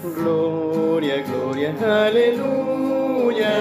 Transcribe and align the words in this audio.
Gloria, 0.00 1.22
gloria, 1.22 1.74
aleluya. 2.06 3.54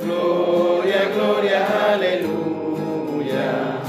Gloria, 0.00 1.08
gloria, 1.12 1.92
aleluya. 1.92 3.82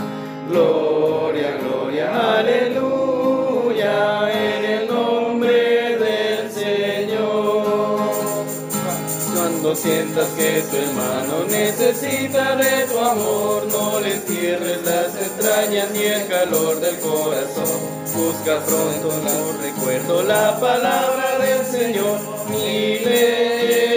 Gloria, 0.49 1.57
gloria, 1.61 2.39
aleluya. 2.39 3.93
En 4.31 4.65
el 4.65 4.87
nombre 4.87 5.97
del 5.99 6.51
Señor. 6.51 8.09
Cuando 9.35 9.75
sientas 9.75 10.29
que 10.29 10.63
tu 10.63 10.77
hermano 10.77 11.45
necesita 11.47 12.55
de 12.55 12.87
tu 12.87 12.97
amor, 12.97 13.67
no 13.71 13.99
le 13.99 14.17
cierres 14.17 14.83
las 14.83 15.15
entrañas 15.15 15.91
ni 15.91 16.05
el 16.05 16.27
calor 16.27 16.79
del 16.79 16.99
corazón. 16.99 18.01
Busca 18.15 18.59
pronto 18.65 19.09
no 19.23 19.61
recuerdo 19.61 20.23
la 20.23 20.59
palabra 20.59 21.20
del 21.41 21.65
Señor, 21.65 22.19
ni 22.49 22.99
lees 22.99 23.90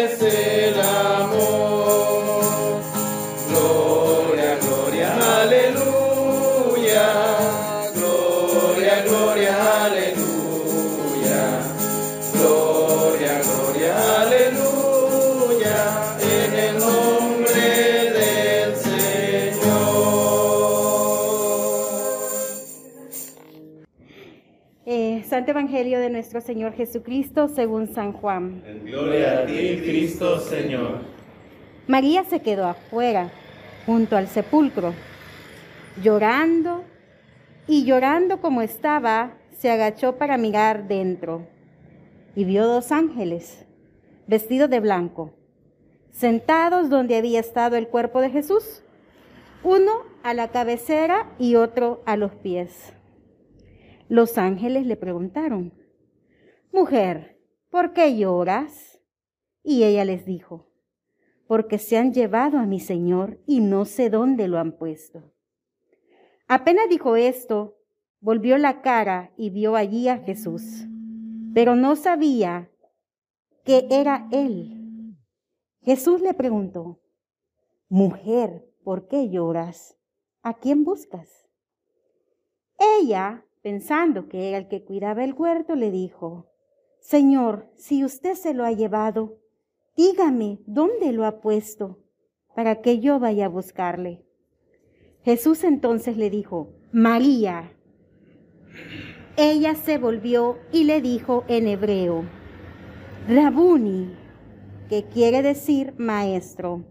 Evangelio 25.84 26.00
de 26.00 26.08
nuestro 26.08 26.40
Señor 26.40 26.72
Jesucristo 26.72 27.46
según 27.46 27.88
San 27.88 28.14
Juan. 28.14 28.62
Gloria 28.86 29.40
a 29.40 29.44
ti, 29.44 29.82
Cristo 29.84 30.38
Señor. 30.38 31.00
María 31.86 32.24
se 32.24 32.40
quedó 32.40 32.68
afuera, 32.68 33.30
junto 33.84 34.16
al 34.16 34.28
sepulcro, 34.28 34.94
llorando, 36.02 36.84
y 37.68 37.84
llorando 37.84 38.40
como 38.40 38.62
estaba, 38.62 39.34
se 39.58 39.70
agachó 39.70 40.16
para 40.16 40.38
mirar 40.38 40.88
dentro, 40.88 41.46
y 42.34 42.44
vio 42.44 42.66
dos 42.66 42.90
ángeles, 42.90 43.66
vestidos 44.26 44.70
de 44.70 44.80
blanco, 44.80 45.34
sentados 46.12 46.88
donde 46.88 47.16
había 47.16 47.40
estado 47.40 47.76
el 47.76 47.88
cuerpo 47.88 48.22
de 48.22 48.30
Jesús, 48.30 48.82
uno 49.62 49.92
a 50.22 50.32
la 50.32 50.48
cabecera 50.48 51.26
y 51.38 51.56
otro 51.56 52.00
a 52.06 52.16
los 52.16 52.32
pies. 52.36 52.94
Los 54.08 54.38
ángeles 54.38 54.86
le 54.86 54.96
preguntaron, 54.96 55.72
Mujer, 56.72 57.40
¿por 57.70 57.92
qué 57.92 58.16
lloras? 58.16 59.00
Y 59.62 59.84
ella 59.84 60.04
les 60.04 60.26
dijo, 60.26 60.70
porque 61.46 61.78
se 61.78 61.96
han 61.96 62.12
llevado 62.12 62.58
a 62.58 62.66
mi 62.66 62.80
Señor 62.80 63.40
y 63.46 63.60
no 63.60 63.84
sé 63.84 64.10
dónde 64.10 64.48
lo 64.48 64.58
han 64.58 64.76
puesto. 64.76 65.32
Apenas 66.46 66.88
dijo 66.88 67.16
esto, 67.16 67.78
volvió 68.20 68.58
la 68.58 68.82
cara 68.82 69.32
y 69.36 69.50
vio 69.50 69.76
allí 69.76 70.08
a 70.08 70.18
Jesús, 70.18 70.86
pero 71.54 71.74
no 71.76 71.96
sabía 71.96 72.70
que 73.64 73.86
era 73.90 74.28
él. 74.30 75.16
Jesús 75.82 76.20
le 76.20 76.34
preguntó, 76.34 77.00
Mujer, 77.88 78.68
¿por 78.82 79.08
qué 79.08 79.30
lloras? 79.30 79.96
¿A 80.42 80.54
quién 80.54 80.84
buscas? 80.84 81.48
Ella, 83.00 83.44
pensando 83.64 84.28
que 84.28 84.50
era 84.50 84.58
el 84.58 84.68
que 84.68 84.84
cuidaba 84.84 85.24
el 85.24 85.32
huerto, 85.32 85.74
le 85.74 85.90
dijo, 85.90 86.50
Señor, 87.00 87.70
si 87.76 88.04
usted 88.04 88.34
se 88.34 88.52
lo 88.52 88.62
ha 88.62 88.72
llevado, 88.72 89.38
dígame 89.96 90.60
dónde 90.66 91.12
lo 91.12 91.24
ha 91.24 91.40
puesto, 91.40 91.98
para 92.54 92.82
que 92.82 93.00
yo 93.00 93.18
vaya 93.18 93.46
a 93.46 93.48
buscarle. 93.48 94.26
Jesús 95.22 95.64
entonces 95.64 96.18
le 96.18 96.28
dijo, 96.28 96.74
María. 96.92 97.72
Ella 99.38 99.74
se 99.74 99.96
volvió 99.96 100.58
y 100.70 100.84
le 100.84 101.00
dijo 101.00 101.44
en 101.48 101.66
hebreo, 101.66 102.26
Rabuni, 103.28 104.14
que 104.90 105.04
quiere 105.04 105.40
decir 105.40 105.94
maestro. 105.96 106.84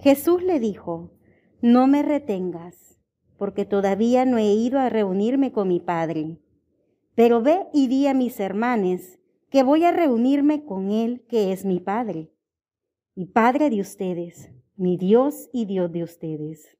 Jesús 0.00 0.42
le 0.42 0.58
dijo, 0.58 1.12
no 1.62 1.86
me 1.86 2.02
retengas, 2.02 2.87
porque 3.38 3.64
todavía 3.64 4.24
no 4.24 4.36
he 4.36 4.52
ido 4.52 4.78
a 4.78 4.88
reunirme 4.88 5.52
con 5.52 5.68
mi 5.68 5.80
Padre. 5.80 6.38
Pero 7.14 7.40
ve 7.40 7.66
y 7.72 7.86
di 7.86 8.06
a 8.06 8.14
mis 8.14 8.38
hermanes 8.40 9.18
que 9.50 9.62
voy 9.62 9.84
a 9.84 9.92
reunirme 9.92 10.64
con 10.64 10.90
Él, 10.90 11.24
que 11.28 11.52
es 11.52 11.64
mi 11.64 11.80
Padre, 11.80 12.30
y 13.14 13.26
Padre 13.26 13.70
de 13.70 13.80
ustedes, 13.80 14.50
mi 14.76 14.96
Dios 14.96 15.48
y 15.52 15.64
Dios 15.64 15.90
de 15.90 16.02
ustedes. 16.02 16.76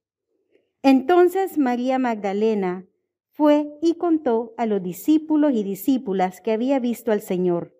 Entonces 0.83 1.57
María 1.57 1.97
Magdalena 1.97 2.85
fue 3.31 3.73
y 3.81 3.95
contó 3.95 4.53
a 4.57 4.65
los 4.65 4.83
discípulos 4.83 5.53
y 5.53 5.63
discípulas 5.63 6.41
que 6.41 6.51
había 6.51 6.79
visto 6.79 7.11
al 7.11 7.21
Señor, 7.21 7.73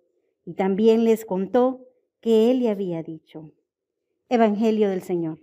y 0.45 0.53
también 0.53 1.03
les 1.03 1.25
contó 1.25 1.85
que 2.21 2.49
Él 2.49 2.59
le 2.59 2.69
había 2.69 3.03
dicho. 3.03 3.53
Evangelio 4.29 4.89
del 4.89 5.01
Señor. 5.01 5.39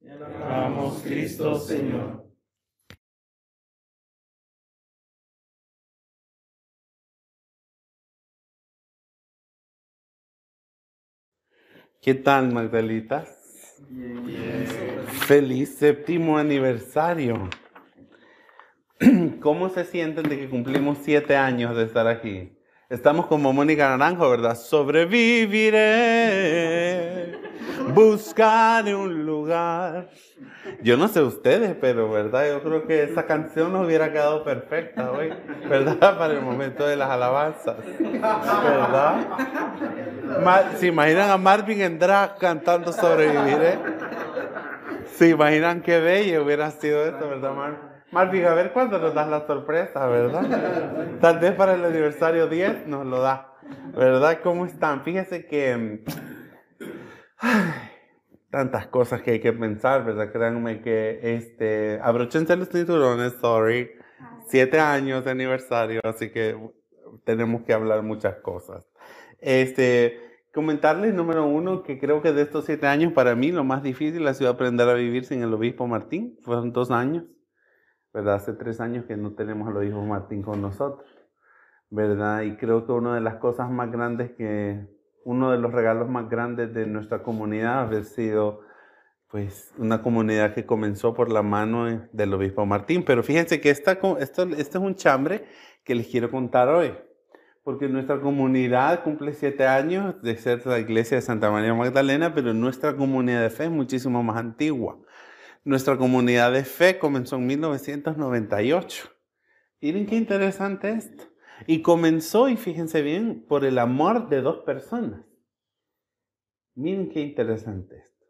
Vamos, 0.00 1.02
Cristo 1.02 1.58
Señor. 1.58 2.29
¿Qué 12.02 12.14
tal, 12.14 12.50
Magdalita? 12.50 13.26
Feliz 15.26 15.76
séptimo 15.76 16.38
aniversario. 16.38 17.50
¿Cómo 19.42 19.68
se 19.68 19.84
sienten 19.84 20.26
de 20.26 20.38
que 20.38 20.48
cumplimos 20.48 20.96
siete 21.02 21.36
años 21.36 21.76
de 21.76 21.84
estar 21.84 22.06
aquí? 22.06 22.56
Estamos 22.88 23.26
como 23.26 23.52
Mónica 23.52 23.90
Naranjo, 23.90 24.30
¿verdad? 24.30 24.56
Sobreviviré, 24.56 25.78
buscaré 27.90 28.94
un 28.94 29.26
lugar. 29.26 30.08
Yo 30.82 30.96
no 30.96 31.08
sé 31.08 31.20
ustedes, 31.22 31.76
pero 31.80 32.10
¿verdad? 32.10 32.48
Yo 32.48 32.62
creo 32.62 32.86
que 32.86 33.02
esa 33.02 33.26
canción 33.26 33.72
nos 33.72 33.86
hubiera 33.86 34.12
quedado 34.12 34.44
perfecta 34.44 35.10
hoy, 35.10 35.32
¿verdad? 35.68 35.98
Para 36.18 36.34
el 36.34 36.42
momento 36.42 36.86
de 36.86 36.96
las 36.96 37.10
alabanzas, 37.10 37.76
¿verdad? 37.98 39.26
¿Se 40.76 40.86
imaginan 40.86 41.30
a 41.30 41.36
Marvin 41.36 41.80
en 41.82 41.98
drag 41.98 42.38
cantando 42.38 42.92
Sobreviviré? 42.92 43.78
¿Se 45.16 45.28
imaginan 45.28 45.82
qué 45.82 46.00
bello 46.00 46.44
hubiera 46.44 46.70
sido 46.70 47.04
esto, 47.04 47.28
verdad, 47.28 47.52
Marvin? 47.52 47.90
Marvin, 48.12 48.44
a 48.46 48.54
ver 48.54 48.72
cuándo 48.72 48.98
nos 48.98 49.14
das 49.14 49.28
la 49.28 49.46
sorpresa, 49.46 50.06
¿verdad? 50.06 51.18
Tal 51.20 51.38
vez 51.38 51.52
para 51.52 51.74
el 51.74 51.84
aniversario 51.84 52.48
10 52.48 52.88
nos 52.88 53.06
lo 53.06 53.20
da, 53.20 53.52
¿verdad? 53.94 54.40
¿Cómo 54.42 54.66
están? 54.66 55.02
Fíjese 55.04 55.46
que... 55.46 56.02
tantas 58.50 58.88
cosas 58.88 59.22
que 59.22 59.32
hay 59.32 59.40
que 59.40 59.52
pensar, 59.52 60.04
¿verdad? 60.04 60.32
Créanme 60.32 60.82
que, 60.82 61.20
este, 61.36 62.00
abrochense 62.02 62.56
los 62.56 62.68
cinturones, 62.68 63.34
sorry. 63.40 63.90
Siete 64.48 64.80
años 64.80 65.24
de 65.24 65.30
aniversario, 65.30 66.00
así 66.04 66.30
que 66.30 66.56
tenemos 67.24 67.62
que 67.62 67.72
hablar 67.72 68.02
muchas 68.02 68.36
cosas. 68.36 68.84
Este, 69.38 70.18
comentarles, 70.52 71.14
número 71.14 71.46
uno, 71.46 71.82
que 71.82 71.98
creo 71.98 72.20
que 72.20 72.32
de 72.32 72.42
estos 72.42 72.64
siete 72.64 72.86
años, 72.86 73.12
para 73.12 73.34
mí 73.36 73.52
lo 73.52 73.64
más 73.64 73.82
difícil 73.82 74.26
ha 74.26 74.34
sido 74.34 74.50
aprender 74.50 74.88
a 74.88 74.94
vivir 74.94 75.24
sin 75.24 75.42
el 75.42 75.54
obispo 75.54 75.86
Martín. 75.86 76.36
Fueron 76.42 76.72
dos 76.72 76.90
años, 76.90 77.24
¿verdad? 78.12 78.34
Hace 78.34 78.52
tres 78.54 78.80
años 78.80 79.04
que 79.06 79.16
no 79.16 79.34
tenemos 79.34 79.68
al 79.68 79.76
obispo 79.76 80.02
Martín 80.04 80.42
con 80.42 80.60
nosotros, 80.60 81.08
¿verdad? 81.88 82.42
Y 82.42 82.56
creo 82.56 82.84
que 82.84 82.92
una 82.92 83.14
de 83.14 83.20
las 83.20 83.36
cosas 83.36 83.70
más 83.70 83.90
grandes 83.92 84.32
que, 84.32 84.86
uno 85.24 85.50
de 85.50 85.58
los 85.58 85.72
regalos 85.72 86.08
más 86.08 86.28
grandes 86.28 86.72
de 86.74 86.86
nuestra 86.86 87.22
comunidad 87.22 87.80
haber 87.80 88.04
sido, 88.04 88.60
pues, 89.28 89.72
una 89.78 90.02
comunidad 90.02 90.54
que 90.54 90.66
comenzó 90.66 91.14
por 91.14 91.30
la 91.30 91.42
mano 91.42 92.08
del 92.12 92.34
obispo 92.34 92.66
Martín. 92.66 93.04
Pero 93.04 93.22
fíjense 93.22 93.60
que 93.60 93.70
esta, 93.70 93.98
esto, 94.18 94.42
este 94.44 94.78
es 94.78 94.84
un 94.84 94.94
chambre 94.94 95.44
que 95.84 95.94
les 95.94 96.06
quiero 96.08 96.30
contar 96.30 96.68
hoy 96.68 96.92
porque 97.62 97.88
nuestra 97.88 98.20
comunidad 98.20 99.02
cumple 99.04 99.32
siete 99.32 99.66
años 99.66 100.20
de 100.22 100.36
ser 100.36 100.66
la 100.66 100.78
iglesia 100.78 101.16
de 101.16 101.22
Santa 101.22 101.50
María 101.50 101.74
Magdalena, 101.74 102.34
pero 102.34 102.54
nuestra 102.54 102.96
comunidad 102.96 103.42
de 103.42 103.50
fe 103.50 103.64
es 103.64 103.70
muchísimo 103.70 104.22
más 104.22 104.38
antigua. 104.38 104.98
Nuestra 105.62 105.96
comunidad 105.96 106.52
de 106.52 106.64
fe 106.64 106.98
comenzó 106.98 107.36
en 107.36 107.46
1998. 107.46 109.10
Miren 109.80 110.06
qué 110.06 110.16
interesante 110.16 110.90
esto. 110.90 111.29
Y 111.66 111.82
comenzó, 111.82 112.48
y 112.48 112.56
fíjense 112.56 113.02
bien, 113.02 113.44
por 113.48 113.64
el 113.64 113.78
amor 113.78 114.28
de 114.28 114.42
dos 114.42 114.58
personas. 114.58 115.24
Miren 116.74 117.10
qué 117.10 117.20
interesante 117.20 117.96
esto. 117.96 118.26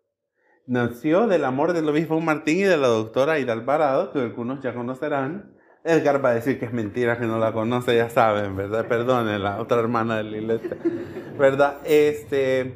Nació 0.66 1.26
del 1.26 1.44
amor 1.44 1.72
del 1.72 1.88
obispo 1.88 2.20
Martín 2.20 2.58
y 2.58 2.62
de 2.62 2.76
la 2.76 2.88
doctora 2.88 3.38
Ida 3.38 3.52
Alvarado, 3.52 4.12
que 4.12 4.20
algunos 4.20 4.62
ya 4.62 4.74
conocerán, 4.74 5.56
Edgar 5.82 6.22
va 6.22 6.30
a 6.30 6.34
decir 6.34 6.58
que 6.58 6.66
es 6.66 6.72
mentira, 6.72 7.18
que 7.18 7.26
no 7.26 7.38
la 7.38 7.52
conoce, 7.52 7.96
ya 7.96 8.10
saben, 8.10 8.54
¿verdad? 8.54 8.86
Perdónenla, 8.86 9.60
otra 9.60 9.80
hermana 9.80 10.18
de 10.18 10.40
la 10.42 10.60
¿verdad? 11.38 11.78
Este, 11.84 12.74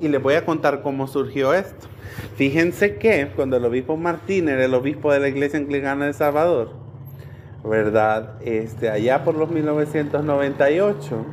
y 0.00 0.08
les 0.08 0.20
voy 0.20 0.34
a 0.34 0.44
contar 0.44 0.82
cómo 0.82 1.06
surgió 1.06 1.54
esto. 1.54 1.86
Fíjense 2.34 2.96
que 2.96 3.30
cuando 3.36 3.56
el 3.56 3.64
obispo 3.64 3.96
Martín 3.96 4.48
era 4.48 4.64
el 4.64 4.74
obispo 4.74 5.12
de 5.12 5.20
la 5.20 5.28
iglesia 5.28 5.60
anglicana 5.60 6.06
de 6.06 6.12
Salvador, 6.12 6.79
¿verdad? 7.64 8.36
Este, 8.42 8.90
allá 8.90 9.24
por 9.24 9.34
los 9.34 9.50
1998, 9.50 11.26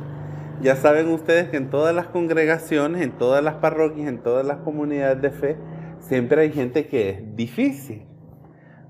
ya 0.60 0.76
saben 0.76 1.08
ustedes 1.08 1.48
que 1.48 1.56
en 1.56 1.70
todas 1.70 1.94
las 1.94 2.06
congregaciones, 2.06 3.02
en 3.02 3.12
todas 3.12 3.42
las 3.42 3.54
parroquias, 3.56 4.08
en 4.08 4.22
todas 4.22 4.44
las 4.44 4.58
comunidades 4.58 5.22
de 5.22 5.30
fe, 5.30 5.56
siempre 6.00 6.42
hay 6.42 6.52
gente 6.52 6.86
que 6.86 7.10
es 7.10 7.36
difícil. 7.36 8.08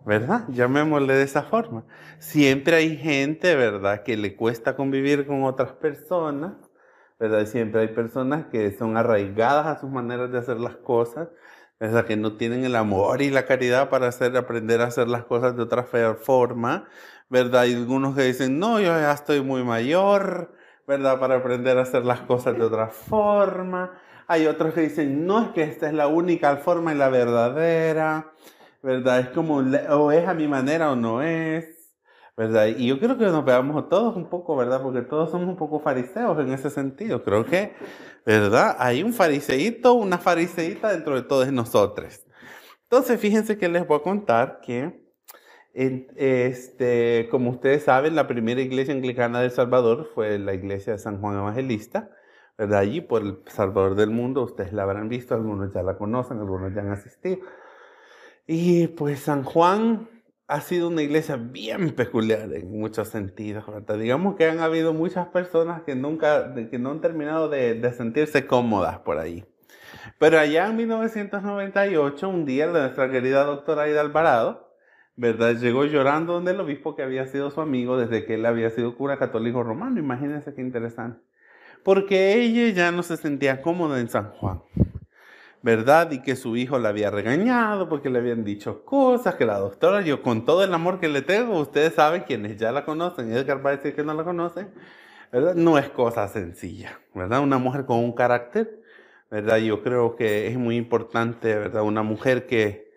¿verdad? 0.08 0.46
Llamémosle 0.48 1.12
de 1.12 1.22
esa 1.22 1.42
forma. 1.42 1.84
Siempre 2.18 2.76
hay 2.76 2.96
gente, 2.96 3.54
¿verdad?, 3.54 4.04
que 4.04 4.16
le 4.16 4.36
cuesta 4.36 4.74
convivir 4.74 5.26
con 5.26 5.44
otras 5.44 5.72
personas, 5.72 6.54
¿verdad? 7.20 7.44
Siempre 7.44 7.82
hay 7.82 7.88
personas 7.88 8.46
que 8.46 8.70
son 8.72 8.96
arraigadas 8.96 9.66
a 9.66 9.78
sus 9.78 9.90
maneras 9.90 10.32
de 10.32 10.38
hacer 10.38 10.58
las 10.60 10.76
cosas, 10.76 11.28
¿verdad? 11.78 12.06
Que 12.06 12.16
no 12.16 12.38
tienen 12.38 12.64
el 12.64 12.74
amor 12.76 13.20
y 13.20 13.28
la 13.28 13.44
caridad 13.44 13.90
para 13.90 14.08
hacer, 14.08 14.34
aprender 14.38 14.80
a 14.80 14.86
hacer 14.86 15.08
las 15.08 15.24
cosas 15.24 15.54
de 15.56 15.62
otra 15.62 15.84
forma, 15.84 16.88
¿verdad? 17.28 17.62
Hay 17.62 17.74
algunos 17.74 18.14
que 18.14 18.22
dicen, 18.22 18.58
no, 18.58 18.80
yo 18.80 18.86
ya 18.86 19.12
estoy 19.12 19.40
muy 19.42 19.64
mayor, 19.64 20.54
¿verdad? 20.86 21.18
Para 21.20 21.36
aprender 21.36 21.78
a 21.78 21.82
hacer 21.82 22.04
las 22.04 22.20
cosas 22.22 22.56
de 22.56 22.64
otra 22.64 22.88
forma. 22.88 23.92
Hay 24.26 24.46
otros 24.46 24.74
que 24.74 24.82
dicen, 24.82 25.26
no, 25.26 25.42
es 25.42 25.48
que 25.50 25.62
esta 25.62 25.88
es 25.88 25.94
la 25.94 26.06
única 26.06 26.56
forma 26.56 26.92
y 26.92 26.96
la 26.96 27.08
verdadera. 27.08 28.32
¿verdad? 28.82 29.20
Es 29.20 29.28
como, 29.30 29.56
o 29.56 30.12
es 30.12 30.26
a 30.28 30.34
mi 30.34 30.46
manera 30.46 30.92
o 30.92 30.96
no 30.96 31.22
es, 31.22 31.94
¿verdad? 32.36 32.66
Y 32.66 32.86
yo 32.86 32.98
creo 32.98 33.18
que 33.18 33.24
nos 33.24 33.44
veamos 33.44 33.88
todos 33.88 34.16
un 34.16 34.28
poco, 34.28 34.56
¿verdad? 34.56 34.82
Porque 34.82 35.02
todos 35.02 35.30
somos 35.30 35.48
un 35.48 35.56
poco 35.56 35.80
fariseos 35.80 36.38
en 36.38 36.52
ese 36.52 36.70
sentido. 36.70 37.22
Creo 37.24 37.44
que, 37.44 37.74
¿verdad? 38.24 38.76
Hay 38.78 39.02
un 39.02 39.12
fariseíto, 39.12 39.94
una 39.94 40.18
fariseíta 40.18 40.90
dentro 40.90 41.16
de 41.16 41.22
todos 41.22 41.50
nosotros. 41.52 42.20
Entonces, 42.84 43.20
fíjense 43.20 43.58
que 43.58 43.68
les 43.68 43.86
voy 43.86 43.98
a 43.98 44.02
contar 44.02 44.60
que, 44.62 45.07
este, 45.78 47.28
como 47.30 47.50
ustedes 47.50 47.84
saben, 47.84 48.16
la 48.16 48.26
primera 48.26 48.60
iglesia 48.60 48.92
anglicana 48.92 49.38
de 49.38 49.46
El 49.46 49.50
Salvador 49.52 50.10
fue 50.12 50.38
la 50.38 50.52
iglesia 50.52 50.94
de 50.94 50.98
San 50.98 51.20
Juan 51.20 51.38
Evangelista. 51.38 52.10
¿verdad? 52.56 52.80
Allí 52.80 53.00
por 53.00 53.22
el 53.22 53.38
Salvador 53.46 53.94
del 53.94 54.10
mundo, 54.10 54.42
ustedes 54.42 54.72
la 54.72 54.82
habrán 54.82 55.08
visto, 55.08 55.34
algunos 55.34 55.72
ya 55.72 55.84
la 55.84 55.96
conocen, 55.96 56.38
algunos 56.38 56.74
ya 56.74 56.80
han 56.80 56.90
asistido. 56.90 57.38
Y 58.46 58.88
pues 58.88 59.20
San 59.20 59.44
Juan 59.44 60.08
ha 60.48 60.60
sido 60.60 60.88
una 60.88 61.02
iglesia 61.02 61.36
bien 61.36 61.90
peculiar 61.94 62.52
en 62.52 62.70
muchos 62.70 63.08
sentidos, 63.08 63.64
¿verdad? 63.66 63.98
Digamos 63.98 64.34
que 64.34 64.46
han 64.46 64.58
habido 64.58 64.92
muchas 64.92 65.28
personas 65.28 65.82
que 65.82 65.94
nunca, 65.94 66.54
que 66.54 66.78
no 66.78 66.90
han 66.90 67.00
terminado 67.00 67.48
de, 67.48 67.74
de 67.74 67.92
sentirse 67.92 68.46
cómodas 68.46 68.98
por 69.00 69.18
ahí. 69.18 69.44
Pero 70.18 70.40
allá 70.40 70.66
en 70.66 70.76
1998, 70.76 72.28
un 72.28 72.44
día 72.44 72.66
nuestra 72.66 73.10
querida 73.10 73.44
doctora 73.44 73.82
Aida 73.82 74.00
Alvarado, 74.00 74.67
¿verdad? 75.18 75.56
Llegó 75.56 75.84
llorando 75.84 76.34
donde 76.34 76.52
el 76.52 76.60
obispo 76.60 76.94
que 76.94 77.02
había 77.02 77.26
sido 77.26 77.50
su 77.50 77.60
amigo 77.60 77.98
desde 77.98 78.24
que 78.24 78.34
él 78.34 78.46
había 78.46 78.70
sido 78.70 78.96
cura 78.96 79.18
católico 79.18 79.64
romano. 79.64 79.98
Imagínense 79.98 80.54
qué 80.54 80.62
interesante. 80.62 81.20
Porque 81.82 82.34
ella 82.34 82.72
ya 82.72 82.92
no 82.92 83.02
se 83.02 83.16
sentía 83.16 83.60
cómoda 83.60 84.00
en 84.00 84.08
San 84.08 84.30
Juan. 84.30 84.62
¿verdad? 85.60 86.12
Y 86.12 86.22
que 86.22 86.36
su 86.36 86.56
hijo 86.56 86.78
la 86.78 86.90
había 86.90 87.10
regañado 87.10 87.88
porque 87.88 88.10
le 88.10 88.20
habían 88.20 88.44
dicho 88.44 88.84
cosas, 88.84 89.34
que 89.34 89.44
la 89.44 89.58
doctora, 89.58 90.02
yo 90.02 90.22
con 90.22 90.44
todo 90.44 90.62
el 90.62 90.72
amor 90.72 91.00
que 91.00 91.08
le 91.08 91.20
tengo, 91.20 91.58
ustedes 91.58 91.94
saben, 91.94 92.22
quienes 92.22 92.56
ya 92.56 92.70
la 92.70 92.84
conocen, 92.84 93.32
Edgar 93.32 93.64
va 93.66 93.70
a 93.70 93.76
decir 93.76 93.94
que 93.94 94.04
no 94.04 94.14
la 94.14 94.22
conocen, 94.22 94.70
¿verdad? 95.32 95.56
No 95.56 95.76
es 95.78 95.88
cosa 95.88 96.28
sencilla, 96.28 97.00
¿verdad? 97.12 97.40
Una 97.40 97.58
mujer 97.58 97.86
con 97.86 97.98
un 97.98 98.12
carácter, 98.12 98.80
¿verdad? 99.32 99.56
Yo 99.58 99.82
creo 99.82 100.14
que 100.14 100.46
es 100.46 100.56
muy 100.56 100.76
importante, 100.76 101.56
¿verdad? 101.56 101.82
Una 101.82 102.04
mujer 102.04 102.46
que, 102.46 102.87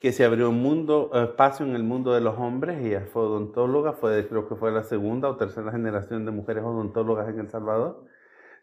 que 0.00 0.12
se 0.12 0.24
abrió 0.24 0.50
un 0.50 0.62
mundo, 0.62 1.10
espacio 1.14 1.64
en 1.64 1.76
el 1.76 1.84
mundo 1.84 2.12
de 2.12 2.20
los 2.20 2.38
hombres, 2.38 2.84
ella 2.84 3.06
fue 3.12 3.22
odontóloga, 3.22 3.92
fue, 3.92 4.26
creo 4.26 4.48
que 4.48 4.56
fue 4.56 4.72
la 4.72 4.82
segunda 4.82 5.28
o 5.28 5.36
tercera 5.36 5.70
generación 5.70 6.24
de 6.24 6.32
mujeres 6.32 6.64
odontólogas 6.64 7.28
en 7.28 7.38
El 7.38 7.50
Salvador 7.50 8.06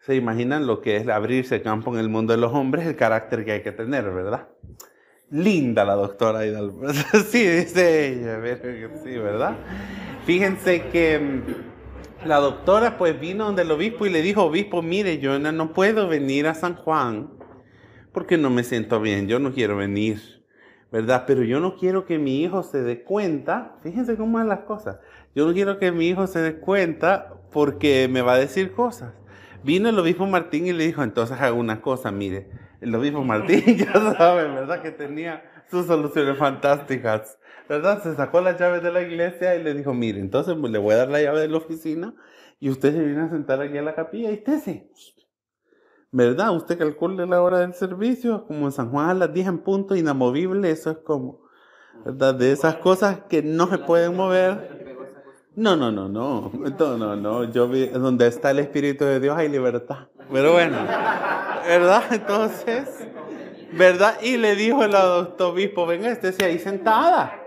se 0.02 0.16
imaginan 0.16 0.68
lo 0.68 0.82
que 0.82 0.98
es 0.98 1.08
abrirse 1.08 1.62
campo 1.62 1.94
en 1.94 2.00
el 2.00 2.10
mundo 2.10 2.34
de 2.34 2.40
los 2.40 2.54
hombres, 2.54 2.86
el 2.86 2.96
carácter 2.96 3.46
que 3.46 3.54
hay 3.54 3.62
que 3.62 3.72
tener, 3.72 4.10
¿verdad? 4.10 4.48
Linda 5.30 5.84
la 5.84 5.96
doctora 5.96 6.46
Hidalgo. 6.46 6.82
Sí, 7.30 7.46
dice 7.46 8.08
ella, 8.08 8.40
sí, 9.04 9.18
¿verdad? 9.18 9.58
Fíjense 10.26 10.84
que 10.90 11.20
mm, 11.20 12.28
la 12.28 12.38
doctora 12.38 12.98
pues 12.98 13.20
vino 13.20 13.46
donde 13.46 13.64
el 13.64 13.72
obispo 13.72 14.06
y 14.06 14.10
le 14.10 14.22
dijo, 14.22 14.44
obispo, 14.44 14.82
mire, 14.82 15.20
yo 15.20 15.38
no 15.40 15.74
puedo 15.74 16.08
venir 16.08 16.48
a 16.48 16.54
San 16.54 16.76
Juan 16.76 17.30
porque 18.14 18.38
no 18.38 18.50
me 18.50 18.64
siento 18.64 19.00
bien, 19.00 19.28
yo 19.28 19.40
no 19.40 19.54
quiero 19.54 19.78
venir, 19.78 20.37
¿verdad? 20.92 21.26
Pero 21.28 21.44
yo 21.44 21.60
no 21.60 21.76
quiero 21.76 22.06
que 22.06 22.18
mi 22.18 22.42
hijo 22.42 22.64
se 22.64 22.82
dé 22.82 23.04
cuenta, 23.04 23.76
fíjense 23.84 24.16
cómo 24.18 24.38
son 24.38 24.48
las 24.48 24.60
cosas, 24.60 25.00
yo 25.36 25.46
no 25.46 25.54
quiero 25.54 25.78
que 25.80 25.92
mi 25.92 26.08
hijo 26.08 26.28
se 26.28 26.40
dé 26.40 26.56
cuenta 26.58 27.34
porque 27.52 28.08
me 28.10 28.22
va 28.22 28.34
a 28.34 28.40
decir 28.40 28.72
cosas. 28.72 29.14
Vino 29.64 29.90
el 29.90 30.00
obispo 30.00 30.26
Martín 30.26 30.68
y 30.68 30.74
le 30.74 30.86
dijo, 30.86 31.04
entonces 31.04 31.40
haga 31.40 31.54
una 31.54 31.82
cosa, 31.82 32.12
mire, 32.12 32.50
el 32.82 32.94
obispo 32.96 33.24
Martín 33.24 33.64
ya 33.78 33.94
sabe, 34.18 34.48
¿verdad? 34.48 34.82
Que 34.82 34.92
tenía 34.92 35.44
sus 35.70 35.88
soluciones 35.88 36.38
fantásticas, 36.38 37.38
¿verdad? 37.68 38.02
Se 38.02 38.16
sacó 38.16 38.42
las 38.42 38.60
llaves 38.60 38.82
de 38.82 38.92
la 38.92 39.02
iglesia 39.02 39.56
y 39.56 39.64
le 39.64 39.74
dijo, 39.74 39.94
mire, 39.94 40.20
entonces 40.20 40.56
le 40.56 40.78
voy 40.78 40.94
a 40.94 40.98
dar 40.98 41.10
la 41.10 41.22
llave 41.22 41.42
de 41.42 41.50
la 41.50 41.58
oficina 41.58 42.14
y 42.60 42.70
usted 42.70 42.94
se 42.94 43.04
viene 43.04 43.24
a 43.24 43.30
sentar 43.30 43.62
aquí 43.62 43.78
a 43.78 43.82
la 43.82 43.96
capilla 43.96 44.32
y 44.32 44.36
estése. 44.36 44.90
¿Verdad? 46.12 46.56
Usted 46.56 46.78
calcule 46.78 47.26
la 47.26 47.42
hora 47.42 47.60
del 47.60 47.74
servicio, 47.74 48.46
como 48.48 48.68
en 48.68 48.72
San 48.72 48.92
Juan 48.92 49.10
a 49.10 49.14
las 49.14 49.34
10 49.34 49.48
en 49.48 49.58
punto, 49.60 49.96
inamovible, 49.96 50.72
eso 50.72 50.92
es 50.92 50.98
como, 51.00 51.42
¿verdad? 52.06 52.36
De 52.36 52.52
esas 52.52 52.76
cosas 52.76 53.22
que 53.30 53.44
no 53.44 53.68
se 53.68 53.78
pueden 53.78 54.16
mover. 54.16 54.86
No, 55.56 55.76
no, 55.76 55.92
no, 55.92 56.08
no, 56.08 56.52
no, 56.54 56.98
no, 56.98 57.16
no. 57.16 57.44
Yo 57.52 57.68
vi, 57.68 57.88
donde 57.88 58.28
está 58.28 58.52
el 58.52 58.60
Espíritu 58.60 59.04
de 59.04 59.20
Dios 59.20 59.38
hay 59.38 59.50
libertad. 59.50 60.08
Pero 60.32 60.54
bueno, 60.54 60.78
¿verdad? 61.66 62.04
Entonces, 62.12 63.08
¿verdad? 63.74 64.18
Y 64.22 64.38
le 64.38 64.56
dijo 64.56 64.84
el 64.84 64.96
obispo, 64.96 65.86
venga, 65.86 66.10
estése 66.10 66.46
ahí 66.46 66.60
sentada. 66.60 67.44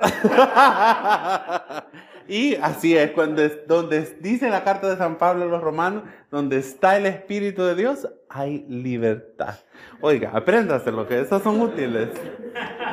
y 2.30 2.54
así 2.54 2.96
es, 2.96 3.10
cuando 3.10 3.42
es, 3.42 3.66
donde 3.66 4.16
dice 4.20 4.48
la 4.48 4.64
carta 4.64 4.88
de 4.88 4.96
San 4.96 5.18
Pablo 5.18 5.44
a 5.44 5.48
los 5.48 5.60
romanos, 5.60 6.04
donde 6.30 6.58
está 6.58 6.96
el 6.96 7.06
Espíritu 7.06 7.62
de 7.64 7.74
Dios, 7.74 8.08
hay 8.28 8.64
libertad. 8.68 9.56
Oiga, 10.00 10.30
apréndaselo, 10.32 11.06
que 11.06 11.20
esos 11.20 11.42
son 11.42 11.60
útiles. 11.60 12.08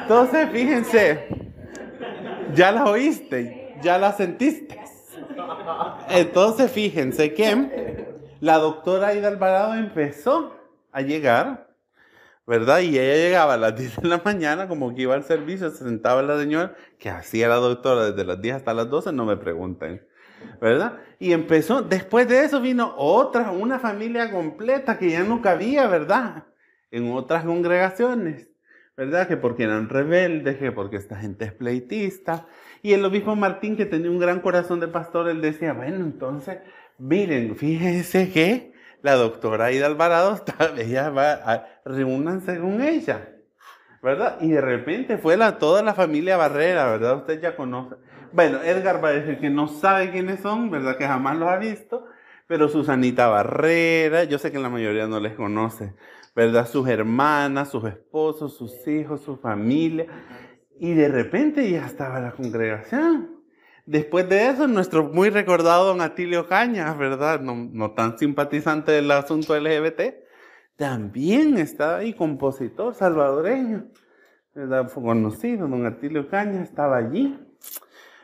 Entonces, 0.01 0.50
fíjense. 0.51 1.27
Ya 2.53 2.72
la 2.72 2.86
oíste, 2.86 3.75
ya 3.82 3.98
la 3.98 4.13
sentiste. 4.13 4.79
Entonces 6.10 6.72
fíjense 6.72 7.34
que 7.34 8.08
la 8.39 8.58
doctora 8.58 9.10
Aida 9.10 9.27
Alvarado 9.27 9.75
empezó 9.75 10.56
a 10.91 11.01
llegar, 11.01 11.66
¿verdad? 12.48 12.80
Y 12.80 12.98
ella 12.98 13.16
llegaba 13.16 13.54
a 13.56 13.58
las 13.58 13.75
10 13.77 14.01
de 14.01 14.08
la 14.08 14.22
mañana, 14.24 14.68
como 14.68 14.96
que 14.96 15.04
iba 15.04 15.13
al 15.13 15.24
servicio, 15.24 15.70
se 15.70 15.84
sentaba 15.84 16.24
la 16.24 16.39
señora, 16.39 16.75
que 16.98 17.10
hacía 17.10 17.50
la 17.50 17.56
doctora 17.56 18.12
desde 18.12 18.25
las 18.25 18.42
10 18.42 18.56
hasta 18.56 18.74
las 18.74 18.89
12, 18.89 19.12
no 19.12 19.25
me 19.25 19.38
pregunten, 19.38 20.08
¿verdad? 20.62 21.00
Y 21.20 21.34
empezó, 21.34 21.82
después 21.82 22.27
de 22.27 22.46
eso 22.46 22.62
vino 22.62 22.96
otra, 22.98 23.51
una 23.51 23.80
familia 23.80 24.32
completa 24.32 24.98
que 24.98 25.12
ya 25.12 25.24
no 25.24 25.42
cabía, 25.42 25.88
¿verdad? 25.88 26.46
En 26.89 27.12
otras 27.12 27.44
congregaciones. 27.44 28.50
¿verdad? 28.96 29.27
Que 29.27 29.38
porque 29.38 29.63
eran 29.63 29.89
rebeldes, 29.89 30.58
que 30.58 30.72
porque 30.72 30.96
esta 30.96 31.18
gente 31.18 31.46
es 31.46 31.54
pleitista. 31.54 32.48
Y 32.82 32.94
el 32.94 33.06
obispo 33.06 33.36
Martín, 33.36 33.77
que 33.77 33.86
tenía 33.86 34.10
un 34.10 34.18
gran 34.18 34.39
corazón 34.39 34.80
de 34.80 34.88
pastor, 34.88 35.30
él 35.30 35.39
decía, 35.39 35.74
bueno, 35.74 35.98
entonces, 35.98 36.58
miren, 36.98 37.56
fíjense 37.56 38.32
que 38.32 38.74
la 39.01 39.16
doctora 39.16 39.66
Aida 39.66 39.86
Alvarado, 39.86 40.34
está, 40.36 40.74
ella 40.77 41.10
va, 41.10 41.34
a, 41.34 41.68
reúnanse 41.86 42.60
con 42.60 42.82
ella, 42.82 43.30
¿verdad? 44.01 44.38
Y 44.42 44.50
de 44.50 44.62
repente 44.62 45.18
fue 45.18 45.38
la, 45.38 45.58
toda 45.58 45.84
la 45.84 45.94
familia 45.94 46.38
Barrera, 46.38 46.89
¿verdad? 46.92 47.18
Usted 47.18 47.42
ya 47.42 47.56
conoce. 47.56 47.96
Bueno, 48.32 48.62
Edgar 48.62 49.04
va 49.04 49.10
a 49.10 49.13
decir 49.13 49.39
que 49.39 49.50
no 49.50 49.68
sabe 49.68 50.12
quiénes 50.12 50.42
son, 50.42 50.70
¿verdad? 50.70 50.98
Que 50.98 51.08
jamás 51.08 51.38
los 51.38 51.50
ha 51.50 51.58
visto, 51.58 52.06
pero 52.48 52.70
Susanita 52.70 53.27
Barrera, 53.27 54.24
yo 54.25 54.38
sé 54.38 54.51
que 54.51 54.60
la 54.60 54.70
mayoría 54.70 55.08
no 55.08 55.20
les 55.20 55.34
conoce, 55.34 55.94
¿verdad? 56.36 56.68
Sus 56.68 56.88
hermanas, 56.88 57.70
sus 57.70 57.86
esposos, 57.86 58.58
sus 58.58 58.88
hijos, 58.88 59.22
su 59.22 59.38
familia. 59.38 60.06
Y 60.80 60.94
de 60.94 61.08
repente 61.08 61.70
ya 61.70 61.86
estaba 61.86 62.20
la 62.20 62.32
congregación. 62.32 63.37
Después 63.88 64.27
de 64.27 64.50
eso, 64.50 64.67
nuestro 64.67 65.06
muy 65.06 65.29
recordado 65.29 65.86
don 65.86 66.01
Atilio 66.01 66.46
Cañas, 66.46 66.98
¿verdad? 66.98 67.39
No, 67.39 67.91
tan 67.91 68.17
simpatizante 68.17 68.91
del 68.91 69.10
asunto 69.10 69.58
LGBT, 69.58 70.01
también 70.75 71.58
estaba 71.58 72.00
ahí, 72.00 72.13
compositor 72.13 72.94
salvadoreño, 72.94 73.86
¿verdad? 74.53 74.89
Fue 74.89 75.01
conocido, 75.01 75.70
don 75.70 75.86
Atilio 75.86 76.27
Cañas 76.27 76.67
estaba 76.67 76.98
allí, 76.98 77.39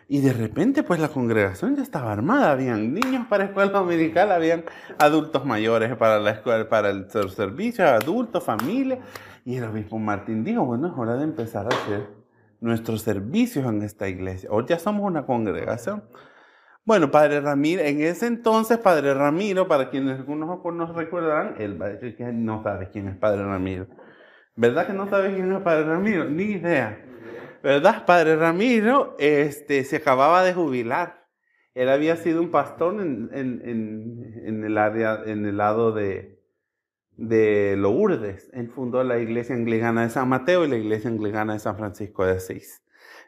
Y 0.09 0.19
de 0.19 0.33
repente, 0.33 0.83
pues 0.83 0.99
la 0.99 1.07
congregación 1.07 1.77
ya 1.77 1.81
estaba 1.81 2.11
armada. 2.11 2.51
Habían 2.51 2.93
niños 2.93 3.25
para 3.27 3.45
escuela 3.45 3.71
dominical, 3.71 4.33
habían 4.33 4.65
adultos 4.99 5.45
mayores 5.45 5.95
para 5.95 6.67
para 6.67 6.89
el 6.89 7.09
servicio, 7.09 7.87
adultos, 7.87 8.43
familia. 8.43 8.99
Y 9.45 9.55
el 9.55 9.63
obispo 9.63 9.97
Martín 9.97 10.43
dijo, 10.43 10.65
bueno, 10.65 10.87
es 10.87 10.93
hora 10.97 11.15
de 11.15 11.23
empezar 11.23 11.65
a 11.65 11.69
hacer 11.69 12.22
nuestros 12.63 13.01
servicios 13.01 13.65
en 13.65 13.81
esta 13.81 14.07
iglesia. 14.07 14.49
Hoy 14.51 14.65
ya 14.67 14.79
somos 14.79 15.03
una 15.03 15.25
congregación. 15.25 16.03
Bueno, 16.85 17.11
Padre 17.11 17.41
Ramiro, 17.41 17.81
en 17.81 18.01
ese 18.01 18.27
entonces, 18.27 18.77
Padre 18.77 19.13
Ramiro, 19.13 19.67
para 19.67 19.89
quienes 19.89 20.19
algunos 20.19 20.63
nos 20.73 20.95
recordarán, 20.95 21.55
él 21.59 21.77
no 22.45 22.63
sabe 22.63 22.89
quién 22.89 23.07
es 23.07 23.17
Padre 23.17 23.43
Ramiro. 23.43 23.87
¿Verdad 24.55 24.87
que 24.87 24.93
no 24.93 25.09
sabe 25.09 25.33
quién 25.33 25.51
es 25.51 25.61
Padre 25.61 25.85
Ramiro? 25.85 26.25
Ni 26.25 26.43
idea. 26.43 26.99
¿verdad? 27.63 28.05
Padre 28.05 28.35
Ramiro 28.35 29.15
este, 29.19 29.83
se 29.85 29.97
acababa 29.97 30.43
de 30.43 30.53
jubilar. 30.53 31.25
Él 31.73 31.89
había 31.89 32.17
sido 32.17 32.41
un 32.41 32.51
pastor 32.51 33.01
en, 33.01 34.63
el 34.63 34.77
área, 34.77 35.21
en 35.25 35.45
el 35.45 35.57
lado 35.57 35.91
de, 35.91 36.42
de 37.17 37.75
Lourdes. 37.77 38.49
Él 38.53 38.69
fundó 38.69 39.03
la 39.03 39.19
iglesia 39.19 39.55
anglicana 39.55 40.03
de 40.03 40.09
San 40.09 40.29
Mateo 40.29 40.65
y 40.65 40.69
la 40.69 40.77
iglesia 40.77 41.09
anglicana 41.09 41.53
de 41.53 41.59
San 41.59 41.77
Francisco 41.77 42.25
de 42.25 42.33
Asís. 42.33 42.83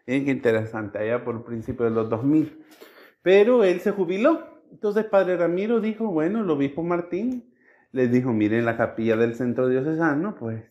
Miren 0.07 0.25
qué 0.25 0.31
interesante, 0.31 0.99
allá 0.99 1.23
por 1.23 1.35
el 1.35 1.41
principio 1.43 1.85
de 1.85 1.91
los 1.91 2.09
2000. 2.09 2.63
Pero 3.21 3.63
él 3.63 3.79
se 3.79 3.91
jubiló. 3.91 4.61
Entonces 4.71 5.05
Padre 5.05 5.37
Ramiro 5.37 5.79
dijo, 5.79 6.07
bueno, 6.07 6.41
el 6.41 6.49
obispo 6.49 6.83
Martín 6.83 7.51
les 7.91 8.11
dijo, 8.11 8.33
miren 8.33 8.65
la 8.65 8.77
capilla 8.77 9.15
del 9.15 9.35
centro 9.35 9.69
diocesano, 9.69 10.35
pues 10.35 10.63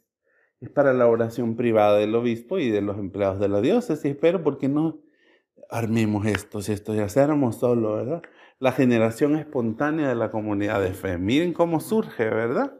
es 0.61 0.71
para 0.71 0.93
la 0.93 1.07
oración 1.07 1.57
privada 1.57 1.99
del 1.99 2.15
obispo 2.15 2.59
y 2.59 2.71
de 2.71 2.83
los 2.83 2.99
empleados 2.99 3.41
de 3.41 3.49
la 3.49 3.61
diócesis, 3.61 4.17
pero 4.21 4.43
¿por 4.43 4.59
qué 4.59 4.69
no 4.69 5.01
armemos 5.71 6.27
esto 6.27 6.61
si 6.63 6.73
esto 6.73 6.95
ya 6.95 7.07
éramos 7.23 7.57
solo, 7.57 7.95
verdad? 7.95 8.23
La 8.59 8.73
generación 8.73 9.37
espontánea 9.37 10.09
de 10.09 10.15
la 10.15 10.31
comunidad 10.31 10.81
de 10.83 10.93
fe. 10.93 11.19
Miren 11.19 11.53
cómo 11.53 11.81
surge, 11.81 12.29
¿verdad? 12.29 12.79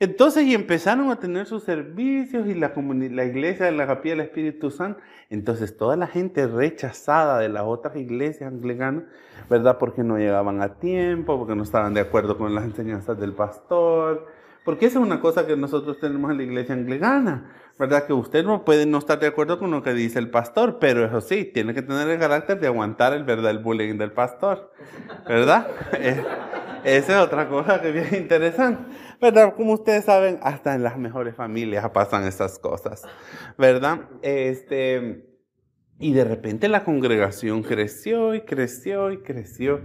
Entonces, 0.00 0.44
y 0.44 0.54
empezaron 0.54 1.10
a 1.10 1.16
tener 1.16 1.46
sus 1.46 1.62
servicios 1.62 2.46
y 2.46 2.54
la, 2.54 3.24
iglesia 3.24 3.66
de 3.66 3.72
la 3.72 3.86
capilla 3.86 4.16
del 4.16 4.26
Espíritu 4.26 4.70
Santo. 4.70 5.00
Entonces, 5.30 5.76
toda 5.76 5.96
la 5.96 6.06
gente 6.06 6.46
rechazada 6.46 7.38
de 7.38 7.48
las 7.48 7.64
otras 7.64 7.96
iglesias 7.96 8.52
anglicanas, 8.52 9.04
¿verdad? 9.48 9.78
Porque 9.78 10.02
no 10.02 10.18
llegaban 10.18 10.62
a 10.62 10.74
tiempo, 10.74 11.38
porque 11.38 11.54
no 11.54 11.62
estaban 11.62 11.94
de 11.94 12.00
acuerdo 12.00 12.36
con 12.38 12.54
las 12.54 12.64
enseñanzas 12.64 13.18
del 13.18 13.32
pastor, 13.32 14.26
porque 14.64 14.86
esa 14.86 14.98
es 14.98 15.04
una 15.04 15.20
cosa 15.20 15.46
que 15.46 15.56
nosotros 15.56 15.98
tenemos 15.98 16.30
en 16.30 16.36
la 16.36 16.42
iglesia 16.42 16.74
anglicana, 16.74 17.50
¿verdad? 17.78 18.06
Que 18.06 18.12
usted 18.12 18.44
no 18.44 18.64
puede 18.64 18.86
no 18.86 18.98
estar 18.98 19.20
de 19.20 19.28
acuerdo 19.28 19.58
con 19.58 19.70
lo 19.70 19.82
que 19.82 19.94
dice 19.94 20.18
el 20.18 20.30
pastor, 20.30 20.78
pero 20.80 21.04
eso 21.04 21.20
sí, 21.20 21.44
tiene 21.44 21.74
que 21.74 21.82
tener 21.82 22.08
el 22.08 22.18
carácter 22.18 22.58
de 22.58 22.66
aguantar 22.66 23.12
el 23.12 23.24
verdad 23.24 23.50
el 23.50 23.58
bullying 23.58 23.96
del 23.96 24.12
pastor, 24.12 24.72
¿verdad? 25.26 25.68
Esa 26.84 27.18
es 27.18 27.26
otra 27.26 27.48
cosa 27.48 27.80
que 27.80 27.88
es 27.88 28.10
bien 28.10 28.22
interesante, 28.22 28.82
¿verdad? 29.20 29.54
Como 29.54 29.74
ustedes 29.74 30.04
saben, 30.04 30.38
hasta 30.42 30.74
en 30.74 30.82
las 30.82 30.96
mejores 30.96 31.34
familias 31.34 31.88
pasan 31.90 32.24
esas 32.24 32.58
cosas, 32.58 33.02
¿verdad? 33.56 34.00
Este, 34.22 35.26
y 35.98 36.12
de 36.12 36.24
repente 36.24 36.68
la 36.68 36.84
congregación 36.84 37.62
creció 37.62 38.34
y 38.34 38.42
creció 38.42 39.10
y 39.10 39.18
creció 39.18 39.80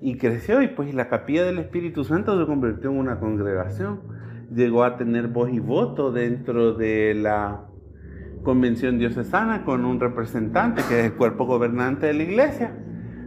y 0.00 0.16
creció 0.16 0.62
y 0.62 0.68
pues 0.68 0.94
la 0.94 1.08
capilla 1.08 1.44
del 1.44 1.58
Espíritu 1.58 2.04
Santo 2.04 2.38
se 2.38 2.46
convirtió 2.46 2.90
en 2.90 2.98
una 2.98 3.18
congregación. 3.18 4.29
Llegó 4.54 4.84
a 4.84 4.96
tener 4.96 5.28
voz 5.28 5.50
y 5.50 5.60
voto 5.60 6.10
dentro 6.12 6.72
de 6.74 7.14
la 7.14 7.66
convención 8.42 8.98
diocesana 8.98 9.64
con 9.64 9.84
un 9.84 10.00
representante 10.00 10.82
que 10.88 11.00
es 11.00 11.06
el 11.06 11.12
cuerpo 11.14 11.46
gobernante 11.46 12.06
de 12.06 12.14
la 12.14 12.22
iglesia, 12.22 12.72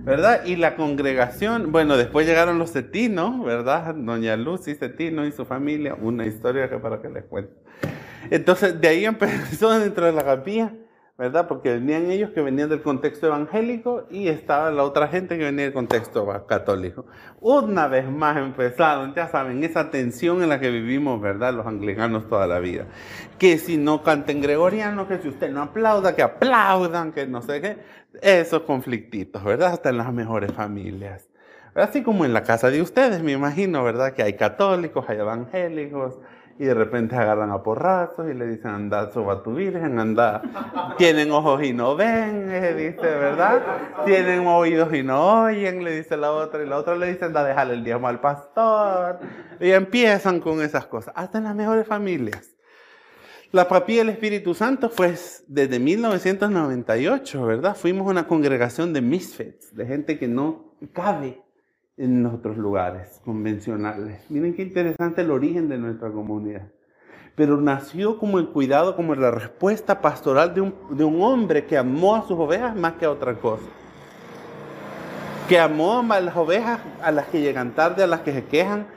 ¿verdad? 0.03 0.45
Y 0.45 0.55
la 0.55 0.75
congregación, 0.75 1.71
bueno, 1.71 1.97
después 1.97 2.27
llegaron 2.27 2.59
los 2.59 2.71
Cetinos, 2.71 3.43
¿verdad? 3.45 3.95
Doña 3.95 4.35
Lucy 4.35 4.75
Cetino 4.75 5.25
y 5.25 5.31
su 5.31 5.45
familia, 5.45 5.95
una 5.95 6.25
historia 6.25 6.69
que 6.69 6.77
para 6.77 7.01
que 7.01 7.09
les 7.09 7.23
cuente. 7.25 7.53
Entonces, 8.29 8.79
de 8.81 8.87
ahí 8.87 9.05
empezó 9.05 9.71
dentro 9.79 10.05
de 10.05 10.11
la 10.11 10.23
capilla 10.23 10.73
¿verdad? 11.17 11.47
Porque 11.47 11.71
venían 11.73 12.09
ellos 12.09 12.31
que 12.31 12.41
venían 12.41 12.69
del 12.69 12.81
contexto 12.81 13.27
evangélico 13.27 14.07
y 14.09 14.29
estaba 14.29 14.71
la 14.71 14.83
otra 14.83 15.07
gente 15.07 15.37
que 15.37 15.43
venía 15.43 15.65
del 15.65 15.73
contexto 15.73 16.27
católico. 16.47 17.05
Una 17.39 17.87
vez 17.87 18.09
más 18.09 18.37
empezaron, 18.37 19.13
ya 19.13 19.27
saben, 19.27 19.63
esa 19.63 19.91
tensión 19.91 20.41
en 20.41 20.49
la 20.49 20.59
que 20.59 20.71
vivimos, 20.71 21.21
¿verdad? 21.21 21.53
Los 21.53 21.67
anglicanos 21.67 22.27
toda 22.27 22.47
la 22.47 22.59
vida. 22.59 22.87
Que 23.37 23.59
si 23.59 23.77
no 23.77 24.01
canten 24.01 24.41
gregoriano, 24.41 25.07
que 25.07 25.19
si 25.19 25.27
usted 25.27 25.51
no 25.51 25.61
aplauda, 25.61 26.15
que 26.15 26.23
aplaudan, 26.23 27.11
que 27.11 27.27
no 27.27 27.41
sé 27.41 27.61
qué. 27.61 27.77
Esos 28.21 28.63
conflictitos, 28.63 29.43
¿verdad? 29.43 29.73
Hasta 29.73 29.89
en 29.89 29.97
las 29.97 30.11
mejores 30.11 30.51
familias. 30.51 31.29
Así 31.75 32.03
como 32.03 32.25
en 32.25 32.33
la 32.33 32.43
casa 32.43 32.69
de 32.69 32.81
ustedes, 32.81 33.23
me 33.23 33.31
imagino, 33.31 33.83
¿verdad? 33.83 34.13
Que 34.13 34.23
hay 34.23 34.33
católicos, 34.33 35.05
hay 35.07 35.17
evangélicos, 35.17 36.19
y 36.59 36.65
de 36.65 36.73
repente 36.73 37.15
agarran 37.15 37.51
a 37.51 37.63
porrazos 37.63 38.29
y 38.29 38.33
le 38.33 38.47
dicen, 38.47 38.71
anda, 38.71 39.11
soba 39.11 39.41
tu 39.41 39.55
virgen, 39.55 39.99
anda, 39.99 40.41
tienen 40.97 41.31
ojos 41.31 41.63
y 41.63 41.73
no 41.73 41.95
ven, 41.95 42.49
eh, 42.51 42.73
dice, 42.73 43.01
¿verdad? 43.01 43.61
Tienen 44.05 44.45
oídos 44.45 44.93
y 44.93 45.03
no 45.03 45.43
oyen, 45.43 45.83
le 45.83 45.95
dice 45.95 46.15
la 46.15 46.31
otra, 46.31 46.63
y 46.63 46.67
la 46.67 46.77
otra 46.77 46.95
le 46.95 47.07
dice, 47.11 47.25
anda, 47.25 47.43
déjale 47.43 47.73
el 47.73 47.83
diezmo 47.83 48.07
al 48.07 48.19
pastor, 48.19 49.19
y 49.59 49.71
empiezan 49.71 50.39
con 50.39 50.61
esas 50.61 50.85
cosas, 50.85 51.13
hasta 51.17 51.39
en 51.39 51.45
las 51.45 51.55
mejores 51.55 51.87
familias. 51.87 52.53
La 53.51 53.67
papía 53.67 53.99
del 53.99 54.09
Espíritu 54.09 54.55
Santo 54.55 54.89
fue 54.89 55.13
desde 55.47 55.79
1998, 55.79 57.45
¿verdad? 57.45 57.75
Fuimos 57.75 58.07
una 58.07 58.27
congregación 58.27 58.93
de 58.93 59.01
misfits, 59.01 59.75
de 59.75 59.85
gente 59.85 60.17
que 60.17 60.27
no 60.27 60.73
cabe 60.91 61.42
en 61.97 62.25
otros 62.25 62.57
lugares 62.57 63.21
convencionales. 63.23 64.25
Miren 64.29 64.55
qué 64.55 64.63
interesante 64.63 65.21
el 65.21 65.31
origen 65.31 65.69
de 65.69 65.77
nuestra 65.77 66.11
comunidad. 66.11 66.71
Pero 67.35 67.59
nació 67.59 68.19
como 68.19 68.39
el 68.39 68.49
cuidado, 68.49 68.95
como 68.95 69.15
la 69.15 69.31
respuesta 69.31 70.01
pastoral 70.01 70.53
de 70.53 70.61
un, 70.61 70.75
de 70.91 71.03
un 71.03 71.21
hombre 71.21 71.65
que 71.65 71.77
amó 71.77 72.15
a 72.15 72.21
sus 72.23 72.37
ovejas 72.37 72.75
más 72.75 72.93
que 72.93 73.05
a 73.05 73.11
otra 73.11 73.35
cosa. 73.35 73.65
Que 75.47 75.59
amó 75.59 76.05
a 76.11 76.21
las 76.21 76.35
ovejas, 76.35 76.79
a 77.01 77.11
las 77.11 77.27
que 77.27 77.41
llegan 77.41 77.73
tarde, 77.73 78.03
a 78.03 78.07
las 78.07 78.21
que 78.21 78.33
se 78.33 78.45
quejan. 78.45 78.87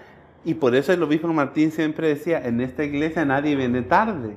Y 0.44 0.54
por 0.54 0.74
eso 0.74 0.92
el 0.92 1.02
obispo 1.02 1.28
Martín 1.28 1.72
siempre 1.72 2.08
decía, 2.08 2.46
en 2.46 2.60
esta 2.60 2.84
iglesia 2.84 3.24
nadie 3.24 3.56
viene 3.56 3.82
tarde. 3.82 4.36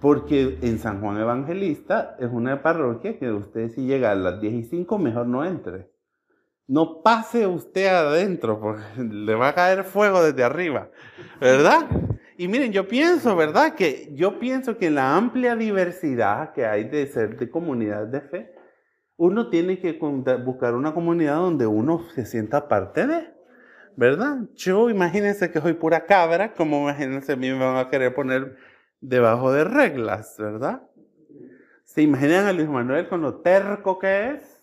Porque 0.00 0.58
en 0.60 0.78
San 0.78 1.00
Juan 1.00 1.18
Evangelista 1.18 2.16
es 2.18 2.30
una 2.30 2.62
parroquia 2.62 3.18
que 3.18 3.30
usted 3.30 3.70
si 3.70 3.86
llega 3.86 4.10
a 4.10 4.14
las 4.14 4.40
10 4.40 4.54
y 4.54 4.62
5 4.64 4.98
mejor 4.98 5.26
no 5.26 5.44
entre 5.44 5.93
no 6.66 7.02
pase 7.02 7.46
usted 7.46 7.86
adentro, 7.86 8.60
porque 8.60 8.82
le 8.98 9.34
va 9.34 9.48
a 9.48 9.54
caer 9.54 9.84
fuego 9.84 10.22
desde 10.22 10.44
arriba, 10.44 10.90
¿verdad? 11.40 11.86
Y 12.36 12.48
miren, 12.48 12.72
yo 12.72 12.88
pienso, 12.88 13.36
¿verdad? 13.36 13.74
Que 13.74 14.10
yo 14.12 14.38
pienso 14.38 14.76
que 14.76 14.86
en 14.86 14.96
la 14.96 15.16
amplia 15.16 15.54
diversidad 15.54 16.52
que 16.52 16.66
hay 16.66 16.84
de 16.84 17.06
ser 17.06 17.38
de 17.38 17.48
comunidades 17.48 18.10
de 18.10 18.20
fe, 18.22 18.54
uno 19.16 19.48
tiene 19.48 19.78
que 19.78 19.92
buscar 20.44 20.74
una 20.74 20.92
comunidad 20.92 21.36
donde 21.36 21.66
uno 21.66 22.04
se 22.14 22.26
sienta 22.26 22.66
parte 22.66 23.06
de, 23.06 23.32
¿verdad? 23.96 24.38
Yo 24.54 24.90
imagínense 24.90 25.52
que 25.52 25.60
soy 25.60 25.74
pura 25.74 26.06
cabra, 26.06 26.54
como 26.54 26.80
imagínense 26.82 27.32
a 27.32 27.36
mí 27.36 27.50
me 27.50 27.58
van 27.58 27.76
a 27.76 27.88
querer 27.88 28.12
poner 28.14 28.56
debajo 29.00 29.52
de 29.52 29.64
reglas, 29.64 30.34
¿verdad? 30.38 30.82
¿Se 31.84 32.02
imaginan 32.02 32.46
a 32.46 32.52
Luis 32.52 32.68
Manuel 32.68 33.08
con 33.08 33.22
lo 33.22 33.36
terco 33.36 33.98
que 34.00 34.30
es? 34.30 34.53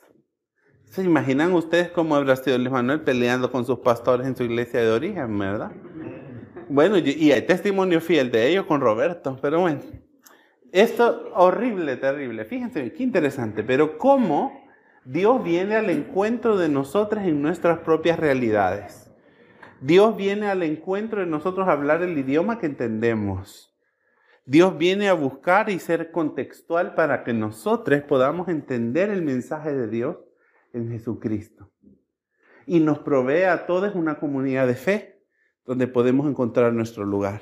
¿Se 0.91 1.01
imaginan 1.01 1.53
ustedes 1.53 1.89
cómo 1.89 2.17
habrá 2.17 2.35
sido 2.35 2.57
Luis 2.57 2.69
Manuel 2.69 2.99
peleando 2.99 3.49
con 3.49 3.65
sus 3.65 3.79
pastores 3.79 4.27
en 4.27 4.35
su 4.35 4.43
iglesia 4.43 4.81
de 4.81 4.91
origen, 4.91 5.39
verdad? 5.39 5.71
Bueno, 6.67 6.97
y 6.97 7.31
hay 7.31 7.43
testimonio 7.43 8.01
fiel 8.01 8.29
de 8.29 8.49
ellos 8.49 8.65
con 8.65 8.81
Roberto, 8.81 9.39
pero 9.41 9.61
bueno. 9.61 9.79
Esto 10.73 11.31
horrible, 11.33 11.95
terrible. 11.95 12.43
Fíjense, 12.43 12.91
qué 12.91 13.03
interesante, 13.03 13.63
pero 13.63 13.97
cómo 13.97 14.65
Dios 15.05 15.41
viene 15.41 15.77
al 15.77 15.89
encuentro 15.89 16.57
de 16.57 16.67
nosotros 16.67 17.23
en 17.23 17.41
nuestras 17.41 17.79
propias 17.79 18.19
realidades. 18.19 19.09
Dios 19.79 20.17
viene 20.17 20.47
al 20.47 20.61
encuentro 20.61 21.21
de 21.21 21.25
nosotros 21.25 21.69
a 21.69 21.71
hablar 21.71 22.01
el 22.03 22.17
idioma 22.17 22.59
que 22.59 22.65
entendemos. 22.65 23.73
Dios 24.45 24.77
viene 24.77 25.07
a 25.07 25.13
buscar 25.13 25.69
y 25.69 25.79
ser 25.79 26.11
contextual 26.11 26.95
para 26.95 27.23
que 27.23 27.31
nosotros 27.31 28.01
podamos 28.01 28.49
entender 28.49 29.09
el 29.09 29.21
mensaje 29.21 29.73
de 29.73 29.87
Dios 29.87 30.17
en 30.73 30.89
Jesucristo. 30.89 31.71
Y 32.65 32.79
nos 32.79 32.99
provee 32.99 33.43
a 33.43 33.65
todos 33.65 33.95
una 33.95 34.19
comunidad 34.19 34.67
de 34.67 34.75
fe 34.75 35.25
donde 35.65 35.87
podemos 35.87 36.27
encontrar 36.27 36.73
nuestro 36.73 37.05
lugar. 37.05 37.41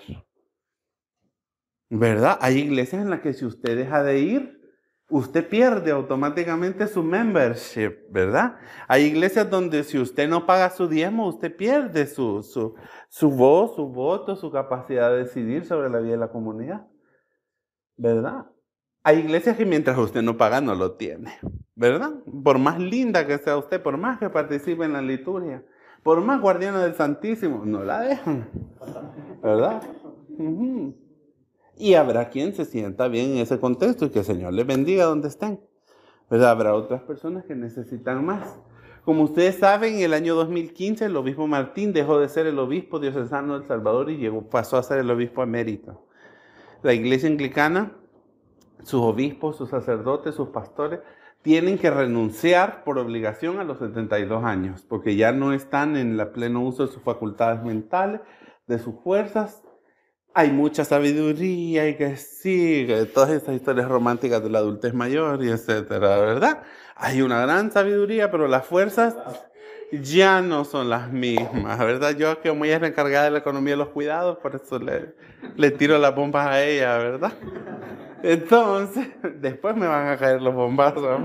¿Verdad? 1.90 2.38
Hay 2.42 2.60
iglesias 2.60 3.02
en 3.02 3.10
las 3.10 3.22
que 3.22 3.34
si 3.34 3.46
usted 3.46 3.76
deja 3.76 4.04
de 4.04 4.20
ir, 4.20 4.60
usted 5.10 5.48
pierde 5.48 5.92
automáticamente 5.92 6.88
su 6.88 7.04
membership, 7.04 8.12
¿verdad? 8.12 8.58
Hay 8.88 9.06
iglesias 9.06 9.50
donde 9.50 9.84
si 9.84 9.98
usted 9.98 10.30
no 10.30 10.46
paga 10.46 10.70
su 10.70 10.88
diezmo, 10.88 11.28
usted 11.28 11.56
pierde 11.56 12.06
su, 12.06 12.44
su, 12.44 12.76
su 13.10 13.32
voz, 13.32 13.76
su 13.76 13.88
voto, 13.88 14.36
su 14.36 14.52
capacidad 14.52 15.10
de 15.10 15.24
decidir 15.24 15.66
sobre 15.66 15.90
la 15.90 16.00
vida 16.00 16.12
de 16.12 16.18
la 16.18 16.32
comunidad. 16.32 16.88
¿Verdad? 17.98 18.46
Hay 19.04 19.20
iglesias 19.20 19.58
que 19.58 19.66
mientras 19.66 19.98
usted 19.98 20.22
no 20.22 20.38
paga 20.38 20.62
no 20.62 20.76
lo 20.76 20.94
tiene. 20.94 21.40
¿Verdad? 21.80 22.12
Por 22.44 22.60
más 22.60 22.78
linda 22.78 23.26
que 23.26 23.38
sea 23.38 23.56
usted, 23.56 23.82
por 23.82 23.96
más 23.96 24.20
que 24.20 24.30
participe 24.30 24.84
en 24.84 24.92
la 24.92 25.02
liturgia, 25.02 25.64
por 26.04 26.20
más 26.20 26.42
guardiana 26.42 26.84
del 26.84 26.94
Santísimo, 26.94 27.64
no 27.66 27.84
la 27.86 28.02
dejan, 28.02 28.50
¿verdad? 29.42 29.82
Y 31.78 31.94
habrá 31.94 32.30
quien 32.30 32.54
se 32.54 32.66
sienta 32.66 33.08
bien 33.08 33.32
en 33.32 33.38
ese 33.38 33.62
contexto 33.62 34.06
y 34.06 34.10
que 34.10 34.20
el 34.20 34.26
Señor 34.26 34.54
les 34.54 34.68
bendiga 34.68 35.06
donde 35.06 35.30
estén. 35.30 35.62
¿Verdad? 36.30 36.52
Habrá 36.52 36.76
otras 36.76 37.02
personas 37.04 37.46
que 37.46 37.56
necesitan 37.56 38.26
más. 38.26 38.60
Como 39.06 39.24
ustedes 39.24 39.56
saben, 39.56 39.96
en 39.96 40.02
el 40.02 40.14
año 40.14 40.36
2015 40.36 41.06
el 41.06 41.16
obispo 41.16 41.48
Martín 41.48 41.94
dejó 41.94 42.20
de 42.20 42.28
ser 42.28 42.46
el 42.46 42.60
obispo 42.60 43.00
diocesano 43.00 43.54
de 43.54 43.62
El 43.62 43.68
Salvador 43.68 44.12
y 44.12 44.18
llegó, 44.18 44.50
pasó 44.50 44.76
a 44.76 44.84
ser 44.84 45.00
el 45.00 45.10
obispo 45.10 45.44
emérito. 45.44 46.06
La 46.84 46.94
iglesia 46.94 47.30
anglicana, 47.30 47.94
sus 48.84 49.02
obispos, 49.02 49.58
sus 49.58 49.70
sacerdotes, 49.70 50.36
sus 50.36 50.50
pastores, 50.50 51.00
tienen 51.42 51.78
que 51.78 51.90
renunciar 51.90 52.84
por 52.84 53.00
obligación 53.00 53.60
a 53.60 53.64
los 53.64 53.80
72 53.80 54.44
años, 54.44 54.86
porque 54.88 55.16
ya 55.16 55.32
no 55.32 55.54
están 55.54 55.96
en 55.96 56.20
el 56.20 56.28
pleno 56.30 56.62
uso 56.62 56.86
de 56.86 56.92
sus 56.92 57.02
facultades 57.02 57.64
mentales, 57.64 58.22
de 58.68 58.80
sus 58.80 58.96
fuerzas. 59.02 59.64
Hay 60.34 60.52
mucha 60.52 60.86
sabiduría 60.86 61.88
y 61.90 61.96
que 61.96 62.18
sí, 62.18 62.88
todas 63.14 63.32
esas 63.32 63.56
historias 63.56 63.88
románticas 63.88 64.44
de 64.44 64.50
la 64.50 64.60
adultez 64.60 64.94
mayor 64.94 65.44
y 65.44 65.50
etcétera, 65.50 66.20
¿verdad? 66.20 66.64
Hay 66.96 67.22
una 67.22 67.42
gran 67.42 67.72
sabiduría, 67.72 68.30
pero 68.30 68.48
las 68.48 68.66
fuerzas 68.66 69.16
ya 69.92 70.42
no 70.42 70.66
son 70.66 70.90
las 70.90 71.12
mismas, 71.12 71.80
¿verdad? 71.80 72.16
Yo 72.16 72.42
que 72.42 72.52
muy 72.52 72.70
es 72.70 72.82
la 72.82 72.88
encargada 72.88 73.26
de 73.26 73.32
la 73.32 73.40
economía 73.40 73.74
de 73.74 73.78
los 73.78 73.90
cuidados, 73.90 74.38
por 74.38 74.56
eso 74.56 74.78
le, 74.78 75.16
le 75.56 75.72
tiro 75.72 75.98
las 75.98 76.14
bombas 76.14 76.48
a 76.48 76.64
ella, 76.64 76.98
¿verdad? 76.98 77.34
Entonces, 78.24 79.08
después 79.42 79.76
me 79.76 79.88
van 79.88 80.08
a 80.10 80.18
caer 80.18 80.42
los 80.42 80.54
bombazos. 80.54 81.22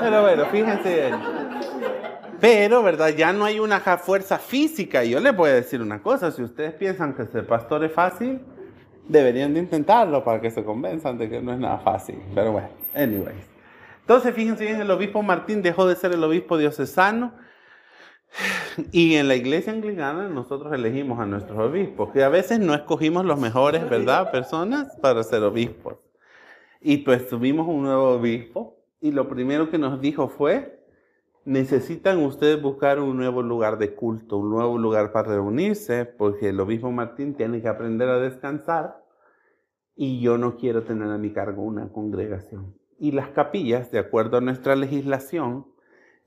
Pero 0.00 0.22
bueno, 0.22 0.46
fíjense. 0.46 1.10
Pero, 2.40 2.82
¿verdad? 2.82 3.08
Ya 3.16 3.32
no 3.32 3.44
hay 3.44 3.58
una 3.58 3.80
fuerza 3.80 4.38
física. 4.38 5.04
Y 5.04 5.10
yo 5.10 5.20
les 5.20 5.34
voy 5.34 5.50
a 5.50 5.54
decir 5.54 5.80
una 5.80 6.02
cosa. 6.02 6.30
Si 6.30 6.42
ustedes 6.42 6.74
piensan 6.74 7.14
que 7.14 7.24
ser 7.26 7.46
pastor 7.46 7.84
es 7.84 7.92
fácil, 7.92 8.40
deberían 9.08 9.54
de 9.54 9.60
intentarlo 9.60 10.22
para 10.22 10.40
que 10.40 10.50
se 10.50 10.64
convenzan 10.64 11.16
de 11.18 11.30
que 11.30 11.40
no 11.40 11.52
es 11.52 11.58
nada 11.58 11.78
fácil. 11.78 12.18
Pero 12.34 12.52
bueno, 12.52 12.68
anyways. 12.94 13.56
Entonces, 14.00 14.34
fíjense 14.34 14.64
bien, 14.64 14.80
el 14.80 14.90
obispo 14.90 15.22
Martín 15.22 15.62
dejó 15.62 15.86
de 15.86 15.96
ser 15.96 16.12
el 16.12 16.22
obispo 16.22 16.58
diocesano. 16.58 17.32
Y 18.92 19.14
en 19.14 19.28
la 19.28 19.34
iglesia 19.34 19.72
anglicana 19.72 20.28
nosotros 20.28 20.72
elegimos 20.72 21.18
a 21.18 21.26
nuestros 21.26 21.58
obispos, 21.58 22.12
que 22.12 22.22
a 22.22 22.28
veces 22.28 22.58
no 22.60 22.74
escogimos 22.74 23.24
los 23.24 23.38
mejores, 23.40 23.88
¿verdad? 23.88 24.30
Personas 24.30 24.94
para 25.00 25.22
ser 25.22 25.42
obispos. 25.42 26.05
Y 26.88 26.98
pues 26.98 27.26
tuvimos 27.26 27.66
un 27.66 27.82
nuevo 27.82 28.10
obispo 28.10 28.76
y 29.00 29.10
lo 29.10 29.28
primero 29.28 29.70
que 29.70 29.76
nos 29.76 30.00
dijo 30.00 30.28
fue, 30.28 30.86
necesitan 31.44 32.22
ustedes 32.22 32.62
buscar 32.62 33.00
un 33.00 33.16
nuevo 33.16 33.42
lugar 33.42 33.78
de 33.78 33.96
culto, 33.96 34.36
un 34.36 34.50
nuevo 34.50 34.78
lugar 34.78 35.10
para 35.10 35.30
reunirse, 35.30 36.04
porque 36.04 36.50
el 36.50 36.60
obispo 36.60 36.92
Martín 36.92 37.34
tiene 37.34 37.60
que 37.60 37.66
aprender 37.66 38.08
a 38.08 38.20
descansar 38.20 39.02
y 39.96 40.20
yo 40.20 40.38
no 40.38 40.58
quiero 40.58 40.84
tener 40.84 41.08
a 41.08 41.18
mi 41.18 41.32
cargo 41.32 41.64
una 41.64 41.88
congregación. 41.88 42.76
Y 43.00 43.10
las 43.10 43.30
capillas, 43.30 43.90
de 43.90 43.98
acuerdo 43.98 44.36
a 44.36 44.40
nuestra 44.40 44.76
legislación, 44.76 45.66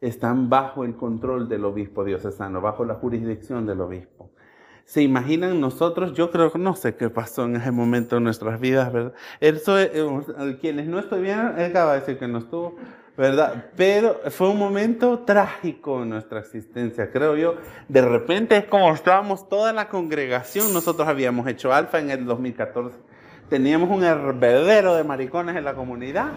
están 0.01 0.49
bajo 0.49 0.83
el 0.83 0.97
control 0.97 1.47
del 1.47 1.63
obispo 1.63 2.03
diocesano, 2.03 2.59
bajo 2.59 2.83
la 2.83 2.95
jurisdicción 2.95 3.65
del 3.65 3.79
obispo. 3.79 4.33
¿Se 4.89 5.03
imaginan 5.03 5.61
nosotros? 5.61 6.13
Yo 6.13 6.31
creo 6.31 6.51
que 6.51 6.57
no 6.57 6.75
sé 6.75 6.95
qué 6.95 7.11
pasó 7.11 7.45
en 7.45 7.57
ese 7.57 7.69
momento 7.69 8.17
en 8.17 8.23
nuestras 8.23 8.59
vidas, 8.59 8.91
¿verdad? 8.91 9.13
Eso, 9.39 9.77
eh, 9.77 9.91
quienes 10.59 10.87
no 10.87 10.97
estuvieron, 10.97 11.59
él 11.59 11.65
acaba 11.69 11.93
de 11.93 11.99
decir 11.99 12.17
que 12.17 12.27
no 12.27 12.39
estuvo, 12.39 12.75
¿verdad? 13.15 13.65
Pero 13.75 14.19
fue 14.31 14.49
un 14.49 14.57
momento 14.57 15.19
trágico 15.19 16.01
en 16.01 16.09
nuestra 16.09 16.39
existencia, 16.39 17.11
creo 17.11 17.37
yo. 17.37 17.57
De 17.87 18.01
repente 18.01 18.57
es 18.57 18.65
como 18.65 18.91
estábamos 18.91 19.47
toda 19.47 19.73
la 19.73 19.89
congregación, 19.89 20.73
nosotros 20.73 21.07
habíamos 21.07 21.45
hecho 21.45 21.71
alfa 21.71 21.99
en 21.99 22.09
el 22.09 22.25
2014. 22.25 22.97
Teníamos 23.47 23.91
un 23.91 24.03
hervedero 24.03 24.95
de 24.95 25.03
maricones 25.03 25.55
en 25.55 25.65
la 25.65 25.75
comunidad, 25.75 26.31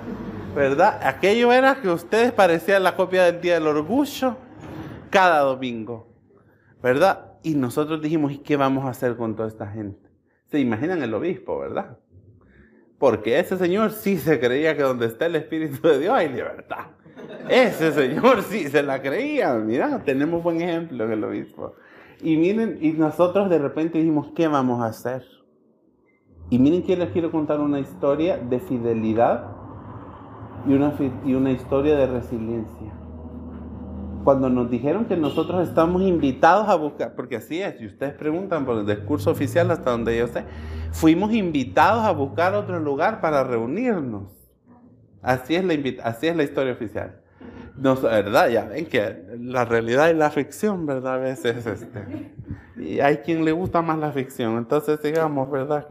¿verdad? 0.55 1.01
Aquello 1.03 1.55
era 1.55 1.77
que 1.77 1.89
ustedes 1.89 2.33
parecían 2.33 2.83
la 2.83 2.97
copia 2.97 3.25
del 3.25 3.41
Día 3.41 3.55
del 3.55 3.67
Orgullo 3.67 4.37
cada 5.09 5.39
domingo, 5.39 6.07
¿verdad? 6.83 7.32
Y 7.43 7.55
nosotros 7.55 8.01
dijimos, 8.01 8.33
¿y 8.33 8.39
qué 8.39 8.57
vamos 8.57 8.85
a 8.85 8.91
hacer 8.91 9.17
con 9.17 9.35
toda 9.35 9.49
esta 9.49 9.67
gente? 9.67 10.09
Se 10.47 10.61
imaginan 10.61 11.03
el 11.03 11.13
obispo, 11.15 11.59
¿verdad? 11.59 11.99
Porque 12.99 13.39
ese 13.39 13.57
señor 13.57 13.91
sí 13.91 14.17
se 14.17 14.39
creía 14.39 14.77
que 14.77 14.83
donde 14.83 15.07
está 15.07 15.27
el 15.27 15.35
Espíritu 15.35 15.89
de 15.89 15.99
Dios 15.99 16.15
hay 16.15 16.29
libertad. 16.29 16.87
Ese 17.49 17.91
señor 17.93 18.43
sí 18.43 18.69
se 18.69 18.83
la 18.83 19.03
creía. 19.03 19.55
Mira, 19.55 20.03
tenemos 20.05 20.43
buen 20.43 20.61
ejemplo 20.61 21.05
en 21.05 21.13
el 21.13 21.25
obispo. 21.25 21.75
Y 22.21 22.37
miren, 22.37 22.79
y 22.81 22.93
nosotros 22.93 23.51
de 23.51 23.59
repente 23.59 23.99
dijimos, 23.99 24.29
¿qué 24.37 24.47
vamos 24.47 24.81
a 24.81 24.87
hacer? 24.87 25.25
Y 26.51 26.59
miren 26.59 26.85
que 26.85 26.97
les 26.97 27.11
quiero 27.11 27.33
contar 27.33 27.59
una 27.59 27.81
historia 27.81 28.37
de 28.37 28.61
fidelidad 28.61 29.51
y 30.69 30.75
una, 30.75 30.95
y 31.25 31.35
una 31.35 31.51
historia 31.51 31.97
de 31.97 32.07
resiliencia 32.07 33.02
cuando 34.25 34.49
nos 34.49 34.71
dijeron 34.71 35.07
que 35.07 35.17
nosotros 35.17 35.67
estamos 35.69 36.03
invitados 36.03 36.69
a 36.69 36.75
buscar, 36.75 37.15
porque 37.15 37.37
así 37.37 37.61
es, 37.61 37.79
si 37.79 37.87
ustedes 37.87 38.15
preguntan 38.15 38.65
por 38.65 38.79
el 38.79 38.87
discurso 38.87 39.31
oficial 39.31 39.71
hasta 39.71 39.91
donde 39.91 40.17
yo 40.17 40.27
sé, 40.29 40.45
fuimos 40.93 41.33
invitados 41.33 42.05
a 42.05 42.13
buscar 42.13 42.55
otro 42.55 42.79
lugar 42.81 43.21
para 43.21 43.45
reunirnos. 43.45 44.31
Así 45.23 45.55
es 45.55 45.65
la, 45.65 45.75
así 46.05 46.27
es 46.27 46.37
la 46.37 46.43
historia 46.43 46.73
oficial. 46.73 47.21
No, 47.77 47.97
¿Verdad? 47.97 48.49
Ya 48.49 48.65
ven 48.65 48.87
que 48.87 49.25
la 49.39 49.65
realidad 49.65 50.11
y 50.11 50.15
la 50.15 50.31
ficción, 50.31 50.85
¿verdad? 50.85 51.15
A 51.15 51.19
veces, 51.19 51.67
este, 51.67 52.33
y 52.77 53.01
hay 53.01 53.19
quien 53.19 53.45
le 53.45 53.53
gusta 53.53 53.83
más 53.83 53.99
la 53.99 54.13
ficción. 54.13 54.59
Entonces, 54.59 55.01
digamos, 55.03 55.51
¿verdad? 55.51 55.87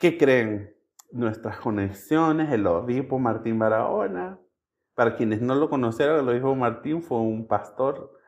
¿Qué 0.00 0.18
creen? 0.18 0.74
Nuestras 1.12 1.58
conexiones, 1.58 2.50
el 2.52 2.66
obispo 2.66 3.18
Martín 3.18 3.58
Barahona, 3.58 4.38
para 4.96 5.14
quienes 5.14 5.42
no 5.42 5.54
lo 5.54 5.68
conocieron, 5.68 6.18
el 6.18 6.28
obispo 6.28 6.56
Martín 6.56 7.02
fue 7.02 7.18
un 7.18 7.46
pastor, 7.46 8.18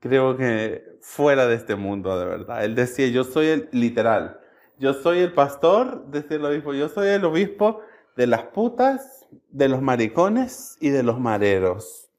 creo 0.00 0.34
que 0.34 0.82
fuera 1.02 1.46
de 1.46 1.54
este 1.54 1.76
mundo, 1.76 2.18
de 2.18 2.24
verdad. 2.24 2.64
Él 2.64 2.74
decía, 2.74 3.06
yo 3.08 3.22
soy 3.22 3.48
el, 3.48 3.68
literal, 3.70 4.40
yo 4.78 4.94
soy 4.94 5.18
el 5.18 5.34
pastor, 5.34 6.06
decía 6.06 6.38
el 6.38 6.44
obispo, 6.46 6.72
yo 6.72 6.88
soy 6.88 7.08
el 7.08 7.24
obispo 7.26 7.82
de 8.16 8.26
las 8.26 8.44
putas, 8.44 9.26
de 9.50 9.68
los 9.68 9.82
maricones 9.82 10.78
y 10.80 10.88
de 10.88 11.02
los 11.02 11.20
mareros. 11.20 12.10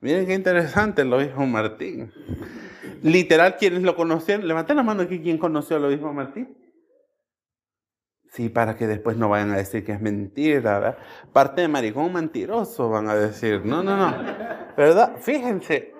Miren 0.00 0.26
qué 0.26 0.32
interesante 0.32 1.02
el 1.02 1.12
obispo 1.12 1.44
Martín. 1.44 2.10
Literal, 3.02 3.58
quienes 3.58 3.82
lo 3.82 3.96
conocieron, 3.96 4.48
levanten 4.48 4.76
la 4.76 4.82
mano 4.82 5.02
aquí, 5.02 5.20
¿quién 5.20 5.36
conoció 5.36 5.76
al 5.76 5.84
obispo 5.84 6.10
Martín? 6.10 6.56
Sí, 8.36 8.50
para 8.50 8.76
que 8.76 8.86
después 8.86 9.16
no 9.16 9.30
vayan 9.30 9.52
a 9.52 9.56
decir 9.56 9.82
que 9.82 9.92
es 9.92 10.00
mentira, 10.02 10.78
¿verdad? 10.78 10.98
Parte 11.32 11.62
de 11.62 11.68
maricón 11.68 12.12
mentiroso 12.12 12.90
van 12.90 13.08
a 13.08 13.14
decir. 13.14 13.64
No, 13.64 13.82
no, 13.82 13.96
no. 13.96 14.14
¿Verdad? 14.76 15.16
Fíjense. 15.18 15.94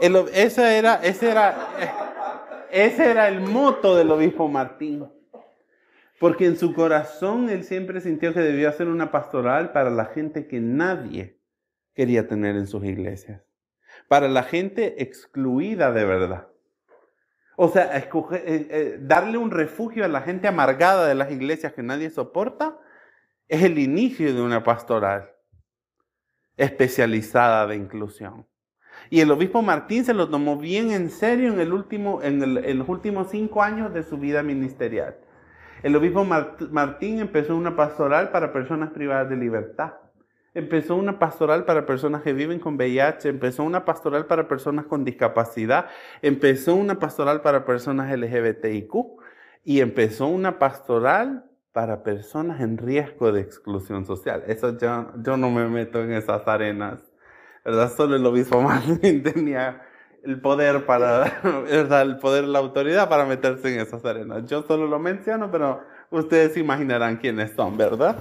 ese, 0.00 0.78
era, 0.78 0.94
ese, 1.02 1.30
era, 1.30 1.54
ese 2.70 3.10
era 3.10 3.28
el 3.28 3.42
moto 3.42 3.94
del 3.94 4.10
obispo 4.10 4.48
Martín. 4.48 5.06
Porque 6.18 6.46
en 6.46 6.56
su 6.56 6.72
corazón 6.72 7.50
él 7.50 7.62
siempre 7.62 8.00
sintió 8.00 8.32
que 8.32 8.40
debía 8.40 8.70
hacer 8.70 8.88
una 8.88 9.10
pastoral 9.10 9.72
para 9.72 9.90
la 9.90 10.06
gente 10.06 10.46
que 10.46 10.60
nadie 10.60 11.38
quería 11.92 12.26
tener 12.26 12.56
en 12.56 12.68
sus 12.68 12.86
iglesias. 12.86 13.42
Para 14.08 14.28
la 14.28 14.44
gente 14.44 15.02
excluida 15.02 15.92
de 15.92 16.06
verdad. 16.06 16.51
O 17.56 17.68
sea, 17.68 17.96
eh, 17.96 18.08
eh, 18.42 18.98
darle 19.00 19.38
un 19.38 19.50
refugio 19.50 20.04
a 20.04 20.08
la 20.08 20.22
gente 20.22 20.48
amargada 20.48 21.06
de 21.06 21.14
las 21.14 21.30
iglesias 21.30 21.72
que 21.74 21.82
nadie 21.82 22.10
soporta 22.10 22.78
es 23.48 23.62
el 23.62 23.78
inicio 23.78 24.34
de 24.34 24.40
una 24.40 24.64
pastoral 24.64 25.30
especializada 26.56 27.66
de 27.66 27.76
inclusión. 27.76 28.46
Y 29.10 29.20
el 29.20 29.30
obispo 29.30 29.62
Martín 29.62 30.04
se 30.04 30.14
lo 30.14 30.28
tomó 30.28 30.56
bien 30.56 30.90
en 30.90 31.10
serio 31.10 31.52
en 31.52 32.78
los 32.78 32.88
últimos 32.88 33.30
cinco 33.30 33.62
años 33.62 33.92
de 33.92 34.02
su 34.02 34.16
vida 34.16 34.42
ministerial. 34.42 35.16
El 35.82 35.96
obispo 35.96 36.24
Martín 36.24 37.18
empezó 37.18 37.56
una 37.56 37.74
pastoral 37.74 38.30
para 38.30 38.52
personas 38.52 38.90
privadas 38.90 39.28
de 39.28 39.36
libertad. 39.36 39.94
Empezó 40.54 40.96
una 40.96 41.18
pastoral 41.18 41.64
para 41.64 41.86
personas 41.86 42.22
que 42.22 42.34
viven 42.34 42.58
con 42.58 42.76
VIH, 42.76 43.30
empezó 43.30 43.64
una 43.64 43.86
pastoral 43.86 44.26
para 44.26 44.48
personas 44.48 44.84
con 44.84 45.02
discapacidad, 45.02 45.86
empezó 46.20 46.74
una 46.74 46.98
pastoral 46.98 47.40
para 47.40 47.64
personas 47.64 48.12
LGBTIQ 48.14 48.94
y 49.64 49.80
empezó 49.80 50.26
una 50.26 50.58
pastoral 50.58 51.46
para 51.72 52.02
personas 52.02 52.60
en 52.60 52.76
riesgo 52.76 53.32
de 53.32 53.40
exclusión 53.40 54.04
social. 54.04 54.44
Eso 54.46 54.76
yo, 54.76 55.12
yo 55.22 55.38
no 55.38 55.50
me 55.50 55.66
meto 55.68 56.02
en 56.02 56.12
esas 56.12 56.46
arenas, 56.46 57.00
¿verdad? 57.64 57.90
Solo 57.90 58.16
el 58.16 58.26
obispo 58.26 58.60
Martín 58.62 59.22
tenía 59.22 59.80
el 60.22 60.38
poder 60.40 60.84
para, 60.84 61.40
¿verdad? 61.64 62.02
El 62.02 62.18
poder, 62.18 62.44
la 62.44 62.58
autoridad 62.58 63.08
para 63.08 63.24
meterse 63.24 63.74
en 63.74 63.80
esas 63.80 64.04
arenas. 64.04 64.44
Yo 64.46 64.62
solo 64.64 64.86
lo 64.86 64.98
menciono, 64.98 65.50
pero 65.50 65.80
ustedes 66.10 66.58
imaginarán 66.58 67.16
quiénes 67.16 67.52
son, 67.52 67.78
¿verdad? 67.78 68.16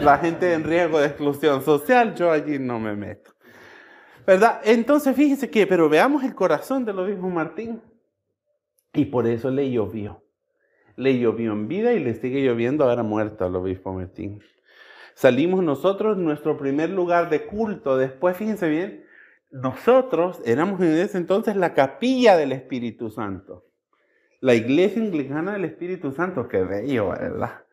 La 0.00 0.18
gente 0.18 0.52
en 0.52 0.64
riesgo 0.64 0.98
de 0.98 1.06
exclusión 1.06 1.62
social, 1.62 2.14
yo 2.14 2.30
allí 2.30 2.58
no 2.58 2.78
me 2.78 2.94
meto. 2.94 3.32
¿Verdad? 4.26 4.60
Entonces 4.64 5.16
fíjese 5.16 5.50
que, 5.50 5.66
pero 5.66 5.88
veamos 5.88 6.24
el 6.24 6.34
corazón 6.34 6.84
del 6.84 6.98
obispo 6.98 7.28
Martín. 7.28 7.80
Y 8.92 9.06
por 9.06 9.26
eso 9.26 9.50
le 9.50 9.70
llovió. 9.70 10.22
Le 10.96 11.18
llovió 11.18 11.52
en 11.52 11.68
vida 11.68 11.92
y 11.92 12.00
le 12.00 12.14
sigue 12.14 12.42
lloviendo 12.42 12.84
ahora 12.84 13.02
muerto 13.02 13.44
al 13.44 13.56
obispo 13.56 13.92
Martín. 13.92 14.40
Salimos 15.14 15.62
nosotros, 15.62 16.16
nuestro 16.16 16.58
primer 16.58 16.90
lugar 16.90 17.30
de 17.30 17.46
culto. 17.46 17.96
Después, 17.96 18.36
fíjense 18.36 18.68
bien, 18.68 19.04
nosotros 19.50 20.42
éramos 20.44 20.80
en 20.80 20.92
ese 20.92 21.18
entonces 21.18 21.56
la 21.56 21.74
capilla 21.74 22.36
del 22.36 22.52
Espíritu 22.52 23.10
Santo. 23.10 23.64
La 24.40 24.54
iglesia 24.54 25.02
anglicana 25.02 25.54
del 25.54 25.64
Espíritu 25.64 26.12
Santo, 26.12 26.48
qué 26.48 26.62
bello, 26.62 27.08
¿verdad? 27.10 27.65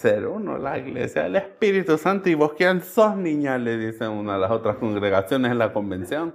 Ser 0.00 0.26
uno, 0.26 0.56
la 0.56 0.78
iglesia 0.78 1.24
del 1.24 1.36
Espíritu 1.36 1.98
Santo. 1.98 2.30
¿Y 2.30 2.34
vos 2.34 2.54
quién 2.54 2.80
sos, 2.80 3.14
niña? 3.16 3.58
Le 3.58 3.76
dicen 3.76 4.08
una 4.08 4.34
de 4.34 4.40
las 4.40 4.50
otras 4.50 4.76
congregaciones 4.76 5.52
en 5.52 5.58
la 5.58 5.74
convención. 5.74 6.34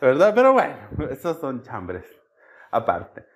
¿Verdad? 0.00 0.32
Pero 0.34 0.54
bueno, 0.54 0.74
esos 1.10 1.38
son 1.38 1.62
chambres 1.62 2.06
aparte. 2.70 3.26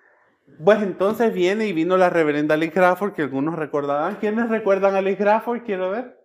Pues 0.63 0.81
entonces 0.81 1.31
viene 1.31 1.67
y 1.67 1.73
vino 1.73 1.97
la 1.97 2.09
reverenda 2.09 2.57
Lee 2.57 2.71
Crawford, 2.71 3.13
que 3.13 3.21
algunos 3.21 3.55
recordarán. 3.55 4.15
¿Quiénes 4.15 4.49
recuerdan 4.49 4.95
a 4.95 5.01
Lee 5.01 5.17
Crawford? 5.17 5.61
Quiero 5.61 5.91
ver. 5.91 6.19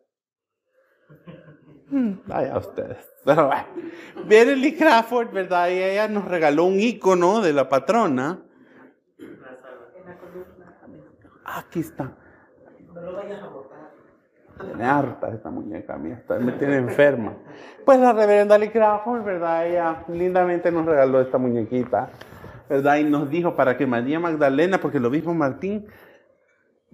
Hmm, 1.90 2.14
vaya 2.24 2.56
ustedes. 2.56 3.06
Pero 3.26 3.48
bueno, 3.48 3.66
viene 4.24 4.56
Lee 4.56 4.74
Crawford, 4.74 5.32
¿verdad? 5.32 5.68
Y 5.68 5.82
ella 5.82 6.08
nos 6.08 6.24
regaló 6.24 6.64
un 6.64 6.80
icono 6.80 7.42
de 7.42 7.52
la 7.52 7.68
patrona. 7.68 8.42
Aquí 11.44 11.80
está. 11.80 12.16
Lo 13.08 13.16
vayas 13.16 13.42
a 13.42 13.48
botar. 13.48 13.78
Me 14.76 14.84
harta 14.84 15.28
esta 15.28 15.50
muñeca 15.50 15.96
mía, 15.96 16.22
me 16.40 16.52
tiene 16.52 16.76
enferma. 16.78 17.34
Pues 17.84 17.98
la 18.00 18.12
reverenda 18.12 18.58
Lee 18.58 18.68
Crawford, 18.68 19.24
¿verdad? 19.24 19.66
Ella 19.66 20.04
lindamente 20.08 20.70
nos 20.70 20.84
regaló 20.84 21.20
esta 21.20 21.38
muñequita, 21.38 22.10
¿verdad? 22.68 22.96
Y 22.96 23.04
nos 23.04 23.30
dijo 23.30 23.54
para 23.54 23.76
que 23.76 23.86
María 23.86 24.20
Magdalena, 24.20 24.78
porque 24.78 24.98
el 24.98 25.06
obispo 25.06 25.32
Martín, 25.32 25.86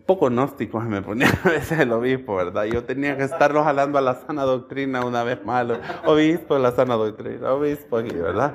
poco 0.07 0.29
gnóstico 0.29 0.79
me 0.81 1.03
ponía 1.03 1.29
a 1.45 1.49
veces 1.49 1.81
el 1.81 1.93
obispo, 1.93 2.37
¿verdad? 2.37 2.65
Yo 2.65 2.85
tenía 2.85 3.17
que 3.17 3.25
estarlo 3.25 3.65
jalando 3.65 3.99
a 3.99 4.03
la 4.03 4.15
sana 4.15 4.43
doctrina 4.43 5.05
una 5.05 5.25
vez 5.25 5.45
más. 5.45 5.67
Obispo 6.05 6.59
la 6.59 6.73
sana 6.73 6.95
doctrina, 6.95 7.53
obispo 7.53 7.97
aquí, 7.97 8.15
¿verdad? 8.15 8.53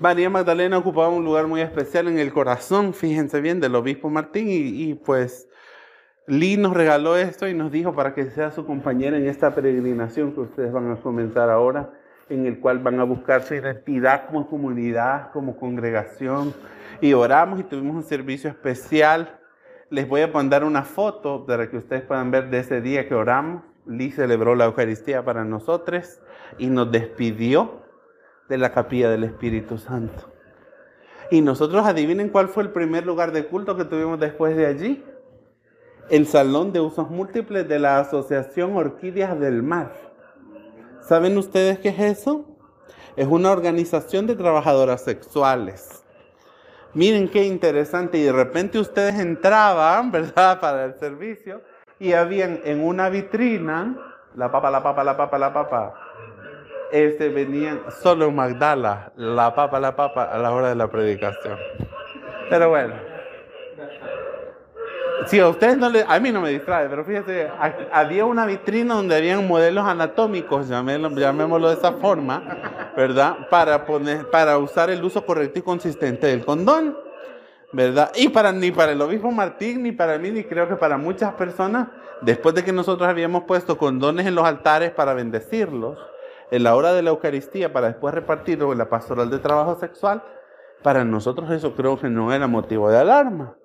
María 0.00 0.30
Magdalena 0.30 0.78
ocupaba 0.78 1.08
un 1.08 1.24
lugar 1.24 1.46
muy 1.46 1.60
especial 1.60 2.08
en 2.08 2.18
el 2.18 2.32
corazón, 2.32 2.94
fíjense 2.94 3.40
bien, 3.40 3.60
del 3.60 3.74
obispo 3.74 4.08
Martín 4.08 4.48
y, 4.48 4.90
y 4.90 4.94
pues 4.94 5.48
Lee 6.28 6.58
nos 6.58 6.74
regaló 6.74 7.16
esto 7.16 7.48
y 7.48 7.54
nos 7.54 7.72
dijo 7.72 7.94
para 7.94 8.12
que 8.12 8.26
sea 8.26 8.50
su 8.50 8.66
compañera 8.66 9.16
en 9.16 9.26
esta 9.26 9.54
peregrinación 9.54 10.32
que 10.32 10.40
ustedes 10.40 10.70
van 10.70 10.90
a 10.90 10.96
comenzar 10.96 11.48
ahora, 11.48 11.90
en 12.28 12.44
el 12.44 12.60
cual 12.60 12.80
van 12.80 13.00
a 13.00 13.04
buscar 13.04 13.42
su 13.42 13.54
identidad 13.54 14.26
como 14.26 14.46
comunidad, 14.46 15.32
como 15.32 15.56
congregación. 15.56 16.52
Y 17.00 17.14
oramos 17.14 17.60
y 17.60 17.62
tuvimos 17.62 17.96
un 17.96 18.02
servicio 18.02 18.50
especial. 18.50 19.40
Les 19.88 20.06
voy 20.06 20.20
a 20.20 20.28
mandar 20.28 20.64
una 20.64 20.82
foto 20.82 21.46
para 21.46 21.70
que 21.70 21.78
ustedes 21.78 22.02
puedan 22.02 22.30
ver 22.30 22.50
de 22.50 22.58
ese 22.58 22.82
día 22.82 23.08
que 23.08 23.14
oramos. 23.14 23.62
Lee 23.86 24.10
celebró 24.10 24.54
la 24.54 24.66
Eucaristía 24.66 25.24
para 25.24 25.46
nosotros 25.46 26.20
y 26.58 26.66
nos 26.66 26.92
despidió 26.92 27.80
de 28.50 28.58
la 28.58 28.72
capilla 28.72 29.08
del 29.08 29.24
Espíritu 29.24 29.78
Santo. 29.78 30.30
Y 31.30 31.40
nosotros 31.40 31.86
adivinen 31.86 32.28
cuál 32.28 32.48
fue 32.48 32.64
el 32.64 32.70
primer 32.70 33.06
lugar 33.06 33.32
de 33.32 33.46
culto 33.46 33.78
que 33.78 33.86
tuvimos 33.86 34.20
después 34.20 34.54
de 34.58 34.66
allí. 34.66 35.02
El 36.10 36.26
Salón 36.26 36.72
de 36.72 36.80
Usos 36.80 37.10
Múltiples 37.10 37.68
de 37.68 37.78
la 37.78 37.98
Asociación 37.98 38.74
Orquídeas 38.76 39.38
del 39.38 39.62
Mar. 39.62 39.92
¿Saben 41.02 41.36
ustedes 41.36 41.78
qué 41.80 41.90
es 41.90 42.00
eso? 42.00 42.46
Es 43.14 43.26
una 43.26 43.50
organización 43.50 44.26
de 44.26 44.34
trabajadoras 44.34 45.02
sexuales. 45.02 46.02
Miren 46.94 47.28
qué 47.28 47.44
interesante. 47.44 48.16
Y 48.16 48.22
de 48.22 48.32
repente 48.32 48.78
ustedes 48.78 49.18
entraban, 49.18 50.10
¿verdad?, 50.12 50.60
para 50.60 50.86
el 50.86 50.94
servicio 50.94 51.60
y 51.98 52.14
habían 52.14 52.60
en 52.64 52.82
una 52.82 53.10
vitrina, 53.10 53.94
la 54.34 54.50
papa, 54.50 54.70
la 54.70 54.82
papa, 54.82 55.04
la 55.04 55.16
papa, 55.16 55.38
la 55.38 55.52
papa, 55.52 55.94
este, 56.90 57.28
venían 57.28 57.82
solo 58.00 58.30
Magdala, 58.30 59.12
la 59.16 59.54
papa, 59.54 59.78
la 59.78 59.94
papa, 59.94 60.24
a 60.24 60.38
la 60.38 60.52
hora 60.52 60.70
de 60.70 60.74
la 60.74 60.88
predicación. 60.88 61.58
Pero 62.48 62.70
bueno. 62.70 63.17
Si 65.28 65.38
a 65.38 65.46
ustedes 65.46 65.76
no 65.76 65.90
le, 65.90 66.06
a 66.08 66.18
mí 66.20 66.32
no 66.32 66.40
me 66.40 66.48
distrae, 66.48 66.88
pero 66.88 67.04
fíjense, 67.04 67.50
había 67.92 68.24
una 68.24 68.46
vitrina 68.46 68.94
donde 68.94 69.14
habían 69.14 69.46
modelos 69.46 69.86
anatómicos, 69.86 70.68
llamémoslo 70.68 71.68
de 71.68 71.74
esa 71.74 71.92
forma, 71.92 72.42
¿verdad? 72.96 73.36
Para 73.50 73.84
poner, 73.84 74.30
para 74.30 74.56
usar 74.56 74.88
el 74.88 75.04
uso 75.04 75.26
correcto 75.26 75.58
y 75.58 75.62
consistente 75.62 76.28
del 76.28 76.46
condón, 76.46 76.96
¿verdad? 77.74 78.10
Y 78.16 78.30
para 78.30 78.52
ni 78.52 78.70
para 78.70 78.92
el 78.92 79.02
obispo 79.02 79.30
Martín, 79.30 79.82
ni 79.82 79.92
para 79.92 80.16
mí, 80.16 80.30
ni 80.30 80.44
creo 80.44 80.66
que 80.66 80.76
para 80.76 80.96
muchas 80.96 81.34
personas, 81.34 81.88
después 82.22 82.54
de 82.54 82.64
que 82.64 82.72
nosotros 82.72 83.06
habíamos 83.06 83.44
puesto 83.44 83.76
condones 83.76 84.26
en 84.26 84.34
los 84.34 84.46
altares 84.46 84.92
para 84.92 85.12
bendecirlos, 85.12 85.98
en 86.50 86.62
la 86.62 86.74
hora 86.74 86.94
de 86.94 87.02
la 87.02 87.10
Eucaristía 87.10 87.70
para 87.70 87.88
después 87.88 88.14
repartirlo 88.14 88.72
en 88.72 88.78
la 88.78 88.88
pastoral 88.88 89.28
de 89.28 89.40
trabajo 89.40 89.78
sexual, 89.78 90.22
para 90.82 91.04
nosotros 91.04 91.50
eso 91.50 91.74
creo 91.74 92.00
que 92.00 92.08
no 92.08 92.32
era 92.32 92.46
motivo 92.46 92.88
de 92.88 92.96
alarma. 92.96 93.57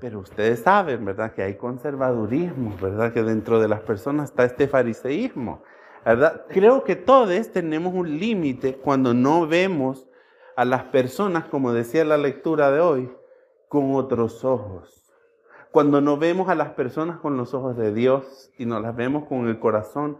Pero 0.00 0.20
ustedes 0.20 0.60
saben, 0.60 1.04
¿verdad? 1.04 1.32
Que 1.32 1.42
hay 1.42 1.54
conservadurismo, 1.56 2.76
¿verdad? 2.80 3.12
Que 3.12 3.22
dentro 3.22 3.60
de 3.60 3.68
las 3.68 3.80
personas 3.80 4.30
está 4.30 4.44
este 4.44 4.66
fariseísmo, 4.66 5.62
¿verdad? 6.04 6.46
Creo 6.48 6.84
que 6.84 6.96
todos 6.96 7.52
tenemos 7.52 7.92
un 7.94 8.18
límite 8.18 8.76
cuando 8.76 9.12
no 9.14 9.46
vemos 9.46 10.08
a 10.56 10.64
las 10.64 10.84
personas, 10.84 11.44
como 11.46 11.72
decía 11.72 12.04
la 12.04 12.18
lectura 12.18 12.70
de 12.70 12.80
hoy, 12.80 13.12
con 13.68 13.94
otros 13.94 14.44
ojos. 14.44 15.12
Cuando 15.70 16.00
no 16.00 16.16
vemos 16.16 16.48
a 16.48 16.54
las 16.54 16.70
personas 16.70 17.18
con 17.18 17.36
los 17.36 17.54
ojos 17.54 17.76
de 17.76 17.92
Dios 17.92 18.50
y 18.58 18.66
no 18.66 18.80
las 18.80 18.96
vemos 18.96 19.26
con 19.28 19.46
el 19.48 19.60
corazón 19.60 20.18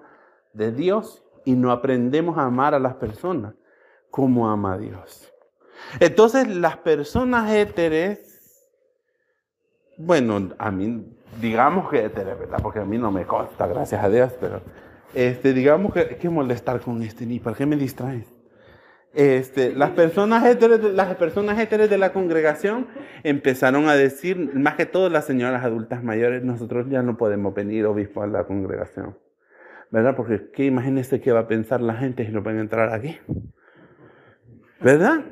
de 0.52 0.70
Dios, 0.72 1.24
y 1.44 1.54
no 1.54 1.72
aprendemos 1.72 2.38
a 2.38 2.44
amar 2.44 2.74
a 2.74 2.78
las 2.78 2.94
personas 2.94 3.54
como 4.10 4.48
ama 4.48 4.74
a 4.74 4.78
Dios. 4.78 5.32
Entonces 5.98 6.48
las 6.48 6.76
personas 6.78 7.50
éteres, 7.52 8.29
bueno, 10.04 10.50
a 10.58 10.70
mí, 10.70 11.06
digamos 11.40 11.90
que 11.90 12.04
éteres, 12.04 12.38
¿verdad? 12.38 12.58
Porque 12.62 12.80
a 12.80 12.84
mí 12.84 12.98
no 12.98 13.10
me 13.10 13.24
consta, 13.24 13.66
gracias 13.66 14.02
a 14.02 14.08
Dios, 14.08 14.32
pero 14.40 14.60
este, 15.14 15.52
digamos 15.52 15.92
que, 15.92 16.16
que 16.16 16.28
molestar 16.28 16.80
con 16.80 17.02
este, 17.02 17.26
ni 17.26 17.38
para 17.38 17.56
qué 17.56 17.66
me 17.66 17.76
distraes. 17.76 18.26
Este, 19.12 19.74
las 19.74 19.90
personas 19.90 20.44
éteres, 20.46 20.80
las 20.94 21.16
personas 21.16 21.58
de 21.68 21.98
la 21.98 22.12
congregación 22.12 22.86
empezaron 23.24 23.88
a 23.88 23.94
decir, 23.94 24.54
más 24.54 24.76
que 24.76 24.86
todo 24.86 25.08
las 25.10 25.24
señoras 25.24 25.64
adultas 25.64 26.04
mayores, 26.04 26.44
nosotros 26.44 26.86
ya 26.88 27.02
no 27.02 27.16
podemos 27.16 27.52
venir 27.52 27.86
obispo 27.86 28.22
a 28.22 28.28
la 28.28 28.44
congregación. 28.44 29.16
¿verdad? 29.90 30.14
Porque 30.16 30.50
qué 30.52 30.64
imagínense 30.64 31.20
qué 31.20 31.32
va 31.32 31.40
a 31.40 31.48
pensar 31.48 31.80
la 31.80 31.94
gente 31.94 32.24
si 32.24 32.32
no 32.32 32.42
pueden 32.42 32.60
entrar 32.60 32.92
aquí. 32.92 33.18
¿Verdad? 34.80 35.24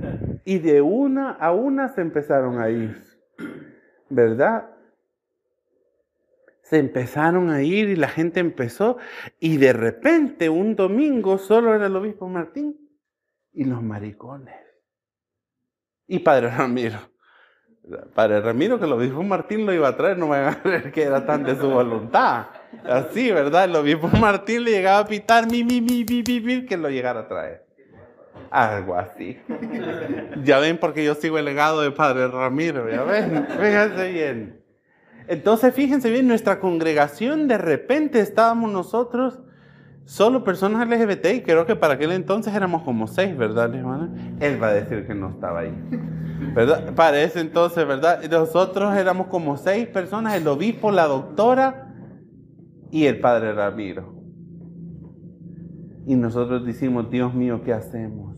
Y 0.45 0.59
de 0.59 0.83
una 0.83 1.31
a 1.31 1.53
una 1.53 1.89
se 1.89 2.03
empezaron 2.03 2.61
a 2.61 2.69
ir. 2.69 3.01
¿Verdad? 4.09 4.71
Se 6.63 6.79
empezaron 6.79 7.51
a 7.51 7.63
ir 7.63 7.89
y 7.89 7.97
la 7.97 8.09
gente 8.09 8.41
empezó 8.41 8.99
y 9.41 9.57
de 9.57 9.73
repente 9.73 10.49
un 10.49 10.77
domingo 10.77 11.39
solo 11.39 11.75
era 11.75 11.87
el 11.87 11.97
obispo 11.97 12.29
Martín 12.29 12.77
y 13.53 13.65
los 13.65 13.83
maricones. 13.83 14.55
Y 16.07 16.19
Padre 16.21 16.51
Ramiro. 16.51 16.99
Padre 18.15 18.41
Ramiro 18.41 18.79
que 18.79 18.85
el 18.85 18.93
obispo 18.93 19.23
Martín 19.23 19.65
lo 19.65 19.73
iba 19.73 19.89
a 19.89 19.97
traer, 19.97 20.19
no 20.19 20.29
van 20.29 20.49
a 20.49 20.63
creer 20.63 20.93
que 20.93 21.03
era 21.03 21.25
tan 21.25 21.45
de 21.45 21.57
su 21.57 21.71
voluntad. 21.71 22.49
Así, 22.85 23.33
¿verdad? 23.33 23.65
El 23.65 23.77
obispo 23.77 24.09
Martín 24.09 24.65
le 24.65 24.73
llegaba 24.73 24.99
a 25.01 25.07
pitar 25.07 25.51
mi, 25.51 25.65
mi, 25.65 25.81
mi, 25.81 26.05
mi, 26.05 26.23
mi, 26.23 26.67
que 26.67 26.77
lo 26.77 26.91
llegara 26.91 27.21
a 27.21 27.29
traer. 27.29 27.68
Algo 28.51 28.97
así. 28.97 29.39
Ya 30.45 30.59
ven 30.59 30.79
porque 30.79 31.05
yo 31.05 31.15
sigo 31.15 31.39
el 31.39 31.45
legado 31.45 31.83
de 31.83 31.91
Padre 31.91 32.29
Ramiro, 32.29 32.91
ya 32.91 33.03
ven. 33.03 33.47
Fíjense 33.49 34.13
bien. 34.13 34.61
Entonces, 35.27 35.75
fíjense 35.75 36.11
bien, 36.11 36.27
nuestra 36.27 36.59
congregación 36.59 37.49
de 37.49 37.59
repente 37.59 38.21
estábamos 38.21 38.73
nosotros 38.73 39.41
solo 40.07 40.43
personas 40.43 40.89
LGBT 40.89 41.27
y 41.35 41.43
creo 41.43 41.67
que 41.67 41.77
para 41.77 41.95
aquel 41.95 42.13
entonces 42.13 42.55
éramos 42.55 42.83
como 42.83 43.07
seis, 43.07 43.37
¿verdad, 43.37 43.75
hermana? 43.75 44.11
Él 44.41 44.63
va 44.63 44.69
a 44.69 44.73
decir 44.73 45.07
que 45.07 45.15
no 45.15 45.31
estaba 45.31 45.61
ahí. 45.61 45.75
¿Verdad? 46.55 46.95
Para 46.95 47.21
ese 47.21 47.41
entonces, 47.41 47.87
¿verdad? 47.87 48.23
Nosotros 48.31 48.97
éramos 48.97 49.27
como 49.27 49.59
seis 49.59 49.87
personas, 49.87 50.35
el 50.35 50.49
obispo, 50.49 50.91
la 50.91 51.05
doctora, 51.05 51.89
y 52.91 53.07
el 53.07 53.21
padre 53.21 53.53
Ramiro. 53.53 54.18
Y 56.09 56.17
nosotros 56.17 56.65
decimos, 56.65 57.11
Dios 57.11 57.35
mío, 57.35 57.61
¿qué 57.63 57.75
hacemos? 57.75 58.35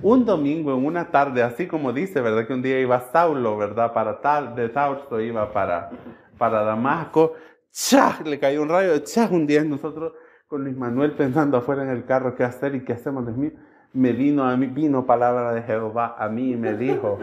Un 0.00 0.24
domingo, 0.24 0.72
en 0.72 0.86
una 0.86 1.10
tarde, 1.10 1.42
así 1.42 1.66
como 1.66 1.92
dice, 1.92 2.22
¿verdad? 2.22 2.46
Que 2.46 2.54
un 2.54 2.62
día 2.62 2.80
iba 2.80 2.98
Saulo, 3.12 3.58
¿verdad? 3.58 3.92
Para 3.92 4.22
tal, 4.22 4.54
de 4.54 4.72
Saulo 4.72 5.20
iba 5.20 5.52
para, 5.52 5.90
para 6.38 6.62
Damasco. 6.62 7.34
¡Chá! 7.70 8.20
Le 8.24 8.38
cayó 8.38 8.62
un 8.62 8.70
rayo, 8.70 8.96
¡chá! 9.00 9.28
Un 9.30 9.46
día 9.46 9.62
nosotros 9.64 10.14
con 10.46 10.64
Luis 10.64 10.78
Manuel 10.78 11.12
pensando 11.12 11.58
afuera 11.58 11.82
en 11.82 11.90
el 11.90 12.06
carro 12.06 12.34
qué 12.34 12.44
hacer 12.44 12.74
y 12.74 12.82
qué 12.82 12.94
hacemos, 12.94 13.26
Dios 13.26 13.36
mío. 13.36 13.52
Me 13.92 14.12
vino 14.12 14.44
a 14.44 14.56
mí, 14.56 14.66
vino 14.68 15.04
palabra 15.04 15.52
de 15.52 15.60
Jehová 15.64 16.16
a 16.18 16.30
mí 16.30 16.52
y 16.52 16.56
me 16.56 16.74
dijo, 16.74 17.18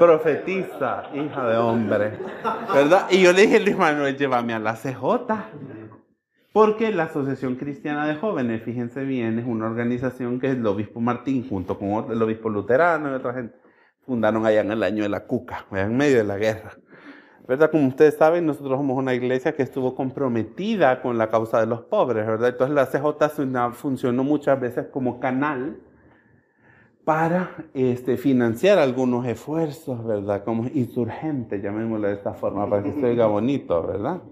profetiza, 0.00 1.04
hija 1.14 1.46
de 1.46 1.56
hombre, 1.56 2.18
¿verdad? 2.74 3.06
Y 3.10 3.22
yo 3.22 3.32
le 3.32 3.42
dije, 3.42 3.60
Luis 3.60 3.78
Manuel, 3.78 4.16
llévame 4.16 4.54
a 4.54 4.58
la 4.58 4.74
CJ. 4.74 5.04
Porque 6.52 6.92
la 6.92 7.04
Asociación 7.04 7.56
Cristiana 7.56 8.06
de 8.06 8.16
Jóvenes, 8.16 8.62
fíjense 8.62 9.04
bien, 9.04 9.38
es 9.38 9.46
una 9.46 9.66
organización 9.66 10.38
que 10.38 10.50
el 10.50 10.66
obispo 10.66 11.00
Martín, 11.00 11.48
junto 11.48 11.78
con 11.78 12.12
el 12.12 12.20
obispo 12.22 12.50
luterano 12.50 13.10
y 13.10 13.14
otra 13.14 13.32
gente, 13.32 13.56
fundaron 14.04 14.44
allá 14.44 14.60
en 14.60 14.70
el 14.70 14.82
año 14.82 15.02
de 15.02 15.08
la 15.08 15.26
Cuca, 15.26 15.64
en 15.72 15.96
medio 15.96 16.18
de 16.18 16.24
la 16.24 16.36
guerra. 16.36 16.72
¿verdad? 17.48 17.70
Como 17.70 17.88
ustedes 17.88 18.16
saben, 18.16 18.46
nosotros 18.46 18.78
somos 18.78 18.96
una 18.96 19.14
iglesia 19.14 19.54
que 19.54 19.62
estuvo 19.62 19.94
comprometida 19.94 21.02
con 21.02 21.18
la 21.18 21.28
causa 21.30 21.60
de 21.60 21.66
los 21.66 21.82
pobres, 21.82 22.26
¿verdad? 22.26 22.50
Entonces 22.50 22.74
la 22.74 22.86
CJ 22.86 23.72
funcionó 23.72 24.22
muchas 24.22 24.60
veces 24.60 24.86
como 24.92 25.20
canal 25.20 25.78
para 27.04 27.66
este, 27.74 28.16
financiar 28.16 28.78
algunos 28.78 29.26
esfuerzos, 29.26 30.04
¿verdad? 30.04 30.44
Como 30.44 30.68
insurgente, 30.72 31.60
llamémoslo 31.60 32.06
de 32.06 32.14
esta 32.14 32.32
forma, 32.32 32.68
para 32.70 32.82
que 32.84 32.92
se 32.92 33.04
oiga 33.04 33.26
bonito, 33.26 33.84
¿verdad? 33.84 34.22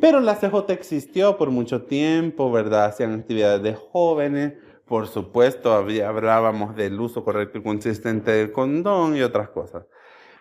Pero 0.00 0.20
la 0.20 0.36
CJ 0.36 0.70
existió 0.72 1.36
por 1.36 1.50
mucho 1.50 1.82
tiempo, 1.82 2.52
¿verdad? 2.52 2.84
Hacían 2.86 3.14
actividades 3.14 3.62
de 3.62 3.74
jóvenes, 3.74 4.54
por 4.86 5.08
supuesto, 5.08 5.72
hablábamos 5.72 6.76
del 6.76 7.00
uso 7.00 7.24
correcto 7.24 7.58
y 7.58 7.62
consistente 7.62 8.30
del 8.30 8.52
condón 8.52 9.16
y 9.16 9.22
otras 9.22 9.48
cosas. 9.48 9.86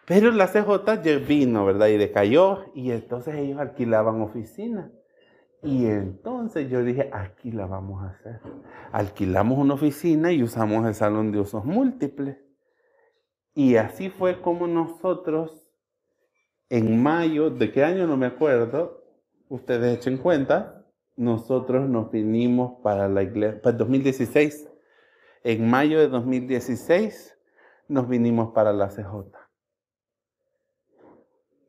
Pero 0.05 0.31
la 0.31 0.47
CJ 0.47 1.25
vino, 1.25 1.65
¿verdad? 1.65 1.87
Y 1.87 1.97
decayó 1.97 2.65
y 2.75 2.91
entonces 2.91 3.35
ellos 3.35 3.57
alquilaban 3.59 4.21
oficinas. 4.21 4.91
Y 5.63 5.85
entonces 5.85 6.69
yo 6.69 6.83
dije, 6.83 7.09
aquí 7.13 7.51
la 7.51 7.65
vamos 7.65 8.03
a 8.03 8.09
hacer. 8.09 8.41
Alquilamos 8.91 9.57
una 9.57 9.75
oficina 9.75 10.31
y 10.33 10.43
usamos 10.43 10.85
el 10.85 10.93
salón 10.93 11.31
de 11.31 11.39
usos 11.39 11.63
múltiples. 11.63 12.37
Y 13.55 13.77
así 13.77 14.09
fue 14.09 14.41
como 14.41 14.67
nosotros, 14.67 15.71
en 16.69 17.01
mayo, 17.01 17.49
¿de 17.49 17.71
qué 17.71 17.83
año 17.85 18.07
no 18.07 18.17
me 18.17 18.25
acuerdo? 18.25 19.05
Ustedes 19.47 19.97
echen 19.97 20.17
cuenta, 20.17 20.85
nosotros 21.15 21.87
nos 21.87 22.11
vinimos 22.11 22.81
para 22.81 23.07
la 23.07 23.23
iglesia, 23.23 23.61
para 23.61 23.77
2016. 23.77 24.69
En 25.43 25.69
mayo 25.69 25.99
de 25.99 26.09
2016 26.09 27.37
nos 27.87 28.09
vinimos 28.09 28.51
para 28.53 28.73
la 28.73 28.89
CJ. 28.89 29.42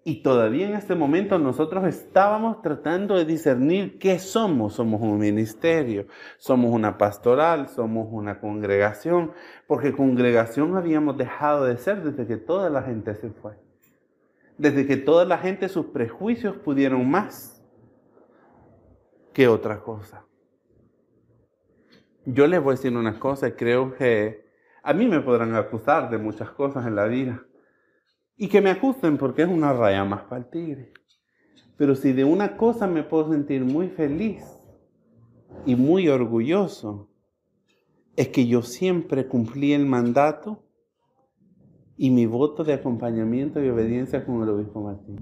Y 0.07 0.23
todavía 0.23 0.69
en 0.69 0.75
este 0.75 0.95
momento 0.95 1.39
nosotros 1.39 1.87
estábamos 1.87 2.61
tratando 2.61 3.17
de 3.17 3.25
discernir 3.25 3.99
qué 3.99 4.19
somos. 4.19 4.75
Somos 4.75 5.01
un 5.01 5.19
ministerio, 5.19 6.07
somos 6.37 6.75
una 6.75 6.99
pastoral, 6.99 7.69
somos 7.69 8.09
una 8.11 8.39
congregación, 8.39 9.33
porque 9.67 9.95
congregación 9.95 10.77
habíamos 10.77 11.17
dejado 11.17 11.65
de 11.65 11.79
ser 11.79 12.03
desde 12.03 12.27
que 12.27 12.37
toda 12.37 12.69
la 12.69 12.83
gente 12.83 13.15
se 13.15 13.31
fue. 13.31 13.55
Desde 14.59 14.87
que 14.87 14.99
toda 14.99 15.25
la 15.25 15.39
gente 15.39 15.71
sus 15.71 15.87
prejuicios 15.87 16.55
pudieron 16.59 17.11
más 17.11 17.65
que 19.33 19.49
otra 19.49 19.81
cosa. 19.81 20.27
Yo 22.27 22.47
les 22.47 22.63
voy 22.63 22.75
a 22.75 22.77
decir 22.77 22.95
una 22.95 23.19
cosa 23.19 23.57
creo 23.57 23.95
que 23.95 24.45
a 24.83 24.93
mí 24.93 25.09
me 25.09 25.21
podrán 25.21 25.55
acusar 25.55 26.11
de 26.11 26.19
muchas 26.19 26.51
cosas 26.51 26.87
en 26.87 26.95
la 26.95 27.07
vida 27.07 27.43
y 28.37 28.49
que 28.49 28.61
me 28.61 28.71
acusen 28.71 29.17
porque 29.17 29.43
es 29.43 29.49
una 29.49 29.73
raya 29.73 30.05
más 30.05 30.23
para 30.23 30.43
el 30.43 30.51
tigre. 30.51 30.93
Pero 31.77 31.95
si 31.95 32.13
de 32.13 32.25
una 32.25 32.57
cosa 32.57 32.87
me 32.87 33.03
puedo 33.03 33.31
sentir 33.31 33.65
muy 33.65 33.89
feliz 33.89 34.45
y 35.67 35.75
muy 35.77 36.09
orgulloso, 36.09 37.11
es 38.17 38.29
que 38.29 38.47
yo 38.47 38.63
siempre 38.63 39.27
cumplí 39.27 39.73
el 39.73 39.87
mandato 39.87 40.63
y 41.97 42.11
mi 42.11 42.27
voto 42.27 42.65
de 42.65 42.75
acompañamiento 42.75 43.63
y 43.63 43.69
obediencia 43.69 44.25
con 44.25 44.43
el 44.43 44.49
obispo 44.49 44.83
Martín. 44.83 45.19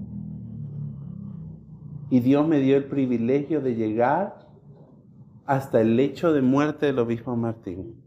Y 2.09 2.19
Dios 2.19 2.47
me 2.47 2.59
dio 2.59 2.77
el 2.77 2.85
privilegio 2.85 3.61
de 3.61 3.75
llegar 3.75 4.47
hasta 5.45 5.81
el 5.81 5.95
lecho 5.95 6.33
de 6.33 6.41
muerte 6.41 6.85
del 6.85 6.99
obispo 6.99 7.35
Martín. 7.35 8.02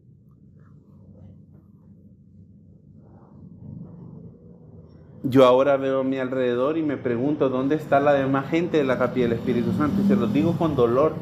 Yo 5.29 5.45
ahora 5.45 5.77
veo 5.77 6.01
a 6.01 6.05
mi 6.05 6.19
alrededor 6.19 6.79
y 6.79 6.85
me 6.85 6.97
pregunto 6.97 7.49
dónde 7.49 7.75
está 7.75 7.99
la 7.99 8.13
demás 8.13 8.49
gente 8.49 8.77
de 8.77 8.85
la 8.85 8.97
capilla 8.97 9.27
del 9.27 9.39
Espíritu 9.39 9.73
Santo. 9.73 10.01
Y 10.03 10.07
se 10.07 10.15
lo 10.15 10.29
digo 10.29 10.57
con 10.57 10.77
dolor. 10.77 11.15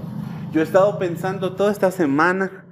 Yo 0.53 0.61
he 0.61 0.65
estado 0.65 0.99
pensando 0.99 1.55
toda 1.55 1.73
esta 1.73 1.91
semana 1.91 2.67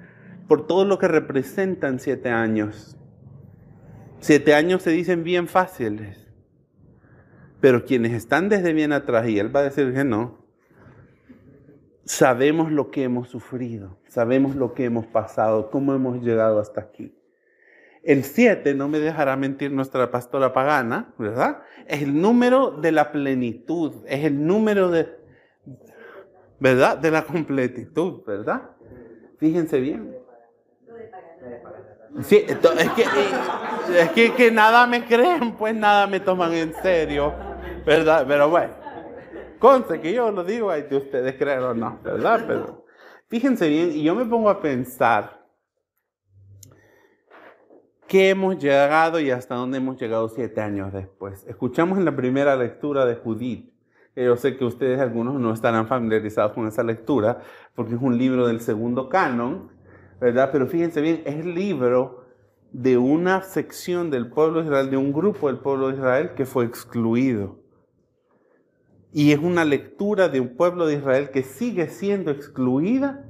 por 0.47 0.67
todo 0.67 0.85
lo 0.85 0.99
que 0.99 1.09
representan 1.09 2.01
siete 2.01 2.29
años. 2.29 2.99
Siete 4.21 4.55
años 4.55 4.83
se 4.83 4.91
dicen 4.91 5.25
bien 5.25 5.49
fáciles. 5.49 6.29
Pero 7.61 7.87
quienes 7.87 8.13
están 8.13 8.51
desde 8.51 8.75
bien 8.75 8.93
atrás, 8.93 9.27
y 9.27 9.39
él 9.39 9.55
va 9.55 9.61
a 9.61 9.65
decir 9.65 9.95
que 9.95 10.05
no, 10.05 10.39
sabemos 12.05 12.71
lo 12.71 12.91
que 12.91 13.05
hemos 13.05 13.29
sufrido, 13.29 13.99
sabemos 14.07 14.55
lo 14.55 14.75
que 14.75 14.85
hemos 14.85 15.07
pasado, 15.07 15.71
cómo 15.71 15.95
hemos 15.95 16.21
llegado 16.23 16.61
hasta 16.61 16.83
aquí. 16.83 17.15
El 18.03 18.25
7, 18.25 18.75
no 18.75 18.89
me 18.89 18.99
dejará 18.99 19.37
mentir 19.37 19.71
nuestra 19.71 20.11
pastora 20.11 20.53
pagana, 20.53 21.15
¿verdad? 21.19 21.63
Es 21.87 22.03
el 22.03 22.21
número 22.21 22.73
de 22.73 22.91
la 22.91 23.13
plenitud, 23.13 24.05
es 24.07 24.25
el 24.25 24.45
número 24.45 24.91
de, 24.91 25.09
¿verdad? 26.59 26.99
De 26.99 27.11
la 27.11 27.25
completitud, 27.25 28.25
¿verdad? 28.27 28.63
Fíjense 29.39 29.81
bien. 29.81 30.17
Sí, 32.23 32.45
es 32.47 32.59
que, 34.11 34.23
es 34.25 34.33
que, 34.33 34.51
nada 34.51 34.87
me 34.87 35.05
creen, 35.05 35.57
pues 35.57 35.75
nada 35.75 36.07
me 36.07 36.21
toman 36.21 36.53
en 36.53 36.75
serio, 36.75 37.33
¿verdad? 37.87 38.25
Pero 38.29 38.51
bueno, 38.51 38.75
conste 39.59 40.01
que 40.01 40.13
yo 40.13 40.31
lo 40.31 40.45
digo, 40.45 40.71
hay 40.71 40.83
de 40.83 40.97
ustedes 40.97 41.37
creen 41.37 41.61
o 41.61 41.75
no, 41.75 41.99
¿verdad? 42.03 42.45
Pero 42.47 42.85
fíjense 43.29 43.69
bien, 43.69 43.93
y 43.93 44.03
yo 44.03 44.15
me 44.15 44.25
pongo 44.27 44.51
a 44.51 44.61
pensar, 44.61 45.42
qué 48.13 48.29
hemos 48.29 48.59
llegado 48.59 49.21
y 49.21 49.31
hasta 49.31 49.55
dónde 49.55 49.79
hemos 49.79 49.99
llegado 49.99 50.29
siete 50.29 50.61
años 50.61 50.93
después. 50.93 51.47
Escuchamos 51.49 51.97
en 51.97 52.05
la 52.05 52.15
primera 52.15 52.55
lectura 52.57 53.07
de 53.07 53.15
Judith. 53.15 53.73
Yo 54.15 54.37
sé 54.37 54.59
que 54.59 54.67
ustedes 54.67 55.01
algunos 55.01 55.41
no 55.41 55.51
estarán 55.51 55.87
familiarizados 55.87 56.53
con 56.53 56.69
esa 56.69 56.83
lectura 56.83 57.41
porque 57.75 57.95
es 57.95 58.03
un 58.03 58.19
libro 58.19 58.47
del 58.47 58.61
segundo 58.61 59.09
canon, 59.09 59.71
¿verdad? 60.21 60.51
Pero 60.53 60.67
fíjense 60.67 61.01
bien, 61.01 61.23
es 61.25 61.37
el 61.37 61.55
libro 61.55 62.27
de 62.71 62.99
una 62.99 63.41
sección 63.41 64.11
del 64.11 64.29
pueblo 64.29 64.59
de 64.59 64.67
Israel, 64.67 64.91
de 64.91 64.99
un 64.99 65.15
grupo 65.15 65.47
del 65.47 65.61
pueblo 65.61 65.89
de 65.89 65.95
Israel 65.95 66.33
que 66.37 66.45
fue 66.45 66.67
excluido. 66.67 67.61
Y 69.11 69.33
es 69.33 69.39
una 69.39 69.65
lectura 69.65 70.29
de 70.29 70.39
un 70.39 70.55
pueblo 70.55 70.85
de 70.85 70.97
Israel 70.97 71.31
que 71.31 71.45
sigue 71.45 71.89
siendo 71.89 72.31
excluida 72.31 73.25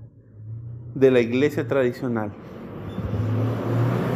de 0.96 1.12
la 1.12 1.20
iglesia 1.20 1.68
tradicional. 1.68 2.32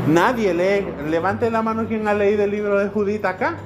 Nadie 0.07 0.55
lee. 0.55 0.87
Levante 1.11 1.51
la 1.51 1.62
mano 1.62 1.88
quien 1.88 2.07
ha 2.07 2.14
leído 2.14 2.45
el 2.45 2.53
libro 2.53 2.79
de 2.79 2.88
Judith 2.88 3.25
acá. 3.25 3.57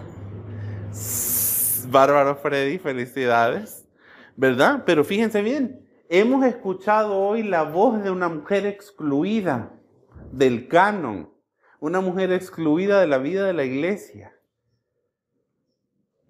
Bárbaro 1.88 2.37
Freddy, 2.37 2.79
felicidades. 2.79 3.87
¿Verdad? 4.37 4.85
Pero 4.87 5.05
fíjense 5.05 5.42
bien, 5.42 5.87
hemos 6.09 6.46
escuchado 6.46 7.18
hoy 7.18 7.42
la 7.42 7.64
voz 7.64 8.03
de 8.03 8.11
una 8.11 8.31
mujer 8.31 8.64
excluida 8.64 9.70
del 10.33 10.66
canon, 10.66 11.31
una 11.79 12.00
mujer 12.00 12.33
excluida 12.33 13.00
de 13.00 13.07
la 13.07 13.18
vida 13.18 13.44
de 13.44 13.53
la 13.53 13.64
iglesia. 13.64 14.33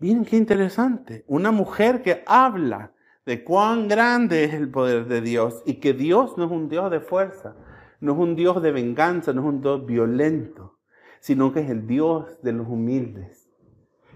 Miren 0.01 0.25
qué 0.25 0.37
interesante, 0.37 1.25
una 1.29 1.53
mujer 1.53 2.03
que 2.03 2.25
habla 2.27 2.93
de 3.27 3.45
cuán 3.45 3.87
grande 3.87 4.43
es 4.43 4.55
el 4.55 4.71
poder 4.71 5.07
de 5.07 5.21
Dios 5.21 5.63
y 5.67 5.75
que 5.75 5.93
Dios 5.93 6.37
no 6.37 6.47
es 6.47 6.51
un 6.51 6.69
Dios 6.69 6.91
de 6.91 6.99
fuerza, 6.99 7.55
no 8.01 8.13
es 8.13 8.19
un 8.19 8.35
Dios 8.35 8.63
de 8.63 8.73
venganza, 8.73 9.33
no 9.33 9.43
es 9.43 9.47
un 9.47 9.61
Dios 9.61 9.87
violento, 9.87 10.79
sino 11.21 11.53
que 11.53 11.61
es 11.61 11.71
el 11.71 11.87
Dios 11.87 12.41
de 12.43 12.53
los 12.53 12.67
humildes, 12.67 13.51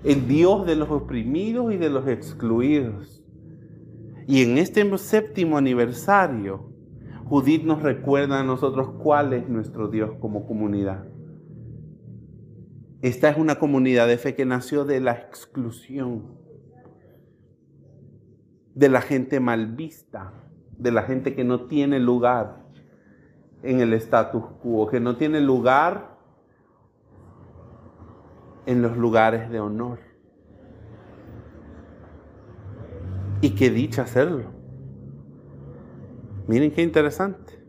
el 0.03 0.27
Dios 0.27 0.67
de 0.67 0.77
los 0.77 0.91
oprimidos 0.91 1.73
y 1.73 1.77
de 1.77 1.91
los 1.91 2.09
excluidos. 2.09 3.23
Y 4.27 4.43
en 4.43 4.57
este 4.57 4.97
séptimo 4.97 5.59
aniversario, 5.59 6.73
Judith 7.27 7.65
nos 7.65 7.83
recuerda 7.83 8.41
a 8.41 8.45
nosotros 8.45 8.91
cuál 9.03 9.35
es 9.35 9.49
nuestro 9.49 9.89
Dios 9.89 10.13
como 10.19 10.47
comunidad. 10.47 11.07
Esta 13.03 13.29
es 13.29 13.37
una 13.37 13.59
comunidad 13.59 14.09
de 14.09 14.17
fe 14.17 14.35
que 14.35 14.47
nació 14.47 14.87
de 14.87 15.01
la 15.01 15.13
exclusión, 15.13 16.39
de 18.75 18.89
la 18.89 19.03
gente 19.03 19.41
mal 19.41 19.75
vista, 19.75 20.33
de 20.79 20.91
la 20.91 21.03
gente 21.03 21.35
que 21.35 21.45
no 21.45 21.67
tiene 21.67 22.01
lugar 22.01 22.64
en 23.65 23.81
el 23.81 23.93
status 23.95 24.45
quo, 24.63 24.87
que 24.87 25.01
no 25.01 25.17
tiene 25.17 25.41
lugar 25.41 26.15
en 28.67 28.83
los 28.83 28.97
lugares 28.97 29.51
de 29.51 29.61
honor. 29.61 29.99
Y 33.41 33.51
qué 33.51 33.71
dicha 33.71 34.03
hacerlo. 34.03 34.53
Miren 36.47 36.71
qué 36.71 36.83
interesante. 36.83 37.65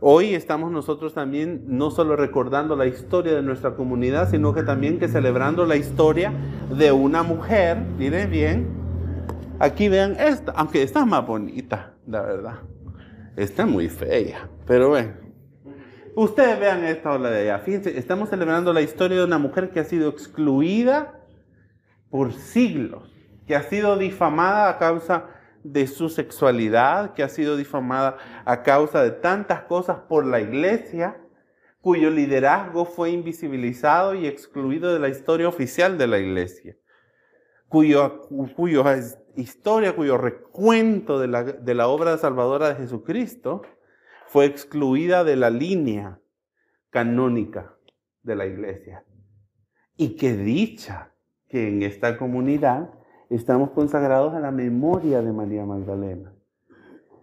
Hoy 0.00 0.34
estamos 0.34 0.70
nosotros 0.70 1.14
también 1.14 1.64
no 1.66 1.90
solo 1.90 2.16
recordando 2.16 2.76
la 2.76 2.86
historia 2.86 3.34
de 3.34 3.42
nuestra 3.42 3.74
comunidad, 3.74 4.30
sino 4.30 4.52
que 4.52 4.62
también 4.62 4.98
que 4.98 5.08
celebrando 5.08 5.64
la 5.64 5.76
historia 5.76 6.32
de 6.76 6.92
una 6.92 7.22
mujer, 7.22 7.78
miren 7.98 8.30
bien, 8.30 8.68
aquí 9.58 9.88
vean 9.88 10.16
esta, 10.18 10.52
aunque 10.52 10.82
esta 10.82 11.00
es 11.00 11.06
más 11.06 11.26
bonita, 11.26 11.94
la 12.06 12.22
verdad. 12.22 12.58
Está 13.36 13.66
muy 13.66 13.88
fea, 13.90 14.48
pero 14.66 14.88
bueno. 14.88 15.12
Ustedes 16.14 16.58
vean 16.58 16.82
esta 16.84 17.12
ola 17.12 17.28
de 17.28 17.42
allá. 17.42 17.58
Fíjense, 17.58 17.98
estamos 17.98 18.30
celebrando 18.30 18.72
la 18.72 18.80
historia 18.80 19.18
de 19.18 19.24
una 19.24 19.36
mujer 19.36 19.70
que 19.70 19.80
ha 19.80 19.84
sido 19.84 20.08
excluida 20.08 21.20
por 22.08 22.32
siglos, 22.32 23.12
que 23.46 23.54
ha 23.54 23.62
sido 23.62 23.98
difamada 23.98 24.70
a 24.70 24.78
causa 24.78 25.26
de 25.62 25.86
su 25.86 26.08
sexualidad, 26.08 27.12
que 27.12 27.22
ha 27.22 27.28
sido 27.28 27.58
difamada 27.58 28.16
a 28.46 28.62
causa 28.62 29.02
de 29.02 29.10
tantas 29.10 29.62
cosas 29.64 29.98
por 30.08 30.24
la 30.24 30.40
iglesia, 30.40 31.20
cuyo 31.82 32.08
liderazgo 32.08 32.86
fue 32.86 33.10
invisibilizado 33.10 34.14
y 34.14 34.26
excluido 34.26 34.94
de 34.94 34.98
la 34.98 35.08
historia 35.08 35.48
oficial 35.48 35.98
de 35.98 36.06
la 36.06 36.18
iglesia, 36.18 36.76
cuyo, 37.68 38.22
historia, 39.36 39.94
cuyo 39.94 40.18
recuento 40.18 41.18
de 41.18 41.28
la, 41.28 41.42
de 41.44 41.74
la 41.74 41.88
obra 41.88 42.16
salvadora 42.18 42.68
de 42.68 42.76
Jesucristo 42.76 43.62
fue 44.26 44.46
excluida 44.46 45.24
de 45.24 45.36
la 45.36 45.50
línea 45.50 46.20
canónica 46.90 47.76
de 48.22 48.36
la 48.36 48.46
iglesia. 48.46 49.04
Y 49.96 50.16
qué 50.16 50.36
dicha 50.36 51.12
que 51.48 51.68
en 51.68 51.82
esta 51.82 52.18
comunidad 52.18 52.90
estamos 53.30 53.70
consagrados 53.70 54.34
a 54.34 54.40
la 54.40 54.50
memoria 54.50 55.22
de 55.22 55.32
María 55.32 55.64
Magdalena. 55.64 56.32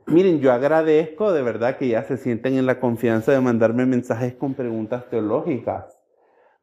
Miren, 0.08 0.39
yo 0.39 0.52
agradezco 0.52 1.32
de 1.32 1.41
verdad 1.41 1.78
que 1.78 1.88
ya 1.88 2.04
se 2.04 2.17
sienten 2.17 2.56
en 2.56 2.65
la 2.65 2.80
confianza 2.80 3.32
de 3.32 3.39
mandarme 3.39 3.86
mensajes 3.86 4.34
con 4.34 4.54
preguntas 4.54 5.10
teológicas, 5.10 5.97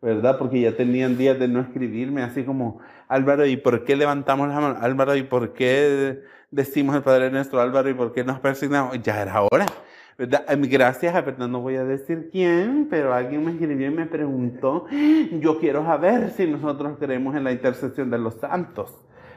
¿verdad? 0.02 0.38
Porque 0.38 0.60
ya 0.60 0.76
tenían 0.76 1.16
días 1.16 1.38
de 1.38 1.48
no 1.48 1.60
escribirme, 1.60 2.22
así 2.22 2.44
como, 2.44 2.80
Álvaro, 3.08 3.46
¿y 3.46 3.56
por 3.56 3.84
qué 3.84 3.96
levantamos 3.96 4.48
la 4.48 4.60
mano? 4.60 4.78
Álvaro, 4.80 5.16
¿y 5.16 5.22
por 5.22 5.52
qué 5.52 6.20
decimos 6.50 6.96
el 6.96 7.02
Padre 7.02 7.30
nuestro? 7.30 7.60
Álvaro, 7.60 7.90
¿y 7.90 7.94
por 7.94 8.12
qué 8.12 8.24
nos 8.24 8.40
persignamos? 8.40 9.00
Ya 9.02 9.20
era 9.20 9.42
hora. 9.42 9.66
¿verdad? 10.20 10.44
Gracias, 10.68 11.14
a 11.14 11.22
verdad 11.22 11.48
no 11.48 11.62
voy 11.62 11.76
a 11.76 11.84
decir 11.84 12.28
quién, 12.30 12.88
pero 12.90 13.14
alguien 13.14 13.42
me 13.42 13.52
escribió 13.52 13.86
y 13.86 13.90
me 13.90 14.04
preguntó, 14.04 14.84
yo 15.40 15.58
quiero 15.58 15.82
saber 15.82 16.30
si 16.36 16.46
nosotros 16.46 16.98
creemos 16.98 17.34
en 17.36 17.44
la 17.44 17.52
intercesión 17.52 18.10
de 18.10 18.18
los 18.18 18.34
santos. 18.34 18.94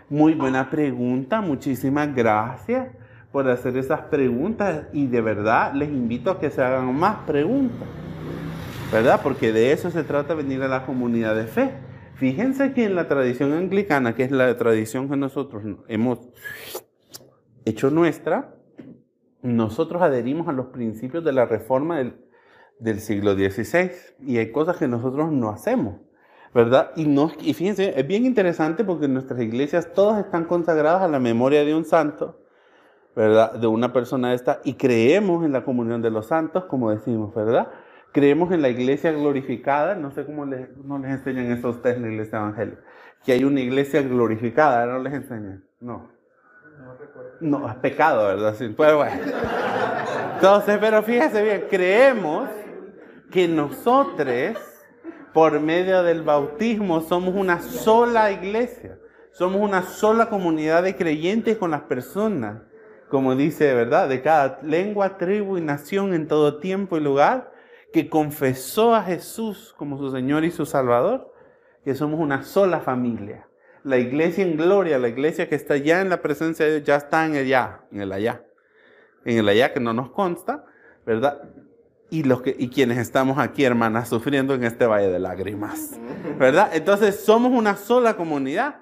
Muy 0.10 0.34
buena 0.34 0.70
pregunta, 0.70 1.40
muchísimas 1.40 2.14
gracias 2.14 2.90
por 3.32 3.50
hacer 3.50 3.78
esas 3.78 4.02
preguntas 4.02 4.88
y 4.92 5.08
de 5.08 5.22
verdad 5.22 5.74
les 5.74 5.88
invito 5.88 6.30
a 6.30 6.40
que 6.40 6.52
se 6.52 6.62
hagan 6.62 6.94
más 6.94 7.16
preguntas, 7.26 7.88
¿verdad? 8.94 9.22
Porque 9.24 9.52
de 9.52 9.72
eso 9.72 9.90
se 9.90 10.04
trata 10.04 10.36
venir 10.36 10.62
a 10.62 10.68
la 10.68 10.86
comunidad 10.86 11.36
de 11.36 11.48
fe. 11.48 11.72
Fíjense 12.16 12.74
que 12.74 12.86
en 12.86 12.94
la 12.94 13.08
tradición 13.08 13.52
anglicana, 13.52 14.14
que 14.14 14.24
es 14.24 14.32
la 14.32 14.56
tradición 14.56 15.10
que 15.10 15.18
nosotros 15.18 15.64
hemos 15.88 16.20
hecho 17.66 17.90
nuestra, 17.90 18.54
nosotros 19.42 20.02
adherimos 20.04 20.48
a 20.48 20.52
los 20.52 20.68
principios 20.68 21.24
de 21.24 21.34
la 21.34 21.46
reforma 21.46 21.98
del, 21.98 22.14
del 22.78 23.00
siglo 23.00 23.34
XVI 23.34 23.92
y 24.22 24.38
hay 24.38 24.52
cosas 24.52 24.78
que 24.78 24.88
nosotros 24.88 25.32
no 25.32 25.50
hacemos. 25.50 25.96
¿verdad? 26.54 26.92
Y, 26.96 27.06
no, 27.06 27.32
y 27.42 27.56
fíjense, 27.56 28.00
es 28.00 28.06
bien 28.06 28.28
interesante 28.28 28.84
porque 28.84 29.08
nuestras 29.08 29.42
iglesias 29.42 29.92
todas 29.94 30.24
están 30.24 30.46
consagradas 30.46 31.02
a 31.02 31.08
la 31.08 31.20
memoria 31.20 31.66
de 31.66 31.74
un 31.74 31.84
santo, 31.84 32.40
¿verdad? 33.16 33.54
De 33.54 33.66
una 33.66 33.92
persona 33.92 34.36
esta, 34.36 34.62
y 34.64 34.76
creemos 34.76 35.44
en 35.46 35.52
la 35.52 35.64
comunión 35.64 36.04
de 36.04 36.12
los 36.12 36.28
santos, 36.28 36.66
como 36.66 36.92
decimos, 36.92 37.34
¿verdad? 37.34 37.70
Creemos 38.14 38.52
en 38.52 38.62
la 38.62 38.70
iglesia 38.70 39.12
glorificada, 39.12 39.96
no 39.96 40.12
sé 40.12 40.26
cómo 40.26 40.46
les, 40.46 40.70
no 40.78 41.00
les 41.00 41.12
enseñan 41.12 41.52
eso 41.52 41.68
a 41.68 41.72
ustedes 41.72 41.98
en 41.98 42.04
la 42.04 42.10
iglesia 42.10 42.38
evangélica, 42.38 42.82
que 43.26 43.32
hay 43.34 43.44
una 43.44 43.60
iglesia 43.60 44.02
glorificada, 44.04 44.86
no 44.86 45.00
les 45.00 45.14
enseñan, 45.14 45.64
no. 45.82 46.12
No, 47.40 47.68
es 47.68 47.76
pecado, 47.76 48.28
¿verdad? 48.28 48.56
Sí, 48.56 48.70
pues 48.70 48.96
bueno. 48.96 49.20
Entonces, 50.36 50.78
pero 50.80 51.02
fíjense 51.04 51.44
bien, 51.44 51.66
creemos 51.70 52.50
que 53.32 53.48
nosotros 53.48 54.58
por 55.34 55.60
medio 55.60 56.04
del 56.04 56.22
bautismo 56.22 57.02
somos 57.02 57.34
una 57.36 57.60
sola 57.62 58.32
iglesia, 58.32 59.00
somos 59.32 59.62
una 59.62 59.82
sola 59.82 60.30
comunidad 60.30 60.84
de 60.84 60.96
creyentes 60.96 61.58
con 61.58 61.72
las 61.72 61.82
personas, 61.82 62.62
como 63.10 63.36
dice, 63.36 63.74
¿verdad? 63.74 64.08
De 64.08 64.22
cada 64.22 64.60
lengua, 64.62 65.18
tribu 65.18 65.58
y 65.58 65.62
nación 65.62 66.14
en 66.14 66.28
todo 66.28 66.60
tiempo 66.60 66.98
y 66.98 67.02
lugar, 67.02 67.52
que 67.94 68.10
confesó 68.10 68.94
a 68.96 69.04
Jesús 69.04 69.74
como 69.78 69.98
su 69.98 70.12
Señor 70.12 70.44
y 70.44 70.52
su 70.52 70.66
Salvador, 70.66 71.34
que 71.86 71.96
somos 71.96 72.20
una 72.20 72.44
sola 72.44 72.82
familia. 72.82 73.48
La 73.84 73.98
iglesia 73.98 74.44
en 74.44 74.58
gloria, 74.58 75.00
la 75.00 75.08
iglesia 75.08 75.48
que 75.48 75.56
está 75.56 75.78
ya 75.78 76.02
en 76.02 76.10
la 76.10 76.22
presencia 76.22 76.66
de 76.66 76.72
Dios, 76.74 76.84
ya 76.88 76.96
está 76.98 77.26
en 77.26 77.36
el 77.36 77.46
allá, 77.46 77.82
en 77.92 78.02
el 78.02 78.12
allá. 78.12 78.44
En 79.24 79.38
el 79.38 79.48
allá 79.48 79.74
que 79.74 79.80
no 79.80 79.94
nos 79.94 80.10
consta, 80.12 80.66
¿verdad? 81.06 81.42
y, 82.14 82.22
los 82.22 82.44
que, 82.44 82.56
y 82.58 82.70
quienes 82.70 83.00
estamos 83.00 83.40
aquí, 83.40 83.64
hermanas, 83.64 84.10
sufriendo 84.10 84.54
en 84.54 84.64
este 84.64 84.86
valle 84.86 85.10
de 85.10 85.18
lágrimas. 85.18 86.00
¿Verdad? 86.38 86.70
Entonces 86.74 87.26
somos 87.26 87.52
una 87.52 87.76
sola 87.76 88.16
comunidad. 88.16 88.82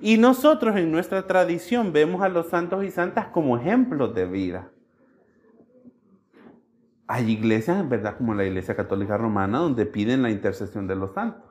Y 0.00 0.18
nosotros 0.18 0.76
en 0.76 0.90
nuestra 0.90 1.24
tradición 1.28 1.92
vemos 1.92 2.20
a 2.20 2.28
los 2.28 2.48
santos 2.48 2.84
y 2.84 2.90
santas 2.90 3.28
como 3.28 3.56
ejemplos 3.56 4.12
de 4.12 4.26
vida. 4.26 4.72
Hay 7.08 7.30
iglesias, 7.30 7.88
¿verdad? 7.88 8.16
Como 8.18 8.34
la 8.34 8.44
Iglesia 8.44 8.76
Católica 8.76 9.16
Romana, 9.16 9.58
donde 9.58 9.86
piden 9.86 10.22
la 10.22 10.30
intercesión 10.30 10.86
de 10.86 10.94
los 10.94 11.14
santos. 11.14 11.42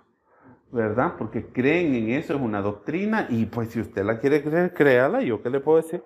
¿Verdad? 0.71 1.13
Porque 1.17 1.47
creen 1.47 1.95
en 1.95 2.11
eso, 2.11 2.35
es 2.35 2.41
una 2.41 2.61
doctrina. 2.61 3.25
Y 3.29 3.47
pues 3.47 3.69
si 3.69 3.79
usted 3.79 4.03
la 4.05 4.19
quiere 4.19 4.43
creer, 4.43 4.73
créala. 4.73 5.21
Yo 5.21 5.41
qué 5.41 5.49
le 5.49 5.59
puedo 5.59 5.77
decir. 5.77 6.03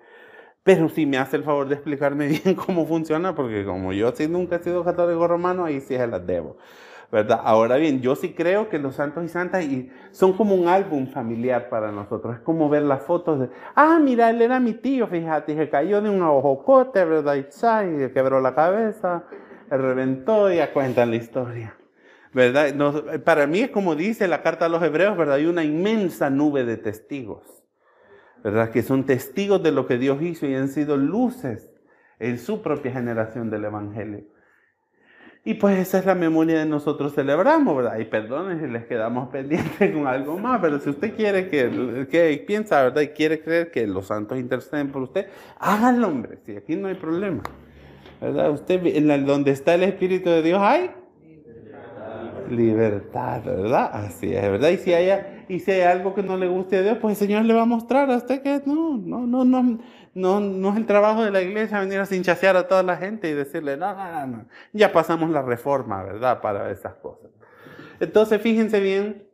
Pero 0.62 0.88
si 0.88 1.04
me 1.04 1.18
hace 1.18 1.36
el 1.36 1.44
favor 1.44 1.68
de 1.68 1.74
explicarme 1.74 2.28
bien 2.44 2.54
cómo 2.54 2.86
funciona, 2.86 3.34
porque 3.34 3.64
como 3.64 3.92
yo 3.92 4.10
sí 4.12 4.26
nunca 4.26 4.56
he 4.56 4.62
sido 4.62 4.84
católico 4.84 5.28
romano, 5.28 5.64
ahí 5.64 5.80
sí 5.80 5.96
se 5.96 6.06
las 6.06 6.26
debo. 6.26 6.56
¿verdad? 7.12 7.42
Ahora 7.44 7.76
bien, 7.76 8.00
yo 8.00 8.16
sí 8.16 8.32
creo 8.32 8.70
que 8.70 8.78
los 8.78 8.94
santos 8.94 9.22
y 9.22 9.28
santas 9.28 9.64
y 9.64 9.90
son 10.12 10.32
como 10.32 10.54
un 10.54 10.66
álbum 10.66 11.06
familiar 11.06 11.68
para 11.68 11.92
nosotros. 11.92 12.36
Es 12.36 12.40
como 12.40 12.70
ver 12.70 12.84
las 12.84 13.02
fotos 13.02 13.38
de, 13.38 13.50
ah, 13.74 14.00
mira, 14.02 14.30
él 14.30 14.40
era 14.40 14.58
mi 14.58 14.72
tío, 14.72 15.06
fíjate, 15.06 15.54
se 15.54 15.68
cayó 15.68 16.00
de 16.00 16.08
un 16.08 16.22
ojocote, 16.22 17.04
¿verdad? 17.04 17.34
Y 17.34 17.44
se 17.52 18.12
quebró 18.12 18.40
la 18.40 18.54
cabeza, 18.54 19.24
reventó 19.76 20.52
y 20.52 20.56
ya 20.56 20.72
cuentan 20.72 21.10
la 21.10 21.16
historia. 21.16 21.76
¿Verdad? 22.34 23.20
para 23.24 23.46
mí 23.46 23.60
es 23.60 23.70
como 23.70 23.94
dice 23.94 24.26
la 24.26 24.42
carta 24.42 24.64
a 24.64 24.68
los 24.70 24.82
hebreos, 24.82 25.18
¿verdad? 25.18 25.34
Hay 25.36 25.44
una 25.44 25.64
inmensa 25.64 26.30
nube 26.30 26.64
de 26.64 26.78
testigos. 26.78 27.62
¿verdad? 28.42 28.70
Que 28.70 28.82
son 28.82 29.04
testigos 29.04 29.62
de 29.62 29.72
lo 29.72 29.86
que 29.86 29.98
Dios 29.98 30.20
hizo 30.22 30.46
y 30.46 30.54
han 30.54 30.68
sido 30.68 30.96
luces 30.96 31.70
en 32.18 32.38
su 32.38 32.62
propia 32.62 32.92
generación 32.92 33.50
del 33.50 33.64
Evangelio. 33.64 34.24
Y 35.44 35.54
pues 35.54 35.76
esa 35.76 35.98
es 35.98 36.06
la 36.06 36.14
memoria 36.14 36.60
de 36.60 36.66
nosotros 36.66 37.14
celebramos, 37.14 37.76
¿verdad? 37.76 37.98
Y 37.98 38.04
perdonen 38.04 38.60
si 38.60 38.68
les 38.68 38.86
quedamos 38.86 39.28
pendientes 39.32 39.92
con 39.92 40.06
algo 40.06 40.38
más, 40.38 40.60
pero 40.60 40.78
si 40.78 40.90
usted 40.90 41.16
quiere 41.16 41.48
que, 41.48 42.06
que 42.08 42.44
piensa, 42.46 42.82
¿verdad? 42.82 43.02
Y 43.02 43.08
quiere 43.08 43.40
creer 43.40 43.70
que 43.70 43.86
los 43.86 44.06
santos 44.06 44.38
interceden 44.38 44.92
por 44.92 45.02
usted, 45.02 45.26
háganlo, 45.58 46.08
hombre, 46.08 46.38
si 46.44 46.56
aquí 46.56 46.76
no 46.76 46.88
hay 46.88 46.94
problema, 46.94 47.42
¿verdad? 48.20 48.50
Usted, 48.50 48.84
en 48.86 49.26
donde 49.26 49.50
está 49.50 49.74
el 49.74 49.82
Espíritu 49.82 50.30
de 50.30 50.42
Dios, 50.42 50.60
hay 50.60 50.90
libertad, 52.52 53.42
¿verdad? 53.44 53.90
Así 53.92 54.32
es, 54.34 54.42
¿verdad? 54.42 54.70
Y 54.70 54.76
si, 54.78 54.94
haya, 54.94 55.44
y 55.48 55.60
si 55.60 55.70
hay 55.72 55.82
algo 55.82 56.14
que 56.14 56.22
no 56.22 56.36
le 56.36 56.48
guste 56.48 56.78
a 56.78 56.82
Dios, 56.82 56.98
pues 57.00 57.20
el 57.20 57.28
Señor 57.28 57.44
le 57.44 57.54
va 57.54 57.62
a 57.62 57.66
mostrar 57.66 58.10
a 58.10 58.16
usted 58.16 58.42
que 58.42 58.62
no, 58.66 58.96
no, 58.98 59.26
no, 59.26 59.44
no, 59.44 59.78
no, 60.14 60.40
no 60.40 60.70
es 60.70 60.76
el 60.76 60.86
trabajo 60.86 61.24
de 61.24 61.30
la 61.30 61.42
iglesia 61.42 61.80
venir 61.80 61.98
a 61.98 62.14
hinchasear 62.14 62.56
a 62.56 62.68
toda 62.68 62.82
la 62.82 62.96
gente 62.96 63.28
y 63.28 63.34
decirle, 63.34 63.76
no, 63.76 63.94
no, 63.94 64.10
no, 64.10 64.26
no. 64.26 64.46
Ya 64.72 64.92
pasamos 64.92 65.30
la 65.30 65.42
reforma, 65.42 66.02
¿verdad? 66.02 66.40
Para 66.40 66.70
esas 66.70 66.94
cosas. 66.94 67.30
Entonces, 68.00 68.40
fíjense 68.40 68.80
bien, 68.80 69.28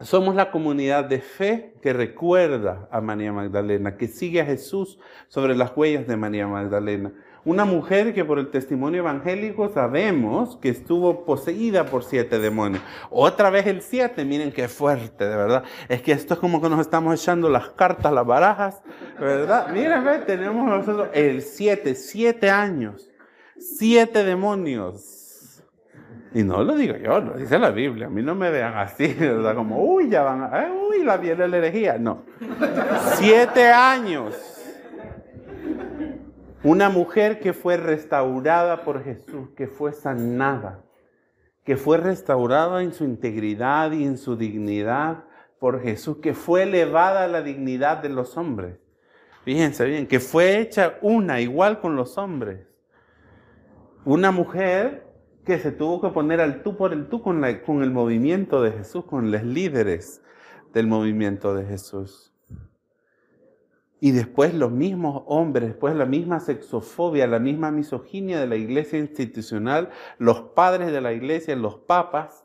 somos 0.00 0.34
la 0.34 0.50
comunidad 0.50 1.04
de 1.04 1.20
fe 1.20 1.74
que 1.80 1.92
recuerda 1.92 2.88
a 2.90 3.00
María 3.00 3.32
Magdalena, 3.32 3.96
que 3.96 4.08
sigue 4.08 4.40
a 4.40 4.44
Jesús 4.44 4.98
sobre 5.28 5.54
las 5.54 5.76
huellas 5.76 6.06
de 6.06 6.16
María 6.16 6.46
Magdalena. 6.46 7.12
Una 7.44 7.64
mujer 7.64 8.14
que 8.14 8.24
por 8.24 8.38
el 8.38 8.50
testimonio 8.50 9.00
evangélico 9.00 9.68
sabemos 9.68 10.56
que 10.58 10.68
estuvo 10.68 11.24
poseída 11.24 11.86
por 11.86 12.04
siete 12.04 12.38
demonios. 12.38 12.82
Otra 13.10 13.50
vez 13.50 13.66
el 13.66 13.82
siete, 13.82 14.24
miren 14.24 14.52
qué 14.52 14.68
fuerte, 14.68 15.26
de 15.26 15.36
verdad. 15.36 15.64
Es 15.88 16.02
que 16.02 16.12
esto 16.12 16.34
es 16.34 16.40
como 16.40 16.62
que 16.62 16.68
nos 16.68 16.78
estamos 16.80 17.20
echando 17.20 17.48
las 17.48 17.70
cartas, 17.70 18.12
las 18.12 18.24
barajas, 18.24 18.82
¿verdad? 19.18 19.68
Miren, 19.72 20.04
ve, 20.04 20.18
tenemos 20.20 20.64
nosotros 20.68 21.08
el 21.14 21.42
siete, 21.42 21.96
siete 21.96 22.48
años, 22.48 23.10
siete 23.58 24.22
demonios. 24.22 25.62
Y 26.34 26.44
no 26.44 26.62
lo 26.62 26.76
digo 26.76 26.96
yo, 26.96 27.20
lo 27.20 27.34
dice 27.34 27.58
la 27.58 27.70
Biblia. 27.70 28.06
A 28.06 28.10
mí 28.10 28.22
no 28.22 28.36
me 28.36 28.50
vean 28.50 28.76
así, 28.76 29.08
¿verdad? 29.18 29.56
Como, 29.56 29.82
uy, 29.82 30.08
ya 30.08 30.22
van 30.22 30.44
a, 30.44 30.62
eh, 30.62 30.70
uy, 30.70 31.02
la 31.02 31.16
viene 31.16 31.48
la 31.48 31.56
herejía. 31.56 31.98
No. 31.98 32.22
Siete 33.16 33.66
años. 33.66 34.51
Una 36.64 36.90
mujer 36.90 37.40
que 37.40 37.52
fue 37.52 37.76
restaurada 37.76 38.84
por 38.84 39.02
Jesús, 39.02 39.48
que 39.56 39.66
fue 39.66 39.92
sanada, 39.92 40.84
que 41.64 41.76
fue 41.76 41.98
restaurada 41.98 42.84
en 42.84 42.92
su 42.92 43.02
integridad 43.02 43.90
y 43.90 44.04
en 44.04 44.16
su 44.16 44.36
dignidad 44.36 45.24
por 45.58 45.80
Jesús, 45.80 46.18
que 46.18 46.34
fue 46.34 46.62
elevada 46.62 47.24
a 47.24 47.28
la 47.28 47.42
dignidad 47.42 48.00
de 48.00 48.10
los 48.10 48.36
hombres. 48.36 48.78
Fíjense 49.44 49.84
bien, 49.86 50.06
que 50.06 50.20
fue 50.20 50.60
hecha 50.60 50.98
una 51.02 51.40
igual 51.40 51.80
con 51.80 51.96
los 51.96 52.16
hombres. 52.16 52.64
Una 54.04 54.30
mujer 54.30 55.04
que 55.44 55.58
se 55.58 55.72
tuvo 55.72 56.00
que 56.00 56.10
poner 56.10 56.40
al 56.40 56.62
tú 56.62 56.76
por 56.76 56.92
el 56.92 57.08
tú 57.08 57.22
con, 57.22 57.42
con 57.66 57.82
el 57.82 57.90
movimiento 57.90 58.62
de 58.62 58.70
Jesús, 58.70 59.04
con 59.04 59.32
los 59.32 59.42
líderes 59.42 60.22
del 60.72 60.86
movimiento 60.86 61.56
de 61.56 61.64
Jesús. 61.64 62.31
Y 64.04 64.10
después 64.10 64.52
los 64.52 64.72
mismos 64.72 65.22
hombres, 65.26 65.68
después 65.68 65.94
la 65.94 66.06
misma 66.06 66.40
sexofobia, 66.40 67.28
la 67.28 67.38
misma 67.38 67.70
misoginia 67.70 68.40
de 68.40 68.48
la 68.48 68.56
iglesia 68.56 68.98
institucional, 68.98 69.90
los 70.18 70.40
padres 70.40 70.90
de 70.90 71.00
la 71.00 71.12
iglesia, 71.12 71.54
los 71.54 71.76
papas, 71.76 72.44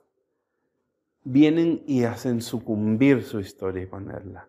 vienen 1.23 1.81
y 1.87 2.03
hacen 2.03 2.43
sucumbir 2.43 3.23
su 3.23 3.39
historia 3.39 3.81
y 3.81 3.87
ponerla. 3.87 4.47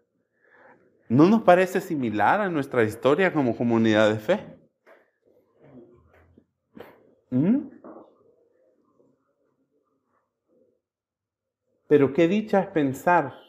¿No 1.08 1.26
nos 1.26 1.44
parece 1.44 1.80
similar 1.80 2.42
a 2.42 2.50
nuestra 2.50 2.84
historia 2.84 3.32
como 3.32 3.56
comunidad 3.56 4.10
de 4.10 4.18
fe? 4.18 4.58
¿Mm? 7.30 7.70
Pero 11.86 12.12
qué 12.12 12.28
dicha 12.28 12.60
es 12.60 12.66
pensar 12.66 13.47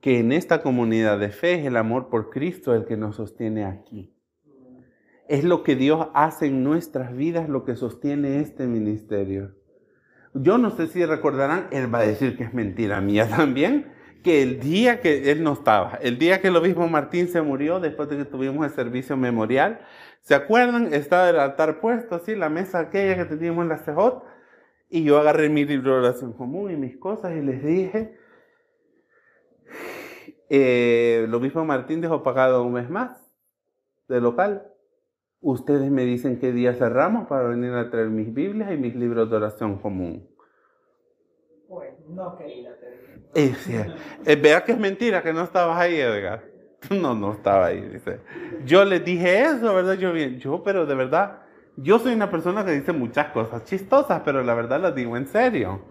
que 0.00 0.18
en 0.18 0.32
esta 0.32 0.62
comunidad 0.62 1.18
de 1.18 1.30
fe 1.30 1.54
es 1.54 1.66
el 1.66 1.76
amor 1.76 2.08
por 2.08 2.30
Cristo 2.30 2.74
el 2.74 2.86
que 2.86 2.96
nos 2.96 3.16
sostiene 3.16 3.64
aquí. 3.64 4.14
Es 5.28 5.44
lo 5.44 5.62
que 5.62 5.76
Dios 5.76 6.08
hace 6.14 6.46
en 6.46 6.64
nuestras 6.64 7.14
vidas, 7.14 7.48
lo 7.48 7.64
que 7.64 7.76
sostiene 7.76 8.40
este 8.40 8.66
ministerio. 8.66 9.54
Yo 10.34 10.58
no 10.58 10.70
sé 10.70 10.86
si 10.86 11.04
recordarán, 11.04 11.68
él 11.70 11.92
va 11.92 12.00
a 12.00 12.06
decir 12.06 12.36
que 12.36 12.44
es 12.44 12.54
mentira 12.54 13.00
mía 13.00 13.28
también, 13.36 13.92
que 14.24 14.42
el 14.42 14.60
día 14.60 15.00
que 15.00 15.30
él 15.30 15.42
no 15.42 15.54
estaba, 15.54 15.98
el 16.02 16.18
día 16.18 16.40
que 16.40 16.48
el 16.48 16.56
obispo 16.56 16.86
Martín 16.88 17.28
se 17.28 17.40
murió, 17.42 17.80
después 17.80 18.08
de 18.08 18.18
que 18.18 18.24
tuvimos 18.24 18.66
el 18.66 18.72
servicio 18.72 19.16
memorial, 19.16 19.80
¿se 20.20 20.34
acuerdan? 20.34 20.92
Estaba 20.92 21.30
el 21.30 21.38
altar 21.38 21.80
puesto 21.80 22.16
así, 22.16 22.34
la 22.34 22.48
mesa 22.50 22.80
aquella 22.80 23.16
que 23.16 23.24
teníamos 23.24 23.62
en 23.62 23.68
la 23.70 23.78
CEJOT, 23.78 24.24
y 24.90 25.04
yo 25.04 25.18
agarré 25.18 25.48
mi 25.48 25.64
libro 25.64 25.92
de 25.92 26.08
oración 26.08 26.32
común 26.32 26.70
y 26.70 26.76
mis 26.76 26.96
cosas 26.96 27.32
y 27.36 27.40
les 27.40 27.64
dije, 27.64 28.19
eh, 30.50 31.26
lo 31.28 31.40
mismo 31.40 31.64
Martín 31.64 32.00
dejó 32.00 32.22
pagado 32.22 32.62
un 32.64 32.74
mes 32.74 32.90
más 32.90 33.32
de 34.08 34.20
local. 34.20 34.66
Ustedes 35.40 35.90
me 35.90 36.04
dicen 36.04 36.38
qué 36.38 36.52
día 36.52 36.74
cerramos 36.74 37.26
para 37.28 37.48
venir 37.48 37.72
a 37.72 37.90
traer 37.90 38.08
mis 38.08 38.34
Biblias 38.34 38.70
y 38.72 38.76
mis 38.76 38.94
libros 38.94 39.30
de 39.30 39.36
oración 39.36 39.78
común. 39.78 40.28
Pues 41.66 41.94
no 42.08 42.36
quería 42.36 42.74
eh, 43.34 43.54
eh, 44.26 44.36
vea 44.36 44.64
que 44.64 44.72
es 44.72 44.78
mentira 44.78 45.22
que 45.22 45.32
no 45.32 45.44
estabas 45.44 45.78
ahí, 45.78 45.98
Edgar. 45.98 46.42
No, 46.90 47.14
no 47.14 47.34
estaba 47.34 47.66
ahí, 47.66 47.80
dice. 47.80 48.20
Yo 48.64 48.84
les 48.84 49.04
dije 49.04 49.42
eso, 49.42 49.74
¿verdad? 49.74 49.94
Yo 49.94 50.12
bien, 50.12 50.38
yo, 50.38 50.62
pero 50.62 50.86
de 50.86 50.94
verdad, 50.94 51.42
yo 51.76 51.98
soy 51.98 52.14
una 52.14 52.30
persona 52.30 52.64
que 52.64 52.72
dice 52.72 52.92
muchas 52.92 53.28
cosas 53.28 53.64
chistosas, 53.64 54.22
pero 54.24 54.42
la 54.42 54.54
verdad 54.54 54.80
las 54.80 54.94
digo 54.94 55.16
en 55.16 55.26
serio, 55.26 55.82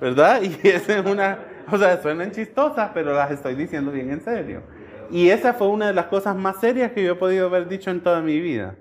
¿verdad? 0.00 0.42
Y 0.42 0.68
esa 0.68 0.98
es 0.98 1.06
una, 1.06 1.38
o 1.70 1.78
sea, 1.78 2.00
suenan 2.00 2.30
chistosas, 2.30 2.90
pero 2.94 3.12
las 3.12 3.30
estoy 3.30 3.54
diciendo 3.54 3.92
bien 3.92 4.10
en 4.10 4.20
serio. 4.20 4.62
Y 5.10 5.28
esa 5.28 5.52
fue 5.52 5.68
una 5.68 5.88
de 5.88 5.92
las 5.92 6.06
cosas 6.06 6.34
más 6.34 6.60
serias 6.60 6.92
que 6.92 7.04
yo 7.04 7.12
he 7.12 7.16
podido 7.16 7.46
haber 7.46 7.68
dicho 7.68 7.90
en 7.90 8.02
toda 8.02 8.20
mi 8.20 8.40
vida. 8.40 8.76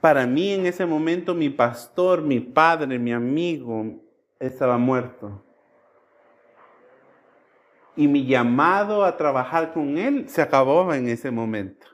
Para 0.00 0.26
mí 0.26 0.52
en 0.52 0.66
ese 0.66 0.84
momento 0.86 1.34
mi 1.34 1.50
pastor, 1.50 2.22
mi 2.22 2.40
padre, 2.40 2.98
mi 2.98 3.12
amigo, 3.12 3.86
estaba 4.38 4.78
muerto. 4.78 5.42
Y 7.96 8.08
mi 8.08 8.26
llamado 8.26 9.04
a 9.04 9.16
trabajar 9.16 9.72
con 9.72 9.96
él 9.96 10.28
se 10.28 10.42
acabó 10.42 10.92
en 10.92 11.08
ese 11.08 11.30
momento. 11.30 11.93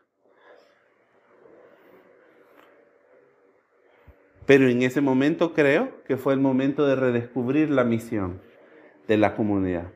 Pero 4.50 4.68
en 4.68 4.82
ese 4.82 5.00
momento 5.00 5.52
creo 5.52 5.90
que 6.08 6.16
fue 6.16 6.32
el 6.32 6.40
momento 6.40 6.84
de 6.84 6.96
redescubrir 6.96 7.70
la 7.70 7.84
misión 7.84 8.40
de 9.06 9.16
la 9.16 9.36
comunidad. 9.36 9.92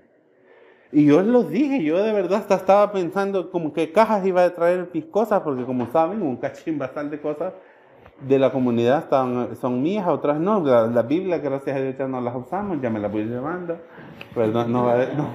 Y 0.93 1.07
yo 1.07 1.23
los 1.23 1.51
dije, 1.51 1.83
yo 1.83 2.01
de 2.01 2.13
verdad 2.13 2.39
hasta 2.39 2.55
estaba 2.55 2.93
pensando 2.93 3.51
como 3.51 3.73
qué 3.73 3.91
cajas 3.91 4.25
iba 4.25 4.45
a 4.45 4.55
traer 4.55 4.89
mis 4.95 5.07
cosas, 5.07 5.41
porque 5.41 5.65
como 5.65 5.91
saben, 5.91 6.23
un 6.23 6.37
cachín 6.37 6.79
bastante 6.79 7.21
cosas 7.21 7.53
de 8.21 8.39
la 8.39 8.53
comunidad 8.53 9.01
están, 9.01 9.57
son 9.57 9.83
mías, 9.83 10.07
otras 10.07 10.39
no. 10.39 10.65
La, 10.65 11.03
Biblia, 11.03 11.39
gracias 11.39 11.77
a 11.77 11.81
Dios, 11.81 11.97
ya 11.99 12.07
no 12.07 12.21
las 12.21 12.37
usamos, 12.37 12.81
ya 12.81 12.91
me 12.91 13.01
las 13.01 13.11
voy 13.11 13.25
llevando. 13.25 13.77
Perdón, 14.37 14.71
no, 14.71 14.85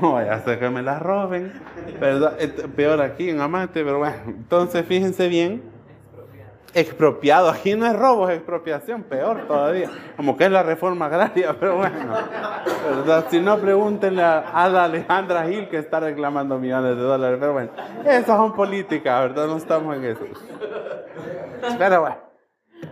no 0.01 0.13
vaya 0.13 0.35
a 0.35 0.43
ser 0.45 0.59
que 0.59 0.69
me 0.69 0.81
las 0.81 1.01
roben. 1.01 1.51
Perdón, 1.99 2.35
peor 2.73 3.01
aquí 3.01 3.29
en 3.29 3.41
Amante, 3.41 3.83
pero 3.83 3.97
bueno. 3.97 4.15
Entonces, 4.27 4.85
fíjense 4.85 5.27
bien 5.27 5.77
expropiado. 6.73 7.49
Aquí 7.49 7.75
no 7.75 7.85
es 7.85 7.95
robo, 7.95 8.29
es 8.29 8.37
expropiación, 8.37 9.03
peor 9.03 9.47
todavía. 9.47 9.89
Como 10.15 10.37
que 10.37 10.45
es 10.45 10.51
la 10.51 10.63
reforma 10.63 11.05
agraria, 11.07 11.55
pero 11.59 11.77
bueno. 11.77 12.13
¿verdad? 12.89 13.25
Si 13.29 13.39
no, 13.39 13.57
pregúntenle 13.57 14.23
a 14.23 14.45
Ada 14.53 14.85
Alejandra 14.85 15.47
Gil 15.47 15.69
que 15.69 15.77
está 15.77 15.99
reclamando 15.99 16.57
millones 16.57 16.95
de 16.95 17.01
dólares. 17.01 17.37
Pero 17.39 17.53
bueno, 17.53 17.71
esas 18.05 18.37
son 18.37 18.53
políticas, 18.53 19.21
¿verdad? 19.29 19.47
No 19.47 19.57
estamos 19.57 19.95
en 19.95 20.05
eso. 20.05 20.25
Pero 21.77 22.01
bueno. 22.01 22.17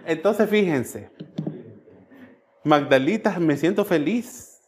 Entonces, 0.05 0.49
fíjense. 0.49 1.11
Magdalita, 2.63 3.39
me 3.39 3.55
siento 3.55 3.85
feliz. 3.85 4.59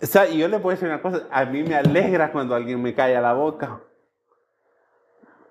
O 0.00 0.06
sea, 0.06 0.28
y 0.28 0.38
yo 0.38 0.48
le 0.48 0.58
puedo 0.58 0.76
decir 0.76 0.88
una 0.88 1.02
cosa, 1.02 1.26
a 1.30 1.44
mí 1.44 1.62
me 1.62 1.74
alegra 1.74 2.30
cuando 2.30 2.54
alguien 2.54 2.80
me 2.80 2.94
calla 2.94 3.20
la 3.20 3.32
boca 3.32 3.80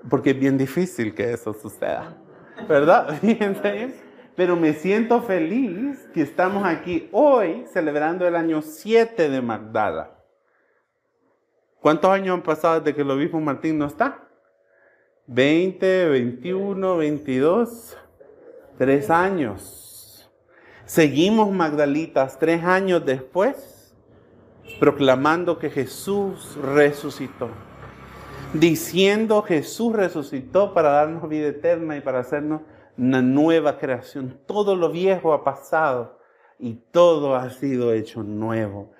porque 0.09 0.31
es 0.31 0.39
bien 0.39 0.57
difícil 0.57 1.13
que 1.13 1.33
eso 1.33 1.53
suceda, 1.53 2.17
¿verdad? 2.67 3.19
Pero 4.35 4.55
me 4.55 4.73
siento 4.73 5.21
feliz 5.23 6.07
que 6.13 6.21
estamos 6.21 6.63
aquí 6.63 7.09
hoy 7.11 7.65
celebrando 7.73 8.27
el 8.27 8.35
año 8.35 8.61
7 8.61 9.29
de 9.29 9.41
Magdala. 9.41 10.11
¿Cuántos 11.81 12.11
años 12.11 12.35
han 12.35 12.43
pasado 12.43 12.79
desde 12.79 12.95
que 12.95 13.01
el 13.01 13.09
obispo 13.09 13.39
Martín 13.39 13.79
no 13.79 13.87
está? 13.87 14.27
20, 15.25 16.05
21, 16.09 16.97
22, 16.97 17.97
tres 18.77 19.09
años. 19.09 20.29
Seguimos 20.85 21.51
Magdalitas 21.51 22.37
tres 22.37 22.63
años 22.63 23.03
después 23.05 23.95
proclamando 24.79 25.57
que 25.57 25.69
Jesús 25.69 26.57
resucitó 26.61 27.49
diciendo 28.53 29.41
Jesús 29.41 29.93
resucitó 29.93 30.73
para 30.73 30.91
darnos 30.91 31.27
vida 31.27 31.47
eterna 31.47 31.97
y 31.97 32.01
para 32.01 32.19
hacernos 32.19 32.61
una 32.97 33.21
nueva 33.21 33.77
creación. 33.77 34.39
Todo 34.45 34.75
lo 34.75 34.89
viejo 34.89 35.33
ha 35.33 35.43
pasado 35.43 36.19
y 36.59 36.75
todo 36.91 37.35
ha 37.35 37.49
sido 37.49 37.93
hecho 37.93 38.23
nuevo. 38.23 38.91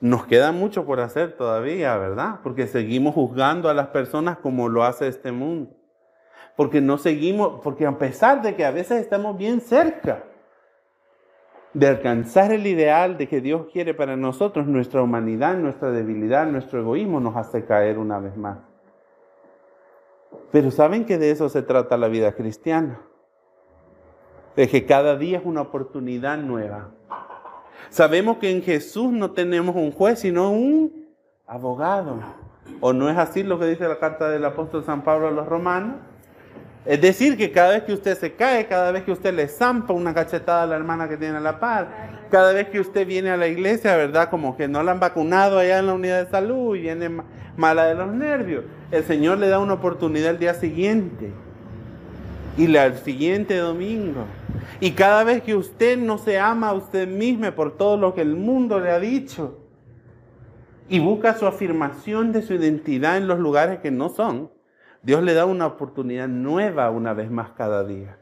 Nos 0.00 0.26
queda 0.26 0.52
mucho 0.52 0.84
por 0.86 1.00
hacer 1.00 1.36
todavía, 1.36 1.96
¿verdad? 1.96 2.40
Porque 2.42 2.66
seguimos 2.66 3.14
juzgando 3.14 3.68
a 3.68 3.74
las 3.74 3.88
personas 3.88 4.38
como 4.38 4.68
lo 4.68 4.84
hace 4.84 5.08
este 5.08 5.32
mundo. 5.32 5.72
Porque 6.56 6.80
no 6.80 6.98
seguimos, 6.98 7.60
porque 7.62 7.86
a 7.86 7.98
pesar 7.98 8.42
de 8.42 8.54
que 8.56 8.64
a 8.64 8.70
veces 8.70 9.00
estamos 9.00 9.36
bien 9.36 9.60
cerca, 9.60 10.24
de 11.74 11.86
alcanzar 11.86 12.52
el 12.52 12.66
ideal 12.66 13.18
de 13.18 13.28
que 13.28 13.40
Dios 13.40 13.66
quiere 13.72 13.94
para 13.94 14.16
nosotros, 14.16 14.66
nuestra 14.66 15.02
humanidad, 15.02 15.56
nuestra 15.56 15.90
debilidad, 15.90 16.46
nuestro 16.46 16.80
egoísmo 16.80 17.20
nos 17.20 17.36
hace 17.36 17.64
caer 17.64 17.98
una 17.98 18.18
vez 18.18 18.36
más. 18.36 18.58
Pero 20.50 20.70
saben 20.70 21.04
que 21.04 21.18
de 21.18 21.30
eso 21.30 21.48
se 21.48 21.62
trata 21.62 21.96
la 21.96 22.08
vida 22.08 22.32
cristiana. 22.32 23.00
De 24.56 24.68
que 24.68 24.86
cada 24.86 25.16
día 25.16 25.38
es 25.38 25.44
una 25.44 25.60
oportunidad 25.60 26.38
nueva. 26.38 26.90
Sabemos 27.90 28.38
que 28.38 28.50
en 28.50 28.62
Jesús 28.62 29.12
no 29.12 29.30
tenemos 29.30 29.76
un 29.76 29.92
juez, 29.92 30.18
sino 30.20 30.50
un 30.50 31.06
abogado. 31.46 32.18
¿O 32.80 32.92
no 32.92 33.08
es 33.08 33.16
así 33.16 33.42
lo 33.42 33.58
que 33.58 33.66
dice 33.66 33.88
la 33.88 33.98
carta 33.98 34.28
del 34.28 34.44
apóstol 34.44 34.84
San 34.84 35.02
Pablo 35.02 35.28
a 35.28 35.30
los 35.30 35.46
romanos? 35.46 35.96
Es 36.84 37.00
decir, 37.00 37.36
que 37.36 37.50
cada 37.52 37.70
vez 37.70 37.82
que 37.82 37.92
usted 37.92 38.16
se 38.16 38.32
cae, 38.32 38.66
cada 38.66 38.92
vez 38.92 39.04
que 39.04 39.12
usted 39.12 39.34
le 39.34 39.48
zampa 39.48 39.92
una 39.92 40.14
cachetada 40.14 40.62
a 40.62 40.66
la 40.66 40.76
hermana 40.76 41.08
que 41.08 41.16
tiene 41.16 41.36
a 41.36 41.40
la 41.40 41.60
par, 41.60 41.88
cada 42.30 42.52
vez 42.52 42.68
que 42.68 42.80
usted 42.80 43.06
viene 43.06 43.30
a 43.30 43.36
la 43.36 43.46
iglesia, 43.46 43.96
¿verdad? 43.96 44.30
Como 44.30 44.56
que 44.56 44.68
no 44.68 44.82
la 44.82 44.92
han 44.92 45.00
vacunado 45.00 45.58
allá 45.58 45.78
en 45.78 45.86
la 45.86 45.94
unidad 45.94 46.24
de 46.24 46.30
salud 46.30 46.76
y 46.76 46.82
viene 46.82 47.10
mala 47.56 47.86
de 47.86 47.94
los 47.94 48.08
nervios, 48.12 48.64
el 48.90 49.04
Señor 49.04 49.38
le 49.38 49.48
da 49.48 49.58
una 49.58 49.74
oportunidad 49.74 50.30
el 50.30 50.38
día 50.38 50.54
siguiente 50.54 51.32
y 52.56 52.76
al 52.76 52.98
siguiente 52.98 53.56
domingo. 53.56 54.24
Y 54.80 54.92
cada 54.92 55.24
vez 55.24 55.42
que 55.42 55.54
usted 55.54 55.98
no 55.98 56.18
se 56.18 56.38
ama 56.38 56.68
a 56.68 56.74
usted 56.74 57.08
mismo 57.08 57.50
por 57.52 57.76
todo 57.76 57.96
lo 57.96 58.14
que 58.14 58.22
el 58.22 58.36
mundo 58.36 58.80
le 58.80 58.90
ha 58.90 59.00
dicho 59.00 59.58
y 60.88 61.00
busca 61.00 61.34
su 61.34 61.46
afirmación 61.46 62.32
de 62.32 62.42
su 62.42 62.54
identidad 62.54 63.16
en 63.16 63.28
los 63.28 63.38
lugares 63.38 63.80
que 63.80 63.90
no 63.90 64.08
son, 64.08 64.50
Dios 65.02 65.22
le 65.22 65.34
da 65.34 65.46
una 65.46 65.66
oportunidad 65.66 66.28
nueva 66.28 66.90
una 66.90 67.14
vez 67.14 67.30
más 67.30 67.50
cada 67.50 67.84
día. 67.84 68.18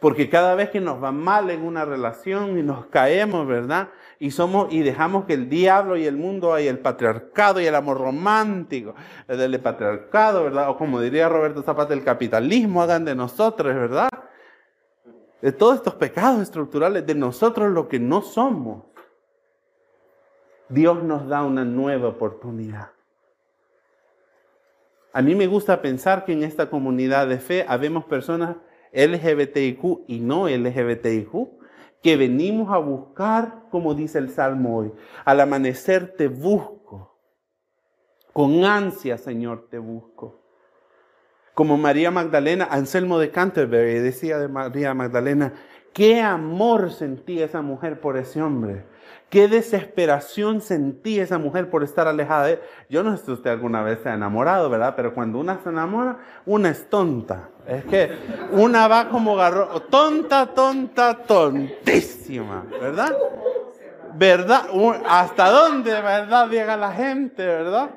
Porque 0.00 0.30
cada 0.30 0.54
vez 0.54 0.70
que 0.70 0.80
nos 0.80 1.02
va 1.02 1.10
mal 1.10 1.50
en 1.50 1.64
una 1.64 1.84
relación 1.84 2.56
y 2.56 2.62
nos 2.62 2.86
caemos, 2.86 3.46
¿verdad? 3.48 3.88
Y 4.20 4.30
somos 4.30 4.72
y 4.72 4.80
dejamos 4.82 5.24
que 5.24 5.34
el 5.34 5.48
diablo 5.48 5.96
y 5.96 6.06
el 6.06 6.16
mundo 6.16 6.56
y 6.58 6.68
el 6.68 6.78
patriarcado 6.78 7.60
y 7.60 7.66
el 7.66 7.74
amor 7.74 7.98
romántico 7.98 8.94
del 9.26 9.60
patriarcado, 9.60 10.44
¿verdad? 10.44 10.70
O 10.70 10.76
como 10.76 11.00
diría 11.00 11.28
Roberto 11.28 11.62
Zapata, 11.62 11.94
el 11.94 12.04
capitalismo 12.04 12.80
hagan 12.80 13.04
de 13.04 13.16
nosotros, 13.16 13.74
¿verdad? 13.74 14.08
De 15.42 15.50
todos 15.50 15.76
estos 15.76 15.94
pecados 15.94 16.42
estructurales, 16.42 17.04
de 17.04 17.14
nosotros 17.16 17.72
lo 17.72 17.88
que 17.88 17.98
no 17.98 18.22
somos. 18.22 18.84
Dios 20.68 21.02
nos 21.02 21.26
da 21.26 21.42
una 21.42 21.64
nueva 21.64 22.08
oportunidad. 22.08 22.90
A 25.12 25.22
mí 25.22 25.34
me 25.34 25.46
gusta 25.46 25.80
pensar 25.80 26.24
que 26.24 26.32
en 26.32 26.42
esta 26.42 26.68
comunidad 26.70 27.28
de 27.28 27.38
fe 27.38 27.64
habemos 27.66 28.04
personas 28.04 28.56
LGBTIQ 28.92 30.04
y 30.06 30.20
no 30.20 30.48
LGBTIQ, 30.48 31.32
que 32.02 32.16
venimos 32.16 32.72
a 32.72 32.78
buscar, 32.78 33.64
como 33.70 33.94
dice 33.94 34.18
el 34.18 34.30
Salmo 34.30 34.76
hoy, 34.76 34.92
al 35.24 35.40
amanecer 35.40 36.14
te 36.16 36.28
busco, 36.28 37.18
con 38.32 38.64
ansia, 38.64 39.18
Señor, 39.18 39.66
te 39.68 39.78
busco. 39.78 40.40
Como 41.54 41.76
María 41.76 42.12
Magdalena, 42.12 42.68
Anselmo 42.70 43.18
de 43.18 43.32
Canterbury 43.32 43.98
decía 43.98 44.38
de 44.38 44.46
María 44.46 44.94
Magdalena, 44.94 45.54
qué 45.92 46.20
amor 46.20 46.92
sentía 46.92 47.46
esa 47.46 47.62
mujer 47.62 48.00
por 48.00 48.16
ese 48.16 48.40
hombre. 48.40 48.84
Qué 49.30 49.46
desesperación 49.46 50.62
sentía 50.62 51.22
esa 51.22 51.38
mujer 51.38 51.68
por 51.68 51.84
estar 51.84 52.08
alejada 52.08 52.46
de 52.46 52.52
él. 52.54 52.60
Yo 52.88 53.02
no 53.02 53.14
sé 53.16 53.26
si 53.26 53.32
usted 53.32 53.50
alguna 53.50 53.82
vez 53.82 53.98
se 54.02 54.08
ha 54.08 54.14
enamorado, 54.14 54.70
¿verdad? 54.70 54.94
Pero 54.96 55.12
cuando 55.12 55.38
una 55.38 55.60
se 55.62 55.68
enamora, 55.68 56.18
una 56.46 56.70
es 56.70 56.88
tonta. 56.88 57.50
Es 57.66 57.84
que 57.84 58.10
una 58.52 58.88
va 58.88 59.10
como 59.10 59.36
garro, 59.36 59.82
tonta, 59.82 60.46
tonta, 60.46 61.14
tontísima, 61.14 62.64
¿verdad? 62.80 63.14
¿Verdad? 64.14 64.62
¿Hasta 65.06 65.50
dónde, 65.50 65.90
verdad, 65.92 66.48
llega 66.48 66.78
la 66.78 66.92
gente, 66.92 67.44
verdad? 67.44 67.90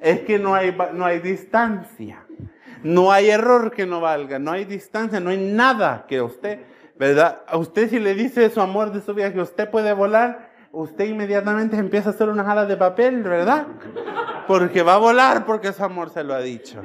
Es 0.00 0.20
que 0.20 0.38
no 0.38 0.54
hay, 0.54 0.76
no 0.92 1.04
hay 1.04 1.18
distancia. 1.18 2.24
No 2.84 3.10
hay 3.10 3.30
error 3.30 3.72
que 3.72 3.86
no 3.86 4.00
valga, 4.00 4.38
no 4.38 4.52
hay 4.52 4.64
distancia, 4.64 5.18
no 5.18 5.30
hay 5.30 5.38
nada 5.38 6.04
que 6.06 6.22
usted, 6.22 6.60
¿verdad? 6.96 7.42
A 7.48 7.56
usted 7.56 7.90
si 7.90 7.98
le 7.98 8.14
dice 8.14 8.48
su 8.50 8.60
amor 8.60 8.92
de 8.92 9.00
su 9.00 9.12
vida 9.12 9.32
que 9.32 9.40
usted 9.40 9.68
puede 9.68 9.92
volar, 9.92 10.45
usted 10.76 11.06
inmediatamente 11.06 11.76
empieza 11.76 12.10
a 12.10 12.12
hacer 12.12 12.28
unas 12.28 12.46
alas 12.46 12.68
de 12.68 12.76
papel, 12.76 13.22
¿verdad? 13.22 13.66
Porque 14.46 14.82
va 14.82 14.94
a 14.94 14.98
volar 14.98 15.46
porque 15.46 15.72
su 15.72 15.82
amor 15.82 16.10
se 16.10 16.22
lo 16.22 16.34
ha 16.34 16.40
dicho. 16.40 16.82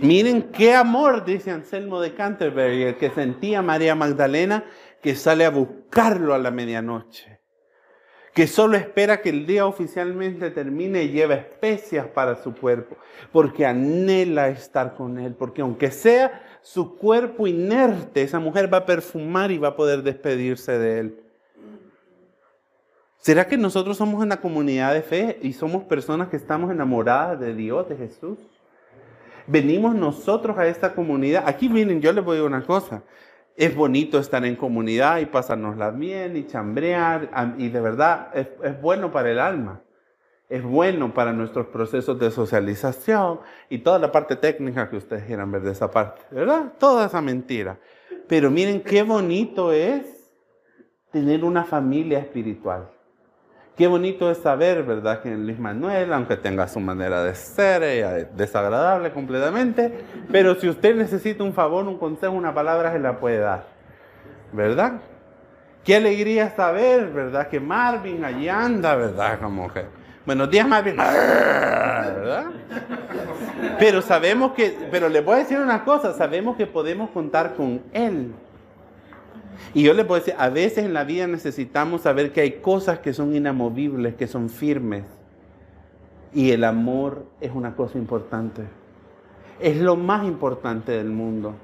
Miren 0.00 0.50
qué 0.52 0.74
amor, 0.74 1.24
dice 1.24 1.50
Anselmo 1.50 2.00
de 2.00 2.14
Canterbury, 2.14 2.84
el 2.84 2.96
que 2.96 3.10
sentía 3.10 3.62
María 3.62 3.94
Magdalena, 3.94 4.64
que 5.02 5.16
sale 5.16 5.44
a 5.44 5.50
buscarlo 5.50 6.34
a 6.34 6.38
la 6.38 6.50
medianoche, 6.50 7.40
que 8.32 8.46
solo 8.46 8.76
espera 8.76 9.20
que 9.20 9.30
el 9.30 9.46
día 9.46 9.66
oficialmente 9.66 10.50
termine 10.50 11.02
y 11.02 11.10
lleva 11.10 11.34
especias 11.34 12.06
para 12.06 12.36
su 12.42 12.54
cuerpo, 12.54 12.96
porque 13.32 13.66
anhela 13.66 14.48
estar 14.48 14.94
con 14.94 15.18
él, 15.18 15.34
porque 15.34 15.62
aunque 15.62 15.90
sea 15.90 16.42
su 16.62 16.96
cuerpo 16.96 17.46
inerte, 17.46 18.22
esa 18.22 18.38
mujer 18.38 18.72
va 18.72 18.78
a 18.78 18.86
perfumar 18.86 19.50
y 19.50 19.58
va 19.58 19.68
a 19.68 19.76
poder 19.76 20.02
despedirse 20.02 20.78
de 20.78 20.98
él. 21.00 21.23
¿Será 23.24 23.46
que 23.46 23.56
nosotros 23.56 23.96
somos 23.96 24.22
una 24.22 24.36
comunidad 24.36 24.92
de 24.92 25.00
fe 25.00 25.38
y 25.40 25.54
somos 25.54 25.84
personas 25.84 26.28
que 26.28 26.36
estamos 26.36 26.70
enamoradas 26.70 27.40
de 27.40 27.54
Dios, 27.54 27.88
de 27.88 27.96
Jesús? 27.96 28.36
Venimos 29.46 29.94
nosotros 29.94 30.58
a 30.58 30.66
esta 30.66 30.94
comunidad. 30.94 31.44
Aquí 31.46 31.70
miren, 31.70 32.02
yo 32.02 32.12
les 32.12 32.22
voy 32.22 32.32
a 32.32 32.40
decir 32.40 32.46
una 32.46 32.66
cosa. 32.66 33.02
Es 33.56 33.74
bonito 33.74 34.18
estar 34.18 34.44
en 34.44 34.56
comunidad 34.56 35.20
y 35.20 35.24
pasárnosla 35.24 35.90
bien 35.90 36.36
y 36.36 36.46
chambrear. 36.46 37.54
Y 37.56 37.70
de 37.70 37.80
verdad 37.80 38.28
es, 38.34 38.46
es 38.62 38.78
bueno 38.82 39.10
para 39.10 39.30
el 39.30 39.38
alma. 39.38 39.80
Es 40.50 40.62
bueno 40.62 41.14
para 41.14 41.32
nuestros 41.32 41.68
procesos 41.68 42.18
de 42.18 42.30
socialización 42.30 43.40
y 43.70 43.78
toda 43.78 43.98
la 43.98 44.12
parte 44.12 44.36
técnica 44.36 44.90
que 44.90 44.98
ustedes 44.98 45.24
quieran 45.24 45.50
ver 45.50 45.62
de 45.62 45.72
esa 45.72 45.90
parte. 45.90 46.20
¿Verdad? 46.30 46.74
Toda 46.78 47.06
esa 47.06 47.22
mentira. 47.22 47.78
Pero 48.28 48.50
miren 48.50 48.82
qué 48.82 49.02
bonito 49.02 49.72
es 49.72 50.30
tener 51.10 51.42
una 51.42 51.64
familia 51.64 52.18
espiritual. 52.18 52.90
Qué 53.76 53.88
bonito 53.88 54.30
es 54.30 54.38
saber, 54.38 54.84
¿verdad?, 54.84 55.20
que 55.20 55.30
Luis 55.30 55.58
Manuel, 55.58 56.12
aunque 56.12 56.36
tenga 56.36 56.68
su 56.68 56.78
manera 56.78 57.24
de 57.24 57.34
ser, 57.34 57.82
ella 57.82 58.28
desagradable 58.36 59.10
completamente, 59.10 59.92
pero 60.30 60.54
si 60.54 60.68
usted 60.68 60.94
necesita 60.94 61.42
un 61.42 61.52
favor, 61.52 61.84
un 61.88 61.98
consejo, 61.98 62.34
una 62.34 62.54
palabra, 62.54 62.92
se 62.92 63.00
la 63.00 63.18
puede 63.18 63.38
dar, 63.38 63.64
¿verdad? 64.52 65.00
Qué 65.82 65.96
alegría 65.96 66.54
saber, 66.54 67.10
¿verdad?, 67.10 67.48
que 67.48 67.58
Marvin 67.58 68.24
allí 68.24 68.48
anda, 68.48 68.94
¿verdad?, 68.94 69.40
como 69.40 69.72
que... 69.72 69.84
Buenos 70.24 70.48
días, 70.48 70.66
Marvin. 70.66 70.96
¿verdad? 70.96 72.44
Pero 73.78 74.00
sabemos 74.00 74.52
que, 74.52 74.86
pero 74.90 75.08
le 75.08 75.20
voy 75.20 75.34
a 75.34 75.38
decir 75.38 75.58
una 75.58 75.84
cosa, 75.84 76.14
sabemos 76.14 76.56
que 76.56 76.66
podemos 76.66 77.10
contar 77.10 77.54
con 77.54 77.82
Él. 77.92 78.32
Y 79.72 79.82
yo 79.82 79.94
le 79.94 80.04
puedo 80.04 80.20
decir, 80.20 80.34
a 80.38 80.48
veces 80.48 80.84
en 80.84 80.94
la 80.94 81.04
vida 81.04 81.26
necesitamos 81.26 82.02
saber 82.02 82.32
que 82.32 82.40
hay 82.40 82.52
cosas 82.52 82.98
que 82.98 83.12
son 83.12 83.34
inamovibles, 83.34 84.14
que 84.14 84.26
son 84.26 84.48
firmes. 84.48 85.04
Y 86.32 86.50
el 86.50 86.64
amor 86.64 87.26
es 87.40 87.52
una 87.52 87.76
cosa 87.76 87.98
importante. 87.98 88.62
Es 89.60 89.76
lo 89.76 89.96
más 89.96 90.26
importante 90.26 90.92
del 90.92 91.10
mundo. 91.10 91.54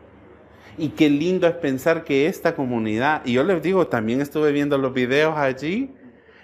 Y 0.78 0.91
qué 0.91 1.11
lindo 1.11 1.47
es 1.47 1.55
pensar 1.55 2.05
que 2.05 2.26
esta 2.26 2.55
comunidad, 2.55 3.22
y 3.24 3.32
yo 3.32 3.45
les 3.45 3.62
digo, 3.62 3.88
también 3.88 4.20
estuve 4.20 4.53
viendo 4.53 4.78
los 4.78 4.95
videos 4.95 5.36
allí, 5.36 5.91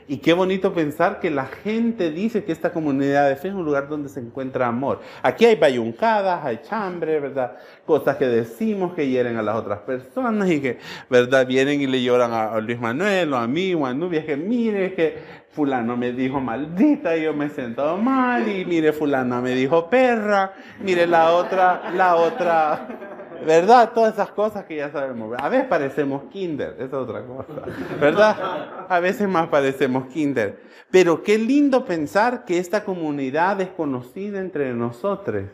y 0.08 0.18
qué 0.18 0.32
bonito 0.32 0.72
pensar 0.72 1.20
que 1.20 1.30
la 1.30 1.46
gente 1.46 2.10
dice 2.10 2.44
que 2.44 2.52
esta 2.52 2.72
comunidad 2.72 3.28
de 3.28 3.36
fe 3.36 3.48
es 3.48 3.54
un 3.54 3.64
lugar 3.64 3.88
donde 3.88 4.08
se 4.08 4.20
encuentra 4.20 4.68
amor. 4.68 5.00
Aquí 5.22 5.44
hay 5.44 5.56
bayuncadas, 5.56 6.44
hay 6.44 6.60
chambre, 6.62 7.18
¿verdad? 7.18 7.56
Cosas 7.84 8.16
que 8.16 8.26
decimos 8.26 8.94
que 8.94 9.08
hieren 9.08 9.36
a 9.36 9.42
las 9.42 9.56
otras 9.56 9.80
personas 9.80 10.48
y 10.50 10.60
que, 10.60 10.78
¿verdad? 11.10 11.46
Vienen 11.46 11.80
y 11.80 11.86
le 11.86 12.02
lloran 12.02 12.32
a 12.32 12.58
Luis 12.60 12.78
Manuel 12.78 13.32
o 13.32 13.36
a 13.36 13.46
mí 13.46 13.74
o 13.74 13.84
a 13.84 13.94
Nubia, 13.94 14.24
que 14.24 14.36
mire 14.36 14.94
que 14.94 15.46
fulano 15.50 15.96
me 15.96 16.12
dijo 16.12 16.38
maldita 16.38 17.16
y 17.16 17.22
yo 17.22 17.32
me 17.32 17.48
siento 17.48 17.96
mal 17.96 18.46
y 18.46 18.66
mire 18.66 18.92
fulana 18.92 19.40
me 19.40 19.54
dijo 19.54 19.88
perra, 19.88 20.52
mire 20.80 21.06
la 21.06 21.32
otra, 21.32 21.90
la 21.94 22.16
otra 22.16 23.15
¿Verdad? 23.44 23.92
Todas 23.92 24.14
esas 24.14 24.30
cosas 24.30 24.64
que 24.64 24.76
ya 24.76 24.90
sabemos. 24.90 25.36
A 25.38 25.48
veces 25.48 25.66
parecemos 25.66 26.24
kinder, 26.30 26.74
esa 26.74 26.84
es 26.84 26.92
otra 26.92 27.24
cosa. 27.24 27.62
¿Verdad? 28.00 28.86
A 28.88 29.00
veces 29.00 29.28
más 29.28 29.48
parecemos 29.48 30.06
kinder. 30.06 30.60
Pero 30.90 31.22
qué 31.22 31.38
lindo 31.38 31.84
pensar 31.84 32.44
que 32.44 32.58
esta 32.58 32.84
comunidad 32.84 33.60
es 33.60 33.68
conocida 33.68 34.40
entre 34.40 34.72
nosotros 34.72 35.50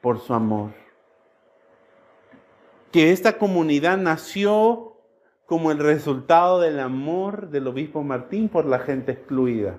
por 0.00 0.20
su 0.20 0.32
amor. 0.32 0.70
Que 2.92 3.12
esta 3.12 3.36
comunidad 3.36 3.98
nació 3.98 4.96
como 5.44 5.70
el 5.70 5.78
resultado 5.78 6.60
del 6.60 6.80
amor 6.80 7.50
del 7.50 7.66
obispo 7.66 8.02
Martín 8.02 8.48
por 8.48 8.64
la 8.66 8.78
gente 8.78 9.12
excluida. 9.12 9.78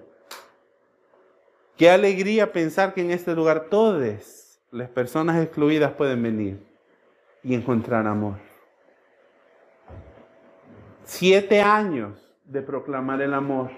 Qué 1.78 1.90
alegría 1.90 2.52
pensar 2.52 2.94
que 2.94 3.02
en 3.02 3.12
este 3.12 3.36
lugar 3.36 3.68
todas 3.70 4.60
las 4.72 4.90
personas 4.90 5.42
excluidas 5.42 5.92
pueden 5.94 6.24
venir 6.24 6.67
y 7.48 7.56
encontrar 7.56 8.06
amor. 8.06 8.36
Siete 11.06 11.62
años 11.62 12.36
de 12.44 12.62
proclamar 12.62 13.22
el 13.22 13.34
amor 13.34 13.72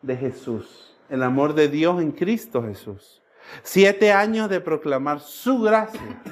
de 0.00 0.16
Jesús, 0.16 0.96
el 1.08 1.24
amor 1.24 1.54
de 1.54 1.66
Dios 1.66 2.00
en 2.00 2.12
Cristo 2.12 2.62
Jesús. 2.62 3.20
Siete 3.64 4.12
años 4.12 4.48
de 4.48 4.60
proclamar 4.60 5.18
su 5.18 5.60
gracia. 5.60 6.22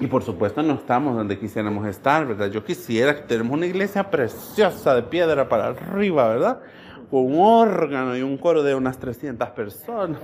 Y 0.00 0.06
por 0.06 0.22
supuesto 0.22 0.62
no 0.62 0.72
estamos 0.72 1.14
donde 1.14 1.38
quisiéramos 1.38 1.86
estar, 1.86 2.26
¿verdad? 2.26 2.48
Yo 2.50 2.64
quisiera 2.64 3.14
que 3.14 3.22
tenemos 3.22 3.52
una 3.52 3.66
iglesia 3.66 4.10
preciosa 4.10 4.94
de 4.94 5.02
piedra 5.02 5.50
para 5.50 5.66
arriba, 5.66 6.30
¿verdad? 6.30 6.62
Con 7.10 7.26
un 7.26 7.40
órgano 7.40 8.16
y 8.16 8.22
un 8.22 8.38
coro 8.38 8.62
de 8.62 8.74
unas 8.74 8.98
300 8.98 9.50
personas 9.50 10.18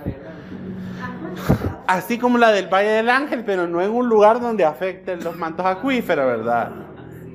así 1.86 2.18
como 2.18 2.38
la 2.38 2.52
del 2.52 2.68
Valle 2.68 2.90
del 2.90 3.10
Ángel, 3.10 3.42
pero 3.44 3.66
no 3.66 3.80
en 3.82 3.90
un 3.90 4.08
lugar 4.08 4.40
donde 4.40 4.64
afecten 4.64 5.22
los 5.24 5.36
mantos 5.36 5.66
acuíferos, 5.66 6.26
¿verdad? 6.26 6.70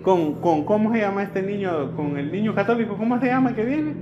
Con, 0.02 0.36
con, 0.36 0.64
¿cómo 0.64 0.94
se 0.94 1.00
llama 1.00 1.24
este 1.24 1.42
niño? 1.42 1.96
Con 1.96 2.18
el 2.18 2.32
niño 2.32 2.54
católico, 2.56 2.96
¿cómo 2.96 3.20
se 3.20 3.26
llama 3.28 3.54
que 3.54 3.64
viene? 3.64 3.96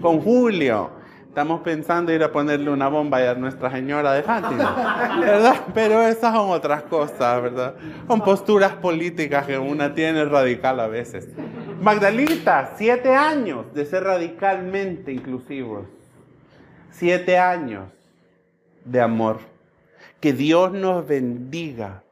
Con 0.00 0.20
Julio. 0.20 0.90
Estamos 1.28 1.62
pensando 1.62 2.12
ir 2.12 2.22
a 2.22 2.30
ponerle 2.30 2.70
una 2.70 2.86
bomba 2.86 3.18
a 3.28 3.34
Nuestra 3.34 3.68
Señora 3.68 4.12
de 4.12 4.22
Fátima, 4.22 5.18
¿verdad? 5.20 5.56
Pero 5.74 6.00
esas 6.02 6.32
son 6.32 6.50
otras 6.50 6.84
cosas, 6.84 7.42
¿verdad? 7.42 7.74
Son 8.06 8.20
posturas 8.20 8.72
políticas 8.74 9.44
que 9.44 9.58
una 9.58 9.92
tiene 9.92 10.24
radical 10.24 10.78
a 10.78 10.86
veces. 10.86 11.28
Magdalita, 11.82 12.74
siete 12.76 13.16
años 13.16 13.66
de 13.74 13.84
ser 13.84 14.04
radicalmente 14.04 15.10
inclusivos. 15.10 15.86
Siete 16.92 17.36
años 17.36 17.86
de 18.84 19.00
amor. 19.00 19.38
Que 20.20 20.32
Dios 20.32 20.72
nos 20.72 21.06
bendiga 21.06 22.02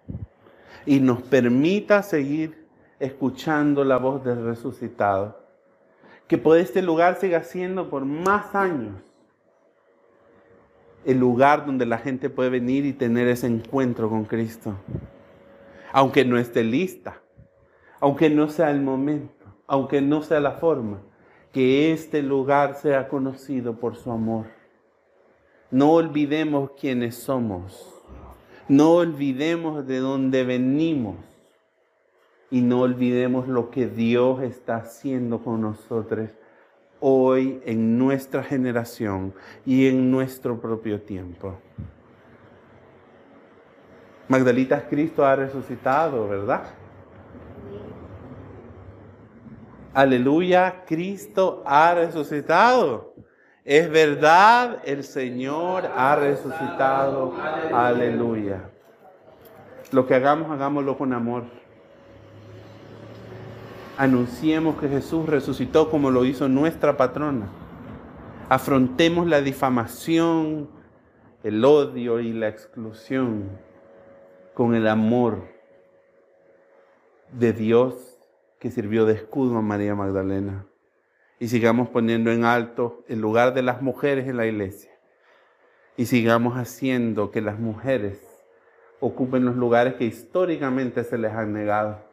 y 0.86 1.00
nos 1.00 1.22
permita 1.22 2.02
seguir 2.02 2.66
escuchando 2.98 3.84
la 3.84 3.98
voz 3.98 4.24
del 4.24 4.44
resucitado. 4.44 5.40
Que 6.26 6.38
por 6.38 6.56
este 6.56 6.82
lugar 6.82 7.16
siga 7.16 7.42
siendo 7.42 7.90
por 7.90 8.04
más 8.04 8.54
años 8.54 8.94
el 11.04 11.18
lugar 11.18 11.66
donde 11.66 11.84
la 11.84 11.98
gente 11.98 12.30
puede 12.30 12.50
venir 12.50 12.86
y 12.86 12.92
tener 12.92 13.28
ese 13.28 13.46
encuentro 13.46 14.08
con 14.08 14.24
Cristo. 14.24 14.74
Aunque 15.92 16.24
no 16.24 16.38
esté 16.38 16.62
lista, 16.62 17.20
aunque 18.00 18.30
no 18.30 18.48
sea 18.48 18.70
el 18.70 18.80
momento, 18.80 19.46
aunque 19.66 20.00
no 20.00 20.22
sea 20.22 20.40
la 20.40 20.52
forma, 20.52 21.02
que 21.52 21.92
este 21.92 22.22
lugar 22.22 22.76
sea 22.76 23.08
conocido 23.08 23.78
por 23.78 23.96
su 23.96 24.10
amor. 24.10 24.46
No 25.72 25.92
olvidemos 25.92 26.72
quiénes 26.78 27.16
somos. 27.16 27.90
No 28.68 28.92
olvidemos 28.92 29.86
de 29.86 29.98
dónde 30.00 30.44
venimos. 30.44 31.16
Y 32.50 32.60
no 32.60 32.82
olvidemos 32.82 33.48
lo 33.48 33.70
que 33.70 33.86
Dios 33.86 34.42
está 34.42 34.76
haciendo 34.76 35.42
con 35.42 35.62
nosotros 35.62 36.28
hoy 37.00 37.62
en 37.64 37.98
nuestra 37.98 38.42
generación 38.42 39.32
y 39.64 39.88
en 39.88 40.10
nuestro 40.10 40.60
propio 40.60 41.00
tiempo. 41.00 41.58
Magdalita, 44.28 44.86
Cristo 44.86 45.24
ha 45.24 45.34
resucitado, 45.34 46.28
¿verdad? 46.28 46.64
Aleluya, 49.94 50.84
Cristo 50.86 51.62
ha 51.64 51.94
resucitado. 51.94 53.11
Es 53.64 53.90
verdad, 53.90 54.82
el 54.84 55.04
Señor 55.04 55.86
ha 55.96 56.16
resucitado. 56.16 57.34
Aleluya. 57.72 58.70
Lo 59.92 60.06
que 60.06 60.14
hagamos, 60.14 60.50
hagámoslo 60.50 60.98
con 60.98 61.12
amor. 61.12 61.44
Anunciemos 63.96 64.80
que 64.80 64.88
Jesús 64.88 65.26
resucitó 65.28 65.90
como 65.90 66.10
lo 66.10 66.24
hizo 66.24 66.48
nuestra 66.48 66.96
patrona. 66.96 67.48
Afrontemos 68.48 69.28
la 69.28 69.40
difamación, 69.40 70.68
el 71.44 71.64
odio 71.64 72.18
y 72.18 72.32
la 72.32 72.48
exclusión 72.48 73.48
con 74.54 74.74
el 74.74 74.88
amor 74.88 75.44
de 77.32 77.52
Dios 77.52 78.18
que 78.58 78.70
sirvió 78.70 79.06
de 79.06 79.14
escudo 79.14 79.58
a 79.58 79.62
María 79.62 79.94
Magdalena. 79.94 80.66
Y 81.38 81.48
sigamos 81.48 81.88
poniendo 81.88 82.30
en 82.30 82.44
alto 82.44 83.02
el 83.08 83.20
lugar 83.20 83.54
de 83.54 83.62
las 83.62 83.82
mujeres 83.82 84.28
en 84.28 84.36
la 84.36 84.46
iglesia. 84.46 84.92
Y 85.96 86.06
sigamos 86.06 86.56
haciendo 86.56 87.30
que 87.30 87.40
las 87.40 87.58
mujeres 87.58 88.20
ocupen 89.00 89.44
los 89.44 89.56
lugares 89.56 89.94
que 89.94 90.04
históricamente 90.04 91.04
se 91.04 91.18
les 91.18 91.32
han 91.32 91.52
negado 91.52 92.12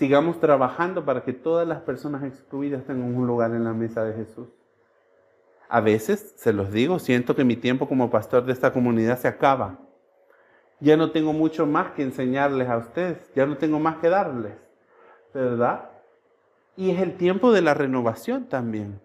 sigamos 0.00 0.40
trabajando 0.40 1.04
para 1.04 1.22
que 1.24 1.34
todas 1.34 1.68
las 1.68 1.82
personas 1.82 2.22
excluidas 2.24 2.84
tengan 2.84 3.14
un 3.14 3.26
lugar 3.26 3.50
en 3.50 3.64
la 3.64 3.74
mesa 3.74 4.02
de 4.02 4.14
Jesús. 4.14 4.48
A 5.68 5.82
veces, 5.82 6.32
se 6.36 6.54
los 6.54 6.72
digo, 6.72 6.98
siento 6.98 7.36
que 7.36 7.44
mi 7.44 7.54
tiempo 7.54 7.86
como 7.86 8.10
pastor 8.10 8.46
de 8.46 8.52
esta 8.52 8.72
comunidad 8.72 9.18
se 9.18 9.28
acaba. 9.28 9.78
Ya 10.80 10.96
no 10.96 11.10
tengo 11.10 11.34
mucho 11.34 11.66
más 11.66 11.92
que 11.92 12.02
enseñarles 12.02 12.66
a 12.70 12.78
ustedes, 12.78 13.30
ya 13.34 13.44
no 13.44 13.58
tengo 13.58 13.78
más 13.78 13.98
que 13.98 14.08
darles, 14.08 14.54
¿verdad? 15.34 15.89
Y 16.76 16.90
es 16.90 17.00
el 17.00 17.16
tiempo 17.16 17.52
de 17.52 17.62
la 17.62 17.74
renovación 17.74 18.48
también. 18.48 19.00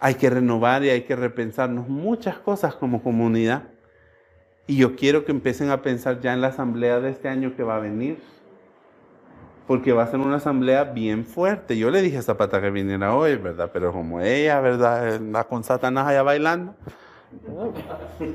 Hay 0.00 0.14
que 0.14 0.30
renovar 0.30 0.84
y 0.84 0.90
hay 0.90 1.02
que 1.02 1.16
repensarnos 1.16 1.88
muchas 1.88 2.38
cosas 2.38 2.74
como 2.74 3.02
comunidad. 3.02 3.64
Y 4.66 4.76
yo 4.76 4.96
quiero 4.96 5.24
que 5.24 5.32
empiecen 5.32 5.70
a 5.70 5.82
pensar 5.82 6.20
ya 6.20 6.32
en 6.32 6.40
la 6.40 6.48
asamblea 6.48 7.00
de 7.00 7.10
este 7.10 7.28
año 7.28 7.56
que 7.56 7.62
va 7.62 7.76
a 7.76 7.80
venir 7.80 8.18
porque 9.68 9.92
va 9.92 10.02
a 10.04 10.06
ser 10.06 10.18
una 10.18 10.36
asamblea 10.36 10.82
bien 10.82 11.26
fuerte. 11.26 11.76
Yo 11.76 11.90
le 11.90 12.00
dije 12.00 12.16
a 12.16 12.22
Zapata 12.22 12.58
que 12.58 12.70
viniera 12.70 13.14
hoy, 13.14 13.36
¿verdad? 13.36 13.70
Pero 13.70 13.92
como 13.92 14.18
ella, 14.22 14.60
¿verdad? 14.60 15.16
Anda 15.16 15.44
con 15.44 15.62
Satanás 15.62 16.06
allá 16.06 16.22
bailando. 16.22 16.74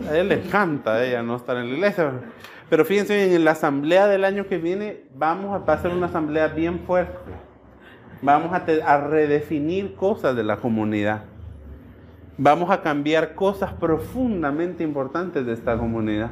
A 0.10 0.18
él 0.18 0.30
le 0.30 0.46
encanta 0.46 1.04
ella 1.04 1.24
no 1.24 1.36
estar 1.36 1.58
en 1.58 1.70
la 1.70 1.76
iglesia. 1.76 2.12
Pero 2.70 2.86
fíjense, 2.86 3.36
en 3.36 3.46
la 3.46 3.52
asamblea 3.52 4.08
del 4.08 4.24
año 4.24 4.48
que 4.48 4.58
viene 4.58 5.06
vamos 5.16 5.56
a 5.56 5.66
pasar 5.66 5.92
una 5.92 6.08
asamblea 6.08 6.48
bien 6.48 6.80
fuerte. 6.82 7.18
Vamos 8.22 8.54
a, 8.54 8.64
a 8.86 8.98
redefinir 9.08 9.96
cosas 9.96 10.36
de 10.36 10.44
la 10.44 10.58
comunidad. 10.58 11.24
Vamos 12.38 12.72
a 12.72 12.82
cambiar 12.82 13.36
cosas 13.36 13.74
profundamente 13.74 14.84
importantes 14.84 15.46
de 15.46 15.54
esta 15.54 15.78
comunidad. 15.78 16.32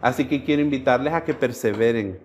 Así 0.00 0.26
que 0.26 0.44
quiero 0.44 0.62
invitarles 0.62 1.14
a 1.14 1.24
que 1.24 1.34
perseveren 1.34 2.20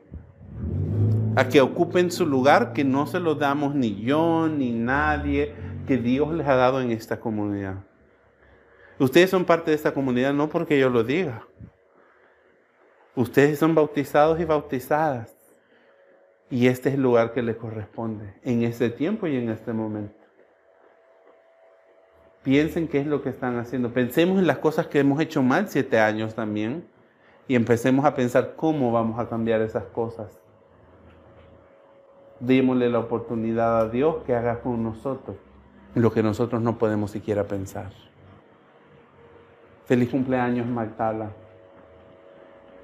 a 1.35 1.47
que 1.47 1.61
ocupen 1.61 2.11
su 2.11 2.25
lugar 2.25 2.73
que 2.73 2.83
no 2.83 3.07
se 3.07 3.19
lo 3.19 3.35
damos 3.35 3.73
ni 3.73 4.01
yo 4.01 4.49
ni 4.49 4.71
nadie 4.71 5.53
que 5.87 5.97
Dios 5.97 6.33
les 6.33 6.47
ha 6.47 6.55
dado 6.55 6.81
en 6.81 6.91
esta 6.91 7.19
comunidad. 7.19 7.75
Ustedes 9.01 9.31
son 9.31 9.45
parte 9.45 9.71
de 9.71 9.75
esta 9.75 9.95
comunidad 9.95 10.31
no 10.31 10.47
porque 10.47 10.77
yo 10.77 10.87
lo 10.87 11.03
diga. 11.03 11.47
Ustedes 13.15 13.57
son 13.57 13.73
bautizados 13.73 14.39
y 14.39 14.45
bautizadas. 14.45 15.35
Y 16.51 16.67
este 16.67 16.89
es 16.89 16.95
el 16.95 17.01
lugar 17.01 17.33
que 17.33 17.41
les 17.41 17.55
corresponde 17.55 18.35
en 18.43 18.61
este 18.61 18.91
tiempo 18.91 19.25
y 19.25 19.37
en 19.37 19.49
este 19.49 19.73
momento. 19.73 20.13
Piensen 22.43 22.87
qué 22.87 22.99
es 22.99 23.07
lo 23.07 23.23
que 23.23 23.29
están 23.29 23.57
haciendo. 23.57 23.91
Pensemos 23.91 24.37
en 24.37 24.45
las 24.45 24.59
cosas 24.59 24.85
que 24.85 24.99
hemos 24.99 25.19
hecho 25.19 25.41
mal 25.41 25.67
siete 25.67 25.99
años 25.99 26.35
también. 26.35 26.87
Y 27.47 27.55
empecemos 27.55 28.05
a 28.05 28.13
pensar 28.13 28.53
cómo 28.55 28.91
vamos 28.91 29.19
a 29.19 29.27
cambiar 29.27 29.61
esas 29.61 29.85
cosas 29.85 30.39
démosle 32.39 32.89
la 32.89 32.99
oportunidad 32.99 33.79
a 33.79 33.89
Dios 33.89 34.17
que 34.25 34.35
haga 34.35 34.61
con 34.61 34.83
nosotros 34.83 35.37
lo 35.93 36.11
que 36.11 36.23
nosotros 36.23 36.61
no 36.61 36.77
podemos 36.77 37.11
siquiera 37.11 37.43
pensar. 37.43 38.10
Feliz 39.91 40.09
cumpleaños, 40.09 40.65
Magdala. 40.67 41.31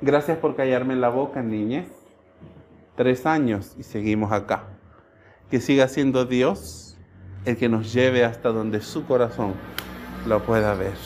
Gracias 0.02 0.38
por 0.40 0.58
callarme 0.58 0.94
la 0.98 1.08
boca, 1.08 1.42
niñez. 1.42 1.88
Tres 2.98 3.26
años 3.26 3.76
y 3.78 3.84
seguimos 3.84 4.34
acá. 4.34 4.66
Que 5.50 5.62
siga 5.62 5.88
siendo 5.88 6.26
Dios 6.26 6.98
el 7.46 7.56
que 7.56 7.70
nos 7.70 7.94
lleve 7.94 8.26
hasta 8.26 8.50
donde 8.50 8.82
su 8.82 9.06
corazón 9.06 9.54
lo 10.26 10.44
pueda 10.44 10.74
ver. 10.74 10.98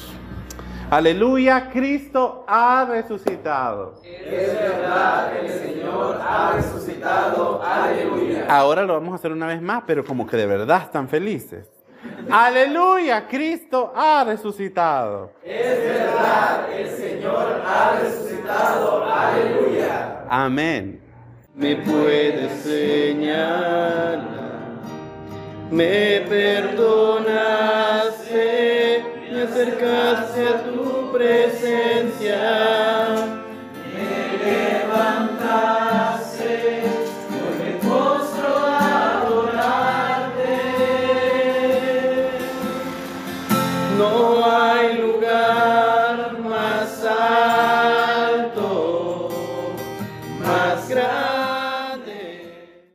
Aleluya, 0.89 1.69
Cristo 1.69 2.45
ha 2.47 2.83
resucitado. 2.89 4.01
Es 4.03 4.55
verdad, 4.55 5.37
el 5.37 5.49
Señor 5.51 6.19
ha 6.19 6.53
resucitado. 6.55 7.61
Aleluya. 7.61 8.47
Ahora 8.49 8.85
lo 8.85 8.93
vamos 8.93 9.11
a 9.11 9.15
hacer 9.17 9.31
una 9.31 9.45
vez 9.45 9.61
más, 9.61 9.83
pero 9.85 10.03
como 10.03 10.25
que 10.25 10.35
de 10.35 10.47
verdad 10.47 10.81
están 10.81 11.07
felices. 11.07 11.69
Aleluya, 12.31 13.27
Cristo 13.27 13.91
ha 13.93 14.23
resucitado. 14.23 15.31
Es 15.43 15.83
verdad, 15.83 16.71
el 16.71 16.89
Señor 16.89 17.61
ha 17.65 17.99
resucitado. 18.01 19.03
Aleluya. 19.03 20.25
Amén. 20.29 21.01
Me 21.53 21.75
puedes 21.75 22.61
señalar, 22.61 24.23
me 25.69 26.21
perdonaste, 26.29 27.27
me 29.29 29.41
acercaste 29.41 30.47
a 30.47 30.63
tu 30.63 31.11
presencia. 31.11 32.41